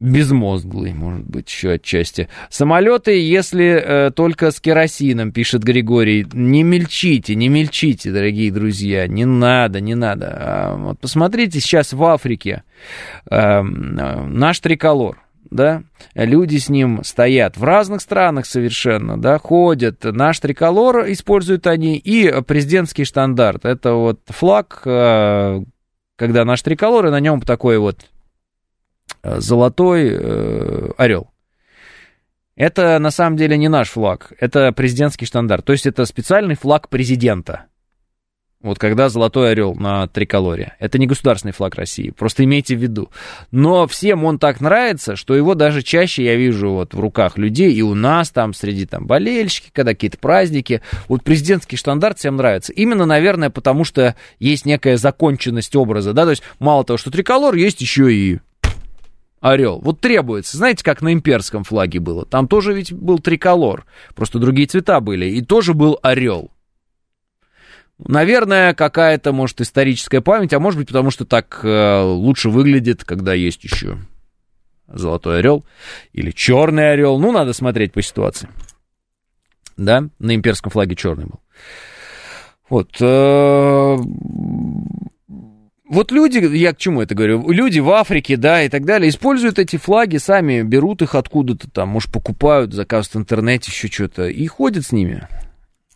[0.00, 2.28] безмозглый, может быть, еще отчасти.
[2.48, 9.26] Самолеты, если э, только с керосином, пишет Григорий, не мельчите, не мельчите, дорогие друзья, не
[9.26, 10.34] надо, не надо.
[10.34, 12.62] А, вот посмотрите сейчас в Африке
[13.30, 15.22] э, наш триколор.
[15.50, 15.82] Да,
[16.14, 20.04] люди с ним стоят в разных странах совершенно, да, ходят.
[20.04, 23.64] Наш триколор используют они и президентский штандарт.
[23.64, 25.60] Это вот флаг, э,
[26.16, 28.06] когда наш триколор, и на нем такой вот
[29.22, 31.30] золотой э, орел.
[32.56, 35.64] Это на самом деле не наш флаг, это президентский штандарт.
[35.64, 37.66] То есть это специальный флаг президента.
[38.62, 40.76] Вот когда золотой орел на триколоре.
[40.78, 43.10] Это не государственный флаг России, просто имейте в виду.
[43.50, 47.72] Но всем он так нравится, что его даже чаще я вижу вот в руках людей,
[47.72, 50.82] и у нас там среди там болельщики, когда какие-то праздники.
[51.08, 52.74] Вот президентский штандарт всем нравится.
[52.74, 57.54] Именно, наверное, потому что есть некая законченность образа, да, то есть мало того, что триколор,
[57.54, 58.40] есть еще и
[59.40, 59.80] орел.
[59.80, 60.56] Вот требуется.
[60.56, 62.24] Знаете, как на имперском флаге было?
[62.24, 63.86] Там тоже ведь был триколор.
[64.14, 65.26] Просто другие цвета были.
[65.26, 66.50] И тоже был орел.
[67.98, 73.34] Наверное, какая-то, может, историческая память, а может быть, потому что так э, лучше выглядит, когда
[73.34, 73.98] есть еще
[74.88, 75.64] золотой орел
[76.12, 77.18] или черный орел.
[77.18, 78.48] Ну, надо смотреть по ситуации.
[79.76, 81.40] Да, на имперском флаге черный был.
[82.70, 82.96] Вот.
[83.00, 83.98] Э,
[85.90, 89.58] вот люди, я к чему это говорю, люди в Африке, да, и так далее, используют
[89.58, 94.46] эти флаги, сами берут их откуда-то там, может, покупают, заказывают в интернете еще что-то, и
[94.46, 95.26] ходят с ними.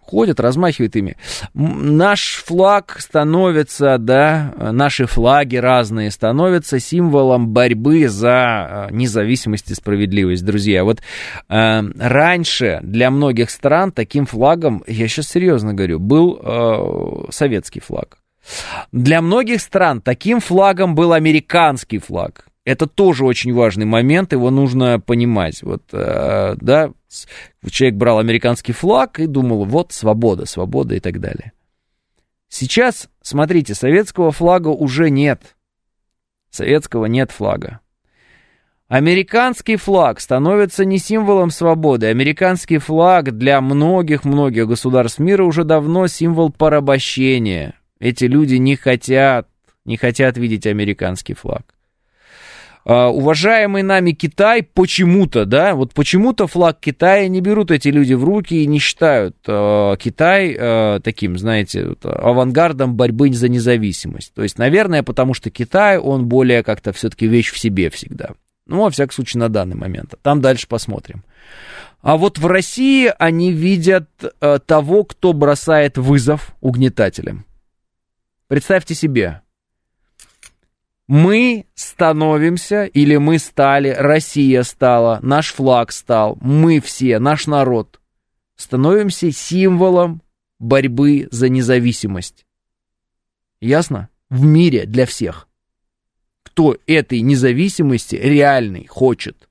[0.01, 1.17] Ходят, размахивают ими.
[1.55, 10.45] Наш флаг становится, да, наши флаги разные становятся символом борьбы за э, независимость и справедливость,
[10.45, 10.85] друзья.
[10.85, 11.01] Вот
[11.49, 18.19] э, раньше для многих стран таким флагом, я сейчас серьезно говорю, был э, советский флаг.
[18.93, 22.47] Для многих стран таким флагом был американский флаг.
[22.65, 25.63] Это тоже очень важный момент, его нужно понимать.
[25.63, 26.93] Вот, э, да,
[27.69, 31.53] человек брал американский флаг и думал, вот свобода, свобода и так далее.
[32.49, 35.57] Сейчас, смотрите, советского флага уже нет.
[36.51, 37.81] Советского нет флага.
[38.89, 42.07] Американский флаг становится не символом свободы.
[42.07, 49.49] Американский флаг для многих-многих государств мира уже давно символ порабощения, эти люди не хотят,
[49.85, 51.75] не хотят видеть американский флаг.
[52.87, 58.25] Uh, уважаемый нами Китай почему-то, да, вот почему-то флаг Китая не берут эти люди в
[58.25, 64.35] руки и не считают uh, Китай uh, таким, знаете, авангардом борьбы за независимость.
[64.35, 68.33] То есть, наверное, потому что Китай, он более как-то все-таки вещь в себе всегда.
[68.67, 70.17] Ну, во всяком случае, на данный момент.
[70.21, 71.25] Там дальше посмотрим.
[72.03, 74.11] А вот в России они видят
[74.67, 77.47] того, кто бросает вызов угнетателям.
[78.49, 79.43] Представьте себе,
[81.07, 88.01] мы становимся, или мы стали, Россия стала, наш флаг стал, мы все, наш народ,
[88.57, 90.23] становимся символом
[90.59, 92.47] борьбы за независимость.
[93.61, 94.09] Ясно?
[94.31, 95.49] В мире для всех.
[96.43, 99.49] Кто этой независимости реальной хочет.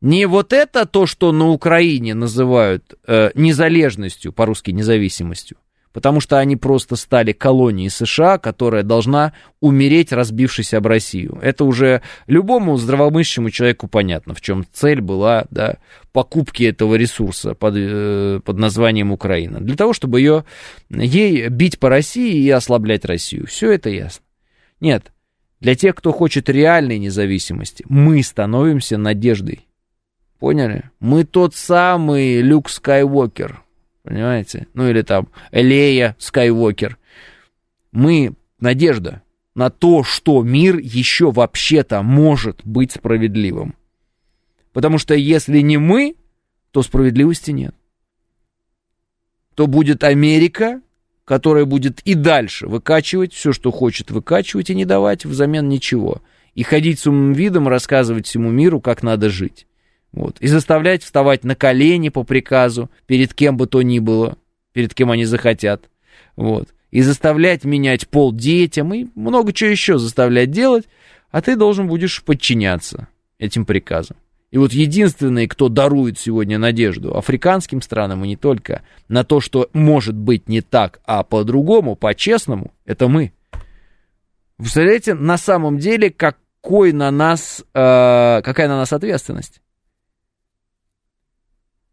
[0.00, 5.56] Не вот это то, что на Украине называют э, незалежностью, по-русски независимостью,
[5.92, 11.38] потому что они просто стали колонией США, которая должна умереть, разбившись об Россию.
[11.42, 15.78] Это уже любому здравомыслящему человеку понятно, в чем цель была да,
[16.12, 19.60] покупки этого ресурса под, э, под названием Украина.
[19.60, 20.44] Для того, чтобы ее,
[20.90, 23.46] ей бить по России и ослаблять Россию.
[23.46, 24.24] Все это ясно.
[24.80, 25.12] Нет,
[25.60, 29.66] для тех, кто хочет реальной независимости, мы становимся надеждой.
[30.38, 30.90] Поняли?
[31.00, 33.62] Мы тот самый Люк Скайуокер.
[34.08, 34.68] Понимаете?
[34.72, 36.96] Ну или там Лея Скайуокер.
[37.92, 39.20] Мы надежда
[39.54, 43.74] на то, что мир еще вообще-то может быть справедливым.
[44.72, 46.16] Потому что если не мы,
[46.70, 47.74] то справедливости нет.
[49.54, 50.80] То будет Америка,
[51.26, 56.22] которая будет и дальше выкачивать все, что хочет выкачивать, и не давать взамен ничего.
[56.54, 59.66] И ходить с умным видом, рассказывать всему миру, как надо жить.
[60.12, 60.38] Вот.
[60.40, 64.38] И заставлять вставать на колени по приказу, перед кем бы то ни было,
[64.72, 65.88] перед кем они захотят.
[66.36, 66.68] Вот.
[66.90, 70.88] И заставлять менять пол детям, и много чего еще заставлять делать,
[71.30, 74.16] а ты должен будешь подчиняться этим приказам.
[74.50, 79.68] И вот единственные, кто дарует сегодня надежду африканским странам и не только на то, что
[79.74, 83.32] может быть не так, а по-другому, по-честному, это мы.
[84.56, 89.60] Представляете, на самом деле, какой на нас, э, какая на нас ответственность?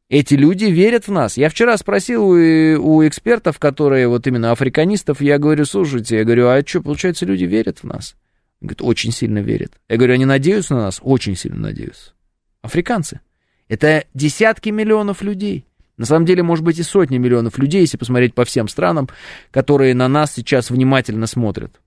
[0.08, 1.36] Эти люди верят в нас.
[1.36, 6.48] Я вчера спросил у, у экспертов, которые вот именно африканистов, я говорю, слушайте, я говорю,
[6.48, 8.16] а что, получается, люди верят в нас?
[8.62, 9.74] Говорит, очень сильно верят.
[9.90, 11.00] Я говорю, они надеются на нас?
[11.02, 12.14] Очень сильно надеются.
[12.62, 13.22] Африканцы.
[13.68, 15.66] Это десятки миллионов людей.
[15.98, 19.10] На самом деле, может быть, и сотни миллионов людей, если посмотреть по всем странам,
[19.50, 21.80] которые на нас сейчас внимательно смотрят.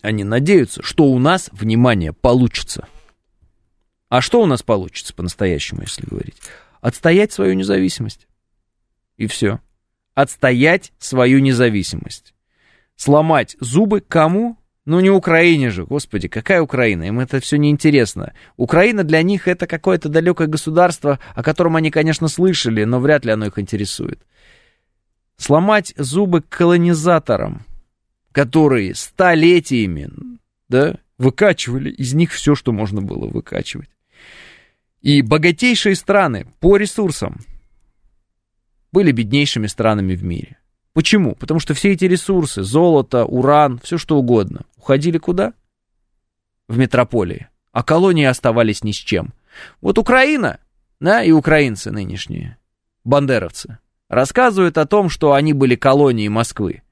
[0.00, 2.86] Они надеются, что у нас, внимание, получится.
[4.08, 6.36] А что у нас получится по-настоящему, если говорить?
[6.86, 8.28] Отстоять свою независимость.
[9.16, 9.58] И все.
[10.14, 12.32] Отстоять свою независимость.
[12.94, 14.56] Сломать зубы кому?
[14.84, 17.02] Ну, не Украине же, господи, какая Украина?
[17.02, 18.34] Им это все неинтересно.
[18.56, 23.32] Украина для них это какое-то далекое государство, о котором они, конечно, слышали, но вряд ли
[23.32, 24.24] оно их интересует.
[25.38, 27.66] Сломать зубы колонизаторам,
[28.30, 30.08] которые столетиями,
[30.68, 33.88] да, выкачивали из них все, что можно было выкачивать.
[35.02, 37.40] И богатейшие страны по ресурсам
[38.92, 40.58] были беднейшими странами в мире.
[40.92, 41.34] Почему?
[41.34, 45.52] Потому что все эти ресурсы, золото, уран, все что угодно, уходили куда?
[46.68, 47.48] В метрополии.
[47.72, 49.34] А колонии оставались ни с чем.
[49.82, 50.60] Вот Украина,
[50.98, 52.56] да, и украинцы нынешние,
[53.04, 53.78] бандеровцы,
[54.08, 56.82] рассказывают о том, что они были колонией Москвы.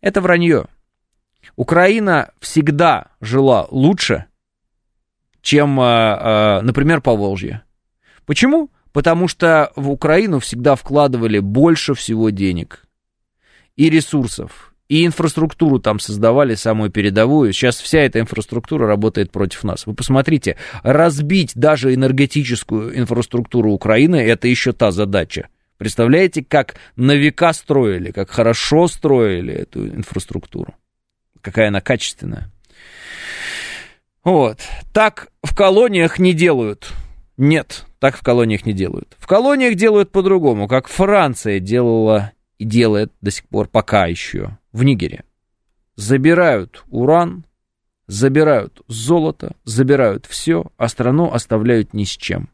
[0.00, 0.66] Это вранье.
[1.56, 4.26] Украина всегда жила лучше,
[5.46, 5.84] чем, а,
[6.58, 7.62] а, например, по Волжье.
[8.26, 8.68] Почему?
[8.92, 12.82] Потому что в Украину всегда вкладывали больше всего денег
[13.76, 17.52] и ресурсов, и инфраструктуру там создавали самую передовую.
[17.52, 19.86] Сейчас вся эта инфраструктура работает против нас.
[19.86, 25.48] Вы посмотрите, разбить даже энергетическую инфраструктуру Украины, это еще та задача.
[25.78, 30.74] Представляете, как на века строили, как хорошо строили эту инфраструктуру.
[31.40, 32.50] Какая она качественная.
[34.26, 34.58] Вот.
[34.92, 36.92] Так в колониях не делают.
[37.36, 39.14] Нет, так в колониях не делают.
[39.20, 44.82] В колониях делают по-другому, как Франция делала и делает до сих пор пока еще в
[44.82, 45.22] Нигере.
[45.94, 47.44] Забирают уран,
[48.08, 52.50] забирают золото, забирают все, а страну оставляют ни с чем.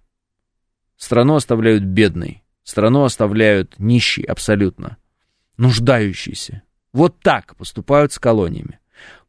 [0.99, 4.99] Страну оставляют бедной, страну оставляют нищей абсолютно,
[5.57, 6.65] нуждающейся.
[6.93, 8.79] Вот так поступают с колониями.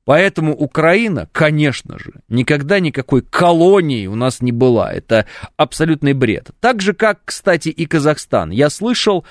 [0.06, 4.92] Поэтому Украина, конечно же, никогда никакой колонии у нас не была.
[4.92, 5.26] Это
[5.56, 6.52] абсолютный бред.
[6.60, 8.52] Так же, как, кстати, и Казахстан.
[8.52, 9.26] Я слышал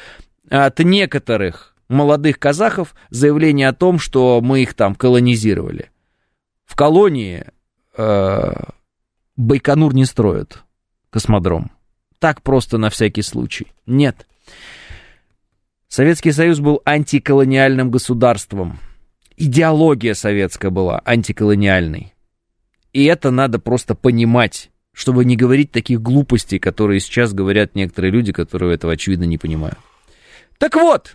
[0.48, 5.90] от некоторых молодых казахов заявление о том, что мы их там колонизировали.
[6.64, 7.44] В колонии
[7.96, 8.52] э,
[9.36, 10.62] Байконур не строят
[11.10, 11.70] космодром.
[12.18, 13.72] Так просто на всякий случай.
[13.84, 14.26] Нет.
[15.88, 18.78] Советский Союз был антиколониальным государством
[19.36, 22.14] идеология советская была антиколониальной.
[22.92, 28.32] И это надо просто понимать, чтобы не говорить таких глупостей, которые сейчас говорят некоторые люди,
[28.32, 29.78] которые этого очевидно не понимают.
[30.58, 31.14] Так вот,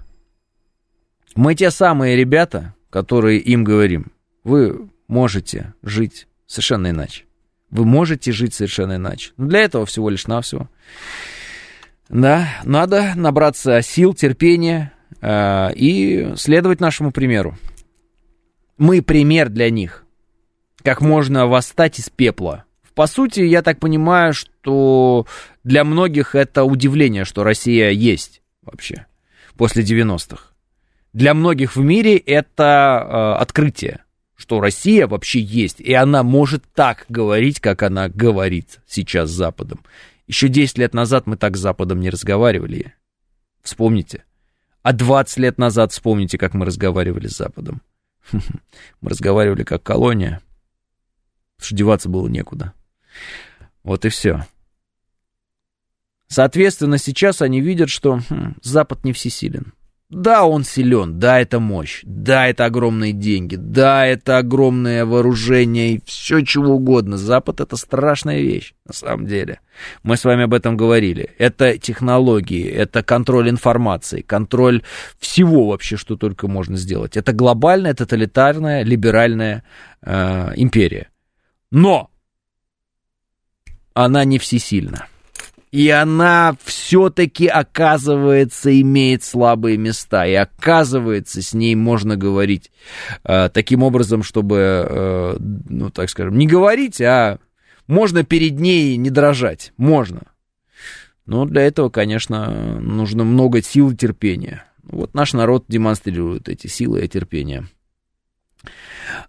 [1.35, 4.11] мы те самые ребята, которые им говорим,
[4.43, 7.25] вы можете жить совершенно иначе.
[7.69, 9.31] Вы можете жить совершенно иначе.
[9.37, 10.69] Но для этого всего лишь навсего.
[12.09, 17.57] Да, надо набраться сил, терпения э, и следовать нашему примеру.
[18.77, 20.05] Мы пример для них.
[20.83, 22.65] Как можно восстать из пепла.
[22.93, 25.27] По сути, я так понимаю, что
[25.63, 29.05] для многих это удивление, что Россия есть вообще
[29.55, 30.53] после 90-х.
[31.13, 34.03] Для многих в мире это э, открытие,
[34.35, 39.79] что Россия вообще есть, и она может так говорить, как она говорит сейчас с Западом.
[40.27, 42.93] Еще 10 лет назад мы так с Западом не разговаривали.
[43.61, 44.23] Вспомните.
[44.83, 47.81] А 20 лет назад вспомните, как мы разговаривали с Западом.
[49.01, 50.41] Мы разговаривали как колония,
[51.57, 52.73] потому что деваться было некуда.
[53.83, 54.45] Вот и все.
[56.27, 59.73] Соответственно, сейчас они видят, что хм, Запад не всесилен.
[60.09, 66.01] Да, он силен, да, это мощь, да, это огромные деньги, да, это огромное вооружение и
[66.05, 67.17] все чего угодно.
[67.17, 69.59] Запад это страшная вещь, на самом деле.
[70.03, 71.31] Мы с вами об этом говорили.
[71.37, 74.81] Это технологии, это контроль информации, контроль
[75.19, 77.17] всего вообще, что только можно сделать.
[77.17, 79.65] Это глобальная, тоталитарная, либеральная
[80.03, 81.09] э, империя.
[81.69, 82.09] Но
[83.93, 85.07] она не всесильна.
[85.71, 90.25] И она все-таки, оказывается, имеет слабые места.
[90.25, 92.71] И оказывается, с ней можно говорить
[93.23, 97.39] э, таким образом, чтобы, э, ну, так скажем, не говорить, а
[97.85, 99.73] можно перед ней не дрожать.
[99.77, 100.21] Можно.
[101.25, 104.63] Но для этого, конечно, нужно много сил и терпения.
[104.83, 107.67] Вот наш народ демонстрирует эти силы и терпение.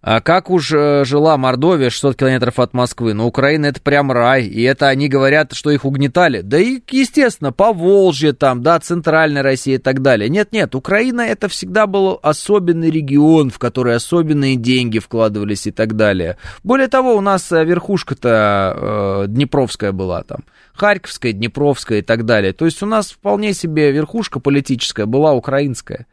[0.00, 3.14] А как уж э, жила Мордовия 600 километров от Москвы?
[3.14, 6.40] Но Украина это прям рай, и это они говорят, что их угнетали.
[6.40, 10.28] Да и, естественно, по Волжье там, да, Центральная Россия и так далее.
[10.28, 16.38] Нет-нет, Украина это всегда был особенный регион, в который особенные деньги вкладывались и так далее.
[16.62, 20.44] Более того, у нас э, верхушка-то э, Днепровская была там.
[20.74, 22.52] Харьковская, Днепровская и так далее.
[22.52, 26.06] То есть у нас вполне себе верхушка политическая была украинская.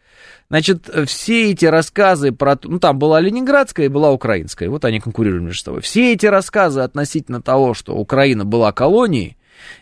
[0.49, 2.57] Значит, все эти рассказы про...
[2.63, 4.69] Ну, там была ленинградская и была украинская.
[4.69, 5.81] Вот они конкурировали между собой.
[5.81, 9.37] Все эти рассказы относительно того, что Украина была колонией,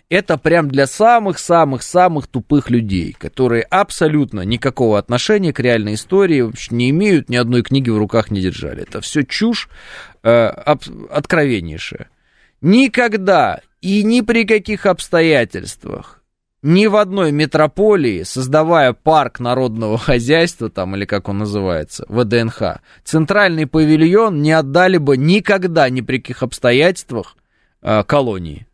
[0.10, 6.90] это прям для самых-самых-самых тупых людей, которые абсолютно никакого отношения к реальной истории вообще не
[6.92, 8.84] имеют, ни одной книги в руках не держали.
[8.84, 9.70] Это все чушь
[10.22, 10.48] э,
[11.10, 12.10] откровеннейшая.
[12.62, 16.23] Никогда и ни при каких обстоятельствах
[16.64, 23.68] ни в одной метрополии, создавая парк народного хозяйства, там, или как он называется, ВДНХ, центральный
[23.68, 27.36] павильон не отдали бы никогда, ни при каких обстоятельствах,
[27.82, 28.66] э, колонии.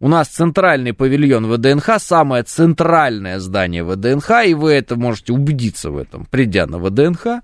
[0.00, 5.96] У нас центральный павильон ВДНХ, самое центральное здание ВДНХ, и вы это можете убедиться в
[5.96, 7.42] этом, придя на ВДНХ.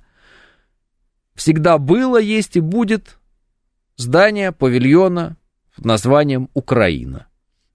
[1.36, 3.18] Всегда было, есть и будет
[3.96, 5.36] здание павильона
[5.76, 7.28] под названием Украина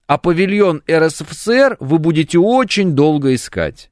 [0.08, 3.90] а павильон РСФСР вы будете очень долго искать.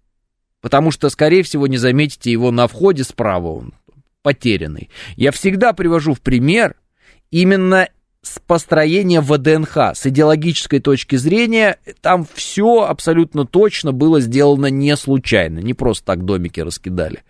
[0.62, 3.74] Потому что, скорее всего, не заметите его на входе справа, он
[4.22, 4.88] потерянный.
[5.14, 6.74] Я всегда привожу в пример
[7.30, 7.88] именно
[8.22, 9.94] с построения ВДНХ.
[9.94, 16.24] С идеологической точки зрения, там все абсолютно точно было сделано не случайно, не просто так
[16.24, 17.24] домики раскидали.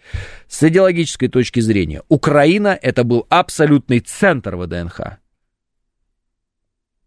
[0.49, 5.19] С идеологической точки зрения, Украина это был абсолютный центр ВДНХ.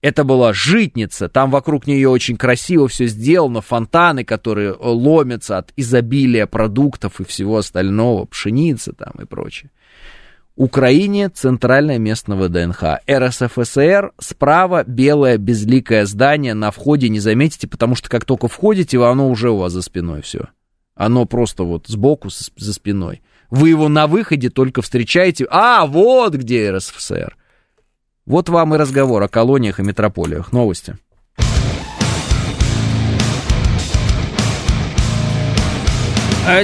[0.02, 6.48] Это была житница, там вокруг нее очень красиво все сделано, фонтаны, которые ломятся от изобилия
[6.48, 9.72] продуктов и всего остального, пшеницы там и прочее.
[10.56, 12.84] Украине центральное место на ВДНХ.
[13.10, 19.30] РСФСР справа белое безликое здание на входе не заметите, потому что как только входите, оно
[19.30, 20.48] уже у вас за спиной все.
[20.96, 23.22] Оно просто вот сбоку за спиной.
[23.50, 25.48] Вы его на выходе только встречаете.
[25.50, 27.38] А, вот где РСФСР.
[28.30, 30.52] Вот вам и разговор о колониях и метрополиях.
[30.52, 30.96] Новости.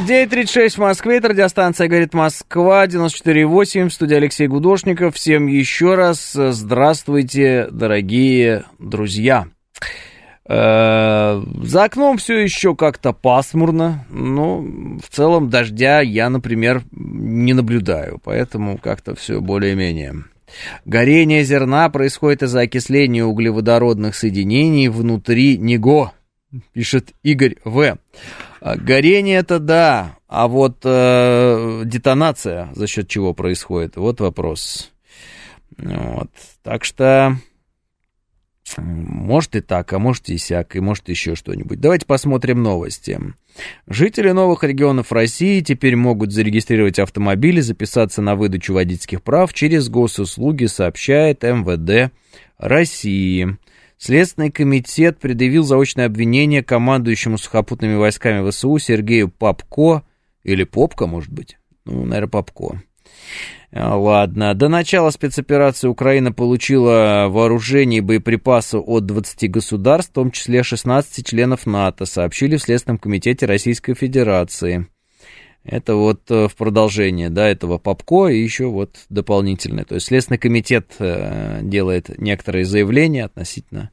[0.08, 5.16] День 36 в Москве, это радиостанция «Говорит Москва», 94,8, в студии Алексей Гудошников.
[5.16, 9.48] Всем еще раз здравствуйте, дорогие друзья.
[10.48, 18.20] Э, за окном все еще как-то пасмурно, но в целом дождя я, например, не наблюдаю,
[18.24, 20.26] поэтому как-то все более-менее.
[20.86, 26.14] Горение зерна происходит из-за окисления углеводородных соединений внутри него,
[26.74, 27.98] пишет Игорь В.
[28.62, 34.92] А, горение это да, а вот э, детонация за счет чего происходит, вот вопрос.
[35.78, 36.30] Вот.
[36.64, 37.38] Так что
[38.78, 41.80] может и так, а может и сяк, и может еще что-нибудь.
[41.80, 43.20] Давайте посмотрим новости.
[43.88, 50.66] Жители новых регионов России теперь могут зарегистрировать автомобили, записаться на выдачу водительских прав через госуслуги,
[50.66, 52.12] сообщает МВД
[52.58, 53.58] России.
[53.98, 60.04] Следственный комитет предъявил заочное обвинение командующему сухопутными войсками ВСУ Сергею Попко,
[60.44, 62.82] или Попко, может быть, ну, наверное, Попко,
[63.76, 64.54] ладно.
[64.54, 71.26] До начала спецоперации Украина получила вооружение и боеприпасы от 20 государств, в том числе 16
[71.26, 74.88] членов НАТО, сообщили в Следственном комитете Российской Федерации.
[75.66, 79.84] Это вот э, в продолжение, да, этого ПАПКО и еще вот дополнительное.
[79.84, 83.90] То есть Следственный комитет э, делает некоторые заявления относительно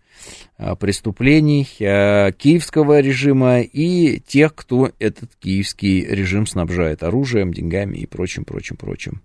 [0.58, 8.06] Э, преступлений э, киевского режима и тех, кто этот киевский режим снабжает оружием, деньгами и
[8.06, 9.22] прочим, прочим, прочим.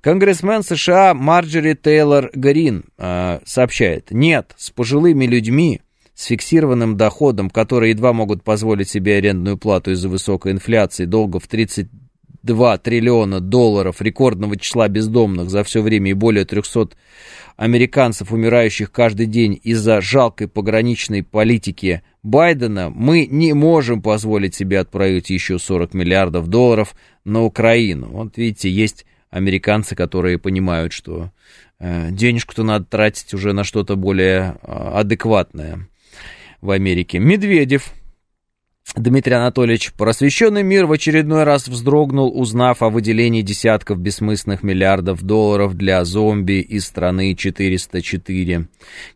[0.00, 5.80] Конгрессмен США Марджери Тейлор Грин э, сообщает, нет, с пожилыми людьми,
[6.14, 11.48] с фиксированным доходом, которые едва могут позволить себе арендную плату из-за высокой инфляции, долго в
[11.48, 11.88] 30
[12.46, 16.90] 2 триллиона долларов рекордного числа бездомных за все время и более 300
[17.56, 25.30] американцев, умирающих каждый день из-за жалкой пограничной политики Байдена, мы не можем позволить себе отправить
[25.30, 26.94] еще 40 миллиардов долларов
[27.24, 28.08] на Украину.
[28.10, 31.30] Вот видите, есть американцы, которые понимают, что
[31.78, 35.88] э, денежку-то надо тратить уже на что-то более э, адекватное
[36.60, 37.18] в Америке.
[37.18, 37.92] Медведев
[38.96, 45.74] Дмитрий Анатольевич, просвещенный мир в очередной раз вздрогнул, узнав о выделении десятков бессмысленных миллиардов долларов
[45.74, 48.68] для зомби из страны 404.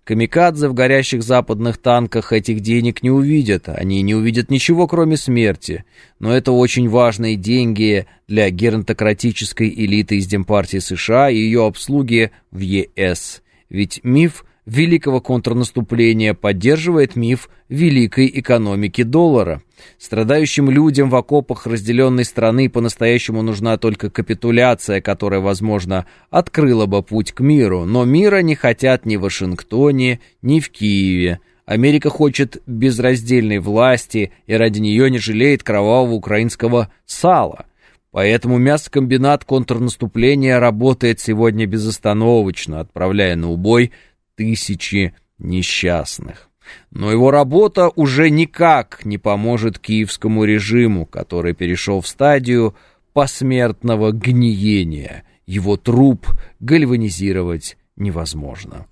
[0.05, 3.71] Камикадзе в горящих западных танках этих денег не увидят.
[3.71, 5.87] Они не увидят ничего, кроме смерти.
[6.19, 12.59] Но это очень важные деньги для геронтократической элиты из Демпартии США и ее обслуги в
[12.59, 13.41] ЕС.
[13.71, 19.63] Ведь миф– великого контрнаступления поддерживает миф великой экономики доллара.
[19.99, 27.33] Страдающим людям в окопах разделенной страны по-настоящему нужна только капитуляция, которая, возможно, открыла бы путь
[27.33, 31.41] к миру, но мира не хотят ни в Вашингтоне, ни в Киеве.
[31.67, 37.67] Америка хочет безраздельной власти и ради нее не жалеет кровавого украинского сала.
[38.13, 43.93] Поэтому мясокомбинат контрнаступления работает сегодня безостановочно, отправляя на убой
[44.41, 46.49] тысячи несчастных.
[46.91, 52.75] Но его работа уже никак не поможет киевскому режиму, который перешел в стадию
[53.13, 55.25] посмертного гниения.
[55.47, 56.27] Его труп
[56.59, 58.87] гальванизировать невозможно.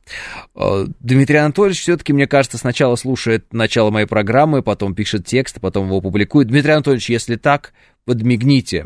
[0.54, 5.86] Э, Дмитрий Анатольевич все-таки, мне кажется, сначала слушает начало моей программы, потом пишет текст, потом
[5.86, 6.48] его публикует.
[6.48, 7.72] Дмитрий Анатольевич, если так,
[8.04, 8.84] подмигните.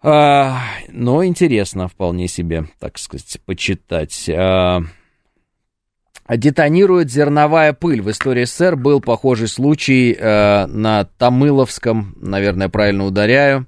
[0.00, 4.28] А, но интересно вполне себе, так сказать, почитать.
[4.28, 4.82] А,
[6.36, 8.02] детонирует зерновая пыль.
[8.02, 13.66] В истории СССР был похожий случай э, на Тамыловском, наверное, правильно ударяю,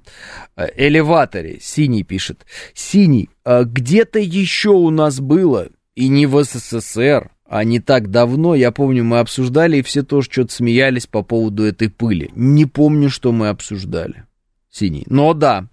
[0.55, 1.57] э, элеваторе.
[1.59, 2.45] Синий пишет.
[2.73, 8.55] Синий, э, где-то еще у нас было, и не в СССР, а не так давно,
[8.55, 12.29] я помню, мы обсуждали, и все тоже что-то смеялись по поводу этой пыли.
[12.35, 14.25] Не помню, что мы обсуждали
[14.71, 15.05] синий.
[15.07, 15.65] Но да,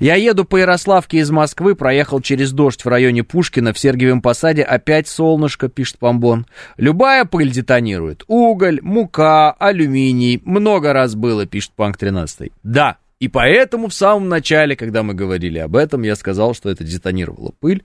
[0.00, 4.62] я еду по Ярославке из Москвы, проехал через дождь в районе Пушкина, в Сергиевом Посаде,
[4.62, 6.46] опять солнышко, пишет Помбон.
[6.76, 8.24] Любая пыль детонирует.
[8.26, 10.42] Уголь, мука, алюминий.
[10.44, 12.50] Много раз было, пишет Панк 13.
[12.62, 16.82] Да, и поэтому в самом начале, когда мы говорили об этом, я сказал, что это
[16.82, 17.84] детонировала пыль.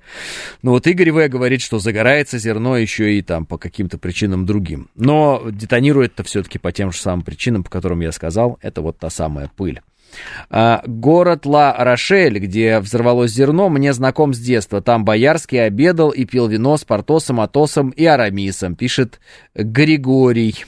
[0.63, 1.29] Но вот Игорь В.
[1.29, 4.89] говорит, что загорается зерно еще и там по каким-то причинам другим.
[4.95, 8.57] Но детонирует это все-таки по тем же самым причинам, по которым я сказал.
[8.63, 9.79] Это вот та самая пыль.
[10.49, 14.81] А, город Ла-Рошель, где взорвалось зерно, мне знаком с детства.
[14.81, 19.19] Там Боярский обедал и пил вино с Портосом, Атосом и Арамисом, пишет
[19.55, 20.65] Григорий.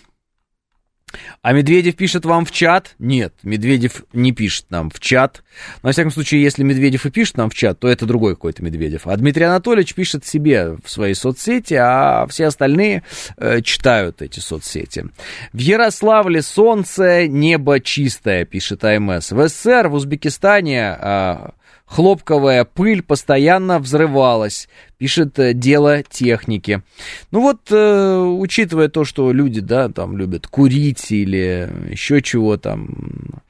[1.41, 2.95] А Медведев пишет вам в чат?
[2.99, 5.43] Нет, Медведев не пишет нам в чат.
[5.81, 8.63] Но, во всяком случае, если Медведев и пишет нам в чат, то это другой какой-то
[8.63, 9.07] Медведев.
[9.07, 13.03] А Дмитрий Анатольевич пишет себе в своей соцсети, а все остальные
[13.37, 15.05] э, читают эти соцсети.
[15.53, 19.31] В Ярославле солнце, небо чистое, пишет АМС.
[19.31, 20.97] В СССР, в Узбекистане...
[20.99, 21.49] Э,
[21.89, 24.69] хлопковая пыль постоянно взрывалась,
[24.99, 26.83] пишет э, дело техники.
[27.31, 33.41] Ну вот, э, учитывая то, что люди, да, там любят курить или еще чего там,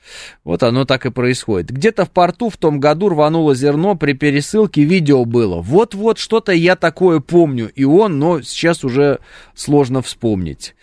[0.44, 1.72] вот оно так и происходит.
[1.72, 5.60] Где-то в порту в том году рвануло зерно, при пересылке видео было.
[5.60, 9.20] Вот-вот что-то я такое помню, и он, но сейчас уже
[9.56, 10.76] сложно вспомнить.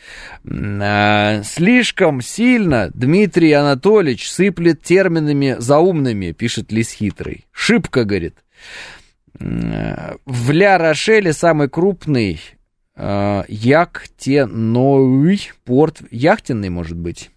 [0.51, 7.47] А, слишком сильно Дмитрий Анатольевич сыплет терминами заумными, пишет Лис Хитрый.
[7.53, 8.35] Шибко, говорит.
[9.39, 12.41] В Ля-Рошеле самый крупный
[12.97, 17.31] э, яхтенный порт, яхтенный, может быть,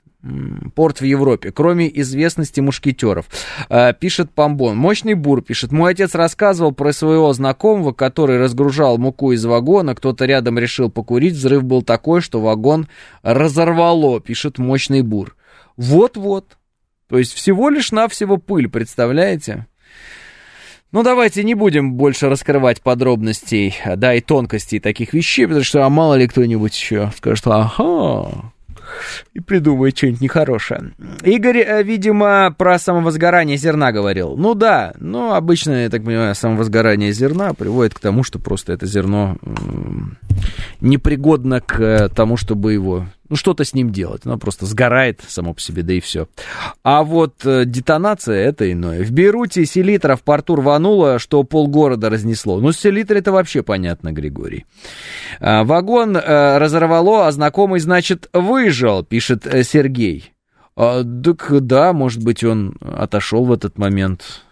[0.75, 3.27] порт в Европе, кроме известности мушкетеров.
[3.69, 4.77] Э, пишет Помбон.
[4.77, 5.71] Мощный бур пишет.
[5.71, 9.95] Мой отец рассказывал про своего знакомого, который разгружал муку из вагона.
[9.95, 11.35] Кто-то рядом решил покурить.
[11.35, 12.87] Взрыв был такой, что вагон
[13.21, 15.35] разорвало, пишет мощный бур.
[15.77, 16.57] Вот-вот.
[17.07, 19.67] То есть всего лишь навсего пыль, представляете?
[20.91, 25.89] Ну, давайте не будем больше раскрывать подробностей, да, и тонкостей таких вещей, потому что, а
[25.89, 28.51] мало ли кто-нибудь еще скажет, ага,
[29.33, 30.93] и придумает что-нибудь нехорошее.
[31.23, 34.35] Игорь, э, видимо, про самовозгорание зерна говорил.
[34.35, 38.85] Ну да, но обычно, я так понимаю, самовозгорание зерна приводит к тому, что просто это
[38.85, 39.37] зерно
[40.81, 44.25] непригодно к тому, чтобы его ну, что-то с ним делать.
[44.25, 46.27] Оно просто сгорает само по себе, да и все.
[46.83, 49.03] А вот э, детонация это иное.
[49.03, 52.59] В Бейруте селитра в порту рвануло, что полгорода разнесло.
[52.59, 54.65] Ну, селитра это вообще понятно, Григорий.
[55.39, 60.33] А, вагон э, разорвало, а знакомый, значит, выжил, пишет э, Сергей.
[60.75, 64.43] А, так да, может быть, он отошел в этот момент.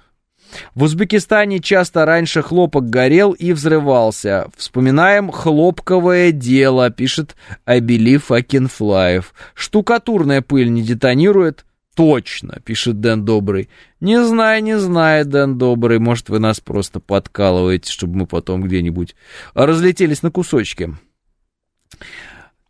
[0.75, 4.49] В Узбекистане часто раньше хлопок горел и взрывался.
[4.55, 9.33] Вспоминаем хлопковое дело, пишет Абелив Акинфлаев.
[9.53, 11.65] Штукатурная пыль не детонирует?
[11.95, 13.69] Точно, пишет Дэн Добрый.
[13.99, 15.97] Не знаю, не знаю, Дэн Добрый.
[15.97, 19.15] Может, вы нас просто подкалываете, чтобы мы потом где-нибудь
[19.55, 20.95] разлетелись на кусочки.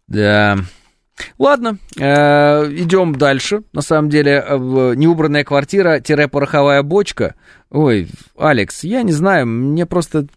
[0.08, 0.58] Да,
[1.38, 3.64] Ладно, э, идем дальше.
[3.74, 7.36] На самом деле, э, неубранная квартира-пороховая бочка.
[7.70, 8.08] Ой,
[8.38, 10.28] Алекс, я не знаю, мне просто,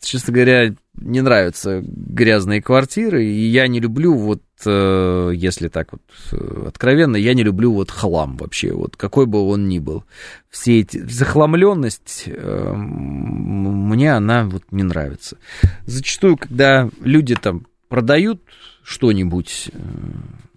[0.00, 6.02] честно говоря, не нравятся грязные квартиры, и я не люблю вот, э, если так вот
[6.32, 10.04] э, откровенно, я не люблю вот хлам вообще, вот какой бы он ни был.
[10.50, 15.38] Все эти, захламленность, э, мне она вот не нравится.
[15.86, 18.42] Зачастую, когда люди там продают
[18.88, 19.78] что-нибудь, э,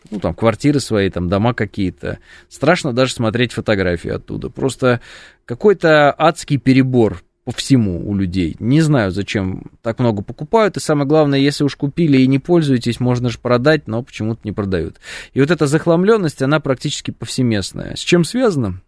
[0.10, 2.20] ну, там, квартиры свои, там, дома какие-то.
[2.48, 4.49] Страшно даже смотреть фотографии оттуда.
[4.49, 5.02] Просто
[5.45, 8.56] какой-то адский перебор по всему у людей.
[8.60, 10.78] Не знаю, зачем так много покупают.
[10.78, 14.53] И самое главное, если уж купили и не пользуетесь, можно же продать, но почему-то не
[14.53, 14.98] продают.
[15.34, 17.95] И вот эта захламленность, она практически повсеместная.
[17.95, 18.82] С чем связано?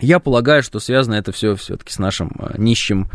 [0.00, 3.08] Я полагаю, что связано это все все-таки с нашим э, нищим,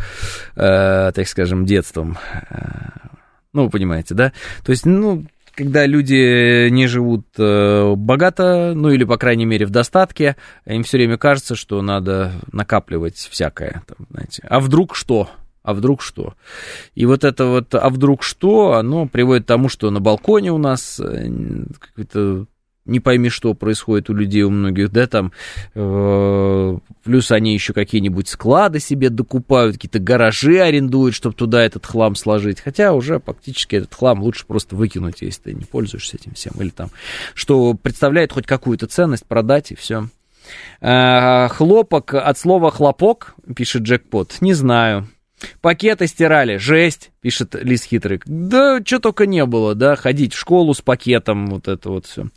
[0.56, 2.18] э, так скажем, детством.
[2.49, 3.14] Э,
[3.53, 4.34] ну, вы понимаете, да?
[4.65, 5.26] То есть, ну,
[5.56, 10.36] когда люди не живут э, богато, ну или, по крайней мере, в достатке,
[10.66, 13.84] им все время кажется, что надо накапливать всякое.
[13.88, 14.44] Там, знаете.
[14.50, 15.30] А вдруг что?
[15.64, 16.34] А вдруг что?
[16.94, 20.58] И вот это вот «а вдруг что?» оно приводит к тому, что на балконе у
[20.58, 21.30] нас э,
[21.80, 22.48] какой-то
[22.85, 25.31] не пойми, что происходит у людей, у многих, да, там,
[25.73, 32.15] э, плюс они еще какие-нибудь склады себе докупают, какие-то гаражи арендуют, чтобы туда этот хлам
[32.15, 36.53] сложить, хотя уже фактически этот хлам лучше просто выкинуть, если ты не пользуешься этим всем,
[36.60, 36.89] или там,
[37.34, 40.10] что представляет хоть какую-то ценность, продать и все.
[40.81, 45.07] Э, хлопок от слова хлопок, пишет Джекпот, не знаю,
[45.61, 48.22] Пакеты стирали, жесть, пишет Лис Хитрый.
[48.26, 52.28] Да, что только не было, да, ходить в школу с пакетом, вот это вот все.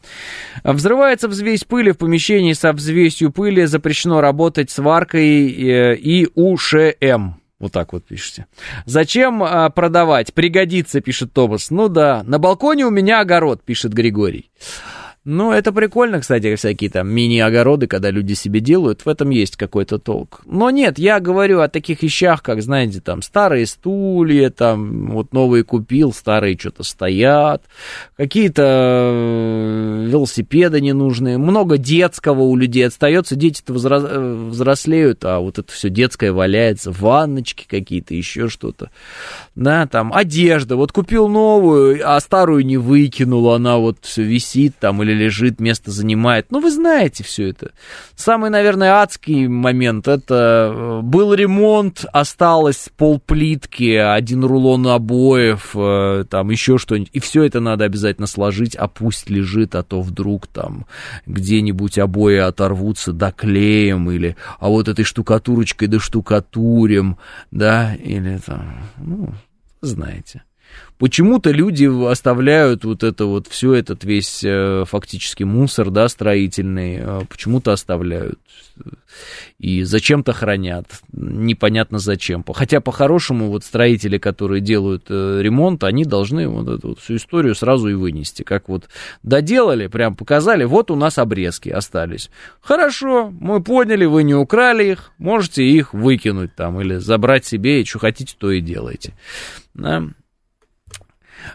[0.65, 7.35] Взрывается взвесь пыли в помещении со взвесью пыли, запрещено работать сваркой э, и УШМ.
[7.59, 8.47] Вот так вот пишете.
[8.85, 10.35] Зачем а, продавать?
[10.35, 11.71] Пригодится, пишет Томас.
[11.71, 14.51] Ну да, на балконе у меня огород, пишет Григорий.
[15.29, 19.99] Ну, это прикольно, кстати, всякие там мини-огороды, когда люди себе делают, в этом есть какой-то
[19.99, 20.41] толк.
[20.47, 25.65] Но нет, я говорю о таких вещах, как, знаете, там, старые стулья, там, вот новые
[25.65, 27.65] купил, старые что-то стоят,
[28.17, 35.73] какие-то э, велосипеды ненужные, много детского у людей остается, дети-то э, взрослеют, а вот это
[35.73, 38.93] все детское валяется, ванночки какие-то, еще что-то,
[39.57, 45.03] да, там, одежда, вот купил новую, а старую не выкинул, она вот все висит там,
[45.03, 46.47] или лежит, место занимает.
[46.51, 47.73] Ну, вы знаете все это.
[48.15, 56.51] Самый, наверное, адский момент, это э, был ремонт, осталось полплитки, один рулон обоев, э, там
[56.51, 57.11] еще что-нибудь.
[57.13, 60.87] И все это надо обязательно сложить, а пусть лежит, а то вдруг там
[61.27, 67.19] где-нибудь обои оторвутся, доклеем, или а вот этой штукатурочкой доштукатурим,
[67.51, 69.33] да, или там, ну,
[69.81, 70.43] знаете.
[70.99, 77.21] Почему-то люди оставляют вот это вот, все этот весь э, фактически мусор, да, строительный, э,
[77.29, 78.39] почему-то оставляют.
[79.59, 82.45] И зачем-то хранят, непонятно зачем.
[82.51, 87.55] Хотя по-хорошему вот строители, которые делают э, ремонт, они должны вот эту вот всю историю
[87.55, 88.43] сразу и вынести.
[88.43, 88.89] Как вот
[89.23, 92.31] доделали, прям показали, вот у нас обрезки остались.
[92.61, 97.85] Хорошо, мы поняли, вы не украли их, можете их выкинуть там или забрать себе, и
[97.85, 99.15] что хотите, то и делайте.
[99.75, 100.05] Да?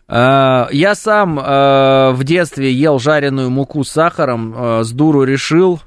[0.07, 5.81] Э, я сам э, в детстве ел жареную муку с сахаром, э, с дуру решил,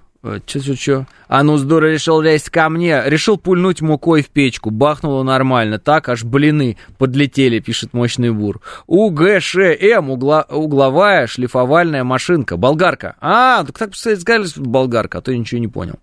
[0.47, 1.07] Че-че-че?
[1.29, 3.03] А ну, с дуру решил лезть ко мне.
[3.05, 4.71] Решил пульнуть мукой в печку.
[4.71, 5.79] Бахнуло нормально.
[5.79, 8.63] Так аж блины подлетели, пишет мощный бур.
[8.87, 12.57] УГШМ, угла, угловая шлифовальная машинка.
[12.57, 13.17] Болгарка.
[13.21, 15.97] А, так так сказали, болгарка, а то я ничего не понял.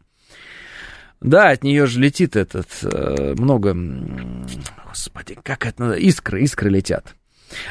[1.19, 2.67] Да, от нее же летит этот,
[3.37, 3.75] много,
[4.87, 7.15] господи, как это, искры, искры летят.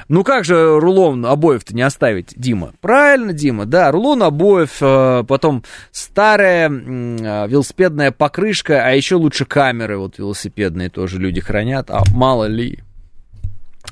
[0.09, 2.73] Ну как же рулон обоев-то не оставить, Дима?
[2.81, 9.99] Правильно, Дима, да, рулон обоев, э, потом старая э, велосипедная покрышка, а еще лучше камеры
[9.99, 12.81] вот велосипедные тоже люди хранят, а мало ли,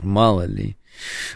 [0.03, 0.78] мало ли.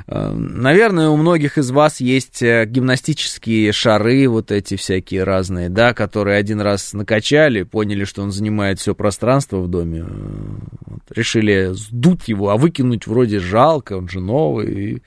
[0.06, 5.94] Э, наверное, у многих из вас есть э, гимнастические шары, вот эти всякие разные, да,
[5.94, 10.04] которые один раз накачали, поняли, что он занимает все пространство в доме, э,
[10.86, 14.72] вот, решили сдуть его, а выкинуть вроде жалко, он же новый.
[14.72, 15.02] И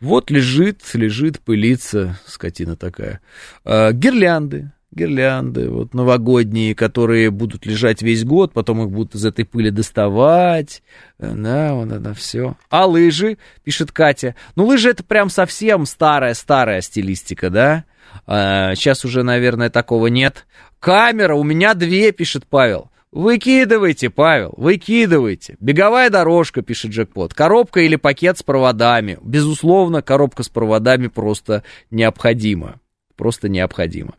[0.00, 3.20] вот лежит, лежит, пылится, скотина такая.
[3.64, 9.70] Гирлянды, гирлянды вот новогодние, которые будут лежать весь год, потом их будут из этой пыли
[9.70, 10.82] доставать,
[11.18, 12.56] да, вот это все.
[12.70, 17.84] А лыжи, пишет Катя, ну лыжи это прям совсем старая-старая стилистика, да,
[18.26, 20.46] а, сейчас уже, наверное, такого нет.
[20.80, 22.90] Камера, у меня две, пишет Павел.
[23.14, 25.56] Выкидывайте, Павел, выкидывайте.
[25.60, 27.32] Беговая дорожка, пишет Джекпот.
[27.32, 29.18] Коробка или пакет с проводами.
[29.22, 31.62] Безусловно, коробка с проводами просто
[31.92, 32.80] необходима.
[33.14, 34.14] Просто необходима.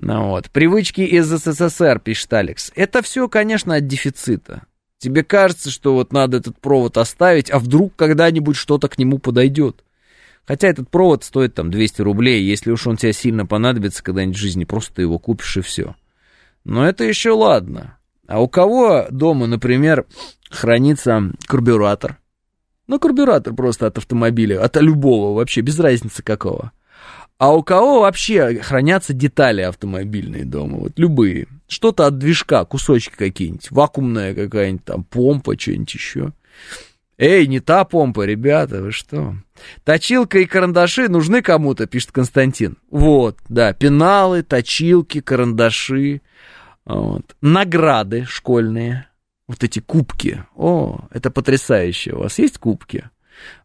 [0.00, 0.50] Ну вот.
[0.50, 2.70] Привычки из СССР, пишет Алекс.
[2.74, 4.62] Это все, конечно, от дефицита.
[4.98, 9.84] Тебе кажется, что вот надо этот провод оставить, а вдруг когда-нибудь что-то к нему подойдет.
[10.46, 14.40] Хотя этот провод стоит там 200 рублей, если уж он тебе сильно понадобится когда-нибудь в
[14.40, 15.94] жизни, просто ты его купишь и все.
[16.64, 17.98] Но это еще ладно.
[18.26, 20.06] А у кого дома, например,
[20.50, 22.18] хранится карбюратор?
[22.86, 26.72] Ну, карбюратор просто от автомобиля, от любого вообще, без разницы какого.
[27.38, 30.78] А у кого вообще хранятся детали автомобильные дома?
[30.78, 31.46] Вот любые.
[31.68, 36.32] Что-то от движка, кусочки какие-нибудь, вакуумная какая-нибудь там помпа, что-нибудь еще.
[37.16, 39.36] Эй, не та помпа, ребята, вы что?
[39.84, 42.76] Точилка и карандаши нужны кому-то, пишет Константин.
[42.90, 46.22] Вот, да, пеналы, точилки, карандаши,
[46.84, 47.36] вот.
[47.40, 49.06] награды школьные,
[49.46, 50.44] вот эти кубки.
[50.56, 52.14] О, это потрясающе.
[52.14, 53.10] У вас есть кубки?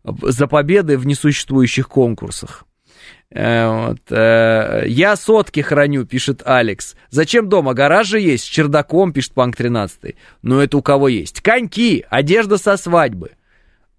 [0.03, 2.65] За победы в несуществующих конкурсах.
[3.31, 3.99] Э, вот.
[4.09, 6.95] Э, я сотки храню, пишет Алекс.
[7.09, 7.73] Зачем дома?
[7.73, 10.15] Гараж же есть, с чердаком, пишет Панк 13.
[10.41, 11.41] Ну, это у кого есть?
[11.41, 13.31] Коньки, одежда со свадьбы.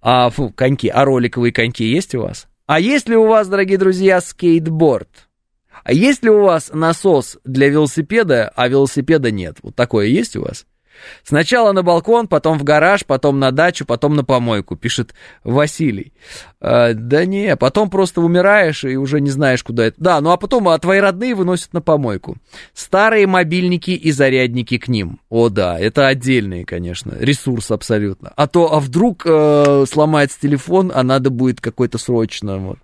[0.00, 2.46] А, фу, коньки, а роликовые коньки есть у вас?
[2.66, 5.28] А есть ли у вас, дорогие друзья, скейтборд?
[5.82, 9.58] А есть ли у вас насос для велосипеда, а велосипеда нет?
[9.62, 10.66] Вот такое есть у вас?
[11.22, 16.12] Сначала на балкон, потом в гараж, потом на дачу, потом на помойку, пишет Василий.
[16.60, 19.96] А, да не, потом просто умираешь и уже не знаешь, куда это.
[19.98, 22.36] Да, ну а потом а твои родные выносят на помойку.
[22.72, 25.20] Старые мобильники и зарядники к ним.
[25.28, 28.32] О да, это отдельный, конечно, ресурс абсолютно.
[28.36, 32.78] А то, а вдруг э, сломается телефон, а надо будет какой-то срочно вот.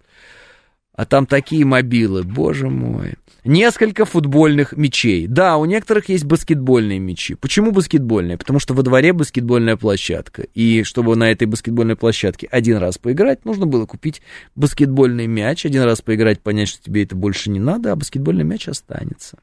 [1.01, 3.14] А там такие мобилы, боже мой.
[3.43, 5.27] Несколько футбольных мячей.
[5.27, 7.36] Да, у некоторых есть баскетбольные мячи.
[7.36, 8.36] Почему баскетбольные?
[8.36, 10.43] Потому что во дворе баскетбольная площадка.
[10.52, 14.20] И чтобы на этой баскетбольной площадке один раз поиграть, нужно было купить
[14.56, 18.68] баскетбольный мяч, один раз поиграть, понять, что тебе это больше не надо, а баскетбольный мяч
[18.68, 19.39] останется.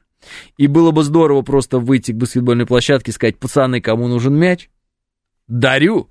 [0.58, 4.70] И было бы здорово просто выйти к баскетбольной площадке и сказать, пацаны, кому нужен мяч?
[5.48, 6.08] Дарю!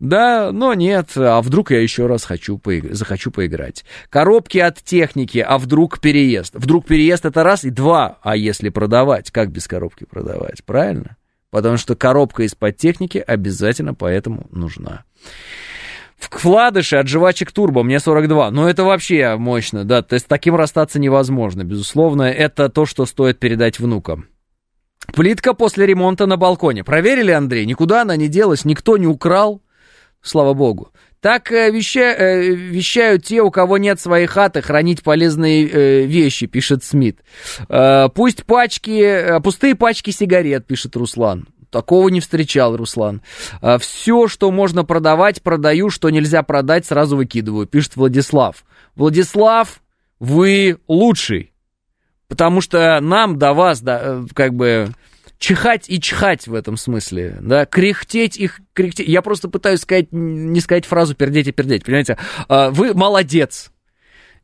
[0.00, 2.92] Да, но нет, а вдруг я еще раз хочу поиг...
[2.94, 3.84] захочу поиграть.
[4.10, 6.54] Коробки от техники, а вдруг переезд?
[6.54, 11.16] Вдруг переезд это раз и два, а если продавать, как без коробки продавать, правильно?
[11.50, 15.04] Потому что коробка из-под техники обязательно поэтому нужна.
[16.16, 18.50] Вкладыши от жвачек Турбо, мне 42.
[18.50, 20.02] Ну, это вообще мощно, да.
[20.02, 22.22] То есть таким расстаться невозможно, безусловно.
[22.22, 24.26] Это то, что стоит передать внукам.
[25.14, 26.82] Плитка после ремонта на балконе.
[26.82, 27.66] Проверили, Андрей?
[27.66, 29.60] Никуда она не делась, никто не украл
[30.24, 30.90] слава богу.
[31.24, 36.46] Так э, веща, э, вещают те, у кого нет своей хаты, хранить полезные э, вещи,
[36.46, 37.20] пишет Смит.
[38.14, 41.48] Пусть пачки, пустые пачки сигарет, пишет Руслан.
[41.70, 43.22] Такого не встречал, Руслан.
[43.80, 48.62] Все, что можно продавать, продаю, что нельзя продать, сразу выкидываю, пишет Владислав.
[48.94, 49.80] Владислав,
[50.20, 51.54] вы лучший.
[52.28, 54.90] Потому что нам до вас, да, как бы
[55.38, 59.08] чихать и чихать в этом смысле, да, кряхтеть их, кряхтеть.
[59.08, 62.18] Я просто пытаюсь сказать, не сказать фразу пердеть и пердеть, понимаете?
[62.48, 63.70] А, вы молодец.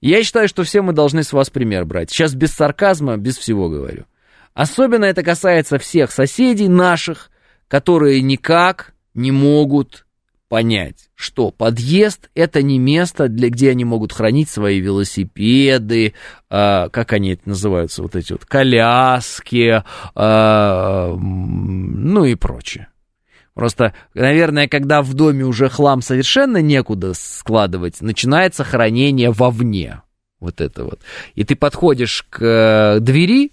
[0.00, 2.10] Я считаю, что все мы должны с вас пример брать.
[2.10, 4.06] Сейчас без сарказма, без всего говорю.
[4.54, 7.30] Особенно это касается всех соседей наших,
[7.68, 10.06] которые никак не могут
[10.51, 16.12] понять, что подъезд это не место, для, где они могут хранить свои велосипеды,
[16.51, 19.85] э, как они это называются, вот эти вот коляски,
[20.16, 22.89] э, ну и прочее.
[23.55, 30.02] Просто, наверное, когда в доме уже хлам совершенно некуда складывать, начинается хранение вовне.
[30.40, 31.01] Вот это вот.
[31.36, 33.52] И ты подходишь к э, двери,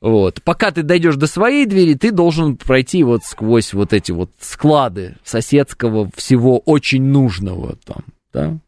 [0.00, 0.42] вот.
[0.42, 5.16] Пока ты дойдешь до своей двери, ты должен пройти вот сквозь вот эти вот склады
[5.24, 8.58] соседского всего очень нужного там, да.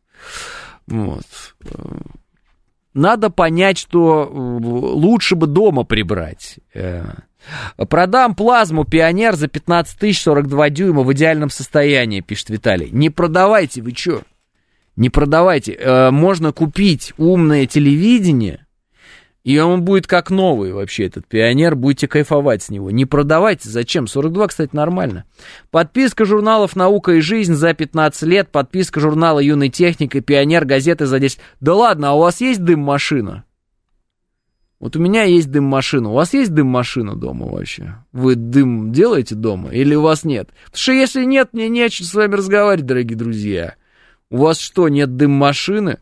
[0.86, 1.24] Вот.
[2.94, 6.59] Надо понять, что э, лучше бы дома прибрать.
[6.74, 7.04] Э,
[7.88, 12.90] продам плазму Пионер за 15 тысяч 42 дюйма в идеальном состоянии, пишет Виталий.
[12.90, 14.22] Не продавайте, вы чё?
[14.96, 15.72] Не продавайте.
[15.72, 18.66] Э, можно купить умное телевидение,
[19.44, 22.90] и он будет как новый вообще, этот пионер, будете кайфовать с него.
[22.90, 24.06] Не продавайте, зачем?
[24.06, 25.24] 42, кстати, нормально.
[25.70, 31.06] Подписка журналов «Наука и жизнь» за 15 лет, подписка журнала «Юный техник» и «Пионер» газеты
[31.06, 31.40] за 10.
[31.60, 33.44] Да ладно, а у вас есть дым-машина?
[34.78, 36.10] Вот у меня есть дым-машина.
[36.10, 37.97] У вас есть дым-машина дома вообще?
[38.12, 40.51] Вы дым делаете дома или у вас нет?
[40.66, 43.74] Потому что если нет, мне не о чем с вами разговаривать, дорогие друзья.
[44.31, 45.98] У вас что, нет дым-машины?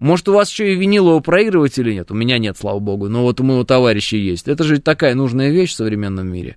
[0.00, 2.10] Может, у вас еще и винилового проигрывателя нет?
[2.10, 4.48] У меня нет, слава богу, но вот у моего товарища есть.
[4.48, 6.56] Это же такая нужная вещь в современном мире.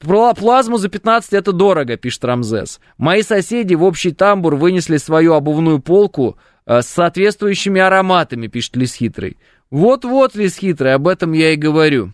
[0.00, 2.80] Плазму за 15 это дорого, пишет Рамзес.
[2.98, 8.94] Мои соседи в общий тамбур вынесли свою обувную полку э, с соответствующими ароматами, пишет Лис
[8.94, 9.38] Хитрый.
[9.70, 12.12] Вот-вот, Лис Хитрый, об этом я и говорю.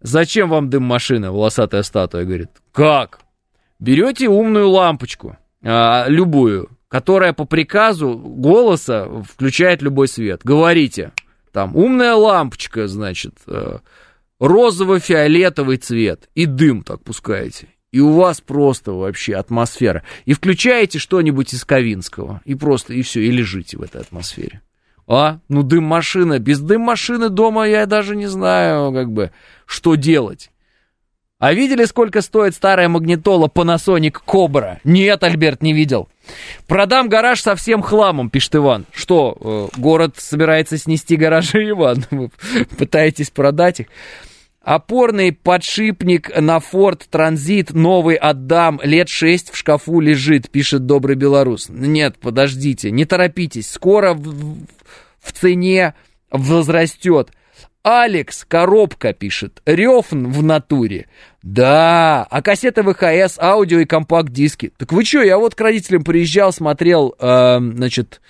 [0.00, 2.50] Зачем вам дым-машина, волосатая статуя, говорит.
[2.72, 3.20] Как?
[3.78, 10.40] Берете умную лампочку, э, любую, которая по приказу голоса включает любой свет.
[10.42, 11.12] Говорите,
[11.52, 13.78] там, умная лампочка, значит, э,
[14.40, 17.68] розово-фиолетовый цвет, и дым так пускаете.
[17.92, 20.02] И у вас просто вообще атмосфера.
[20.24, 24.60] И включаете что-нибудь из Ковинского, и просто, и все, и лежите в этой атмосфере.
[25.06, 29.30] А, ну дым-машина, без дым-машины дома я даже не знаю, как бы,
[29.64, 30.50] что делать.
[31.40, 34.76] А видели, сколько стоит старая магнитола Panasonic Cobra?
[34.84, 36.10] Нет, Альберт, не видел.
[36.68, 38.84] Продам гараж со всем хламом, пишет Иван.
[38.92, 42.04] Что, э, город собирается снести гаражи, Иван?
[42.10, 42.30] Вы
[42.76, 43.86] пытаетесь продать их?
[44.60, 51.70] Опорный подшипник на Ford Transit новый отдам, лет шесть в шкафу лежит, пишет добрый белорус.
[51.70, 54.58] Нет, подождите, не торопитесь, скоро в,
[55.22, 55.94] в цене
[56.30, 57.30] возрастет.
[57.82, 59.62] Алекс Коробка пишет.
[59.64, 61.08] Рёфн в натуре.
[61.42, 64.72] Да, а кассеты ВХС, аудио и компакт-диски.
[64.76, 68.20] Так вы что, я вот к родителям приезжал, смотрел, э, значит,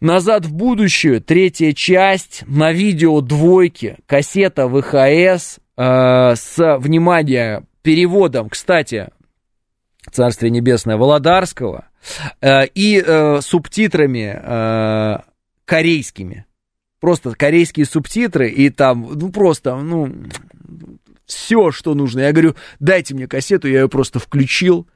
[0.00, 9.08] «Назад в будущее», третья часть, на видео двойки, кассета ВХС э, с, внимание, переводом, кстати,
[10.10, 11.88] Царствие Небесное, Володарского,
[12.40, 15.18] э, и э, субтитрами э,
[15.64, 16.45] корейскими
[17.06, 20.12] просто корейские субтитры, и там, ну, просто, ну,
[21.24, 22.18] все, что нужно.
[22.18, 24.88] Я говорю, дайте мне кассету, я ее просто включил,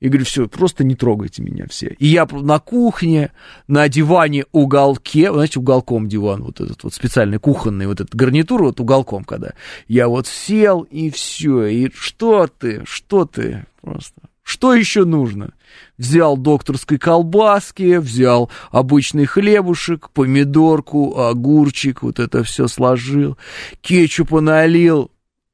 [0.00, 1.94] и говорю, все, просто не трогайте меня все.
[1.98, 3.32] И я на кухне,
[3.66, 8.80] на диване уголке, знаете, уголком диван, вот этот вот специальный кухонный, вот этот гарнитур, вот
[8.80, 9.52] уголком, когда
[9.88, 15.52] я вот сел, и все, и что ты, что ты, просто, что еще нужно?
[15.98, 23.36] Взял докторской колбаски, взял обычный хлебушек, помидорку, огурчик, вот это все сложил,
[23.82, 25.10] кетчупа налил,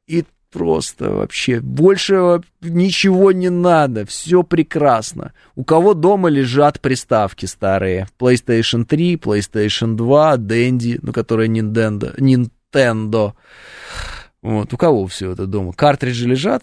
[0.07, 5.33] и просто вообще больше ничего не надо, все прекрасно.
[5.57, 8.07] У кого дома лежат приставки старые?
[8.21, 13.33] PlayStation 3, PlayStation 2, Dendy, ну, которая Nintendo, Nintendo.
[14.41, 15.73] Вот, у кого все это дома?
[15.73, 16.63] Картриджи лежат?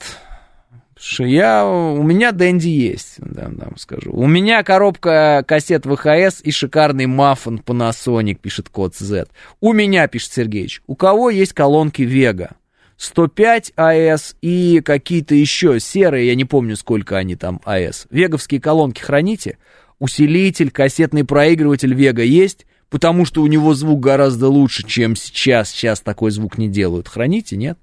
[0.98, 4.12] Что я, у меня Дэнди есть, да, да, скажу.
[4.12, 9.28] У меня коробка кассет ВХС и шикарный маффин Panasonic, пишет код Z.
[9.60, 12.52] У меня, пишет Сергеевич, у кого есть колонки Vega?
[12.98, 18.06] 105 АС и какие-то еще серые, я не помню, сколько они там АС.
[18.12, 19.58] Веговские колонки храните?
[19.98, 22.68] Усилитель, кассетный проигрыватель Вега есть?
[22.92, 25.70] Потому что у него звук гораздо лучше, чем сейчас.
[25.70, 27.08] Сейчас такой звук не делают.
[27.08, 27.80] Храните, нет?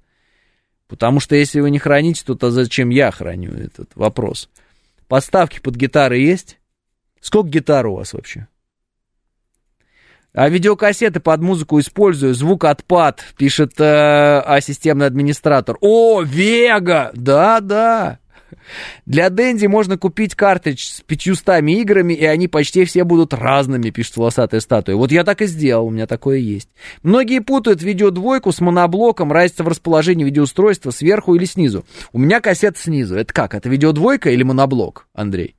[0.89, 4.49] Потому что если вы не храните, то, то зачем я храню этот вопрос?
[5.07, 6.57] Подставки под гитары есть?
[7.21, 8.47] Сколько гитар у вас вообще?
[10.33, 15.77] А видеокассеты под музыку использую, звук отпад, пишет э, а системный администратор.
[15.81, 17.11] О, Вега!
[17.13, 18.19] Да, да.
[19.05, 24.17] Для Дэнди можно купить картридж с 500 играми, и они почти все будут разными, пишет
[24.17, 24.95] волосатая статуя.
[24.95, 26.69] Вот я так и сделал, у меня такое есть.
[27.03, 31.85] Многие путают видеодвойку с моноблоком, разница в расположении видеоустройства сверху или снизу.
[32.11, 33.15] У меня кассет снизу.
[33.15, 33.55] Это как?
[33.55, 35.55] Это видеодвойка или моноблок, Андрей?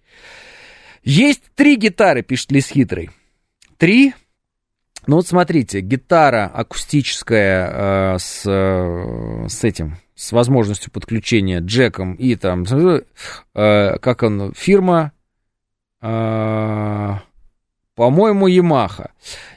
[1.02, 3.10] Есть три гитары, пишет Лис Хитрый.
[3.78, 4.14] Три?
[5.06, 12.36] Ну вот смотрите, гитара акустическая э, с, э, с этим, с возможностью подключения джеком и
[12.36, 12.64] там,
[13.54, 15.12] э, как он, фирма,
[16.02, 17.14] э,
[17.94, 19.10] по-моему, Yamaha.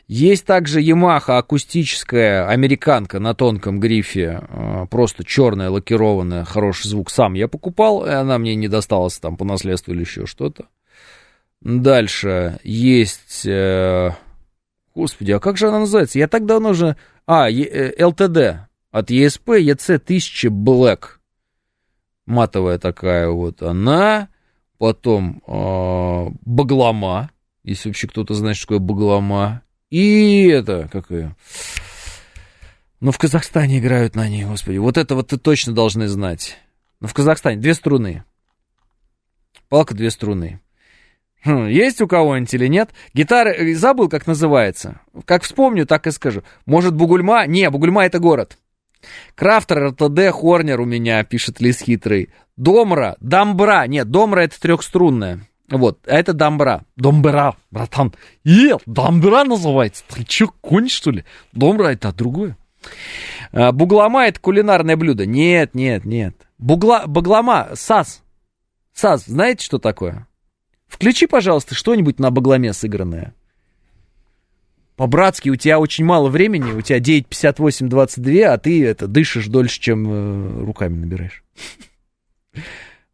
[0.07, 7.11] Есть также Yamaha акустическая американка на тонком грифе, э, просто черная, лакированная, хороший звук.
[7.11, 10.67] Сам я покупал, и она мне не досталась там по наследству или еще что-то.
[11.59, 13.45] Дальше есть...
[13.45, 14.11] Э,
[14.95, 16.19] господи, а как же она называется?
[16.19, 16.95] Я так давно уже...
[17.25, 18.59] А, LTD, э,
[18.93, 21.17] от ESP EC1000 Black.
[22.27, 24.29] Матовая такая вот она.
[24.77, 27.31] Потом э, Баглама.
[27.63, 29.63] Если вообще кто-то знает, что такое баглома.
[29.89, 31.35] И это, как ее...
[32.99, 34.77] Ну, в Казахстане играют на ней, господи.
[34.77, 36.57] Вот это вот ты точно должны знать.
[36.99, 38.23] Ну, в Казахстане две струны.
[39.69, 40.61] Палка две струны.
[41.43, 42.91] Хм, есть у кого-нибудь или нет?
[43.13, 45.01] Гитара, э, забыл, как называется.
[45.25, 46.43] Как вспомню, так и скажу.
[46.65, 47.47] Может, Бугульма?
[47.47, 48.57] Не, Бугульма это город.
[49.35, 52.29] Крафтер, РТД, Хорнер у меня, пишет Лис Хитрый.
[52.57, 53.85] Домра, Дамбра.
[53.87, 55.41] Нет, Домра это трехструнная.
[55.69, 56.83] Вот, а это дамбра.
[56.97, 58.13] Домбра, братан.
[58.43, 60.03] Е, дамбра называется.
[60.07, 61.23] Ты чё, конь, что ли?
[61.51, 62.57] Домбра это другое.
[63.51, 65.25] А, буглама это кулинарное блюдо.
[65.25, 66.35] Нет, нет, нет.
[66.57, 68.23] Бугла, баглама, сас.
[68.93, 70.27] Сас, знаете, что такое?
[70.87, 73.33] Включи, пожалуйста, что-нибудь на багламе сыгранное.
[74.95, 80.05] По-братски, у тебя очень мало времени, у тебя 9.58.22, а ты это дышишь дольше, чем
[80.07, 81.43] э, руками набираешь.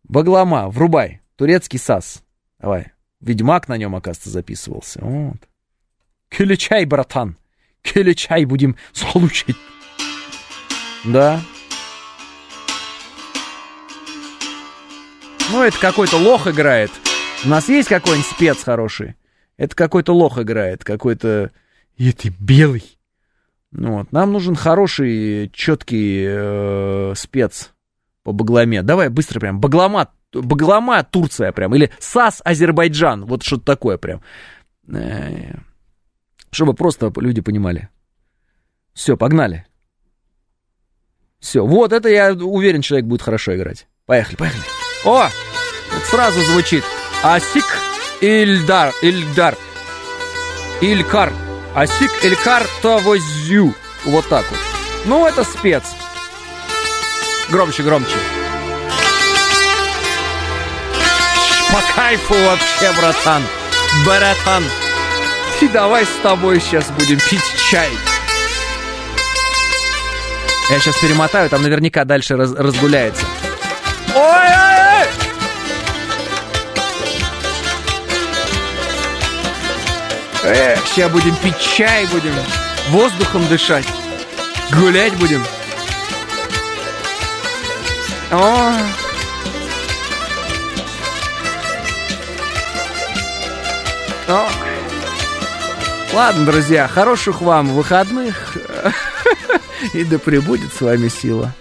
[0.04, 1.22] Баглама, врубай.
[1.38, 2.24] Турецкий сас.
[2.60, 2.88] Давай.
[3.22, 5.00] Ведьмак на нем, оказывается, записывался.
[5.02, 5.38] Вот.
[6.30, 7.38] Келечай, братан.
[7.82, 9.56] Келечай будем слушать.
[11.06, 11.40] Да.
[15.52, 16.92] Ну, это какой-то лох играет.
[17.46, 19.16] У нас есть какой-нибудь спец хороший?
[19.58, 21.52] Это какой-то лох играет, какой-то...
[22.00, 22.98] И ты белый.
[23.72, 24.12] Ну, вот.
[24.14, 27.74] Нам нужен хороший, четкий э, спец
[28.24, 28.82] по багламе.
[28.82, 29.60] Давай быстро прям.
[29.60, 31.76] Баглама, баглама Турция прям.
[31.76, 33.26] Или САС Азербайджан.
[33.26, 34.22] Вот что-то такое прям.
[34.88, 35.58] Э,
[36.52, 37.90] чтобы просто люди понимали.
[38.94, 39.68] Все, погнали.
[41.42, 43.88] Все, вот это я уверен, человек будет хорошо играть.
[44.06, 44.64] Поехали, поехали.
[45.06, 45.28] О,
[45.94, 46.84] вот сразу звучит.
[47.24, 47.66] Асик
[48.22, 49.58] Ильдар, Ильдар,
[50.82, 51.49] Илькар.
[51.76, 53.76] Асик Илькар Тавозю.
[54.06, 54.60] Вот так вот.
[55.06, 55.84] Ну, это спец.
[57.50, 58.16] Громче, громче.
[61.72, 63.44] По кайфу вообще, братан.
[64.06, 64.64] Братан.
[65.62, 67.90] И давай с тобой сейчас будем пить чай.
[70.70, 73.26] Я сейчас перемотаю, там наверняка дальше раз, разгуляется.
[74.16, 74.69] Ой-ой-ой!
[80.44, 82.34] Эх, сейчас будем пить чай, будем
[82.90, 83.86] воздухом дышать.
[84.72, 85.44] Гулять будем.
[88.32, 88.72] О.
[94.28, 94.50] О.
[96.14, 98.58] Ладно, друзья, хороших вам выходных.
[99.94, 101.54] И да пребудет с вами сила.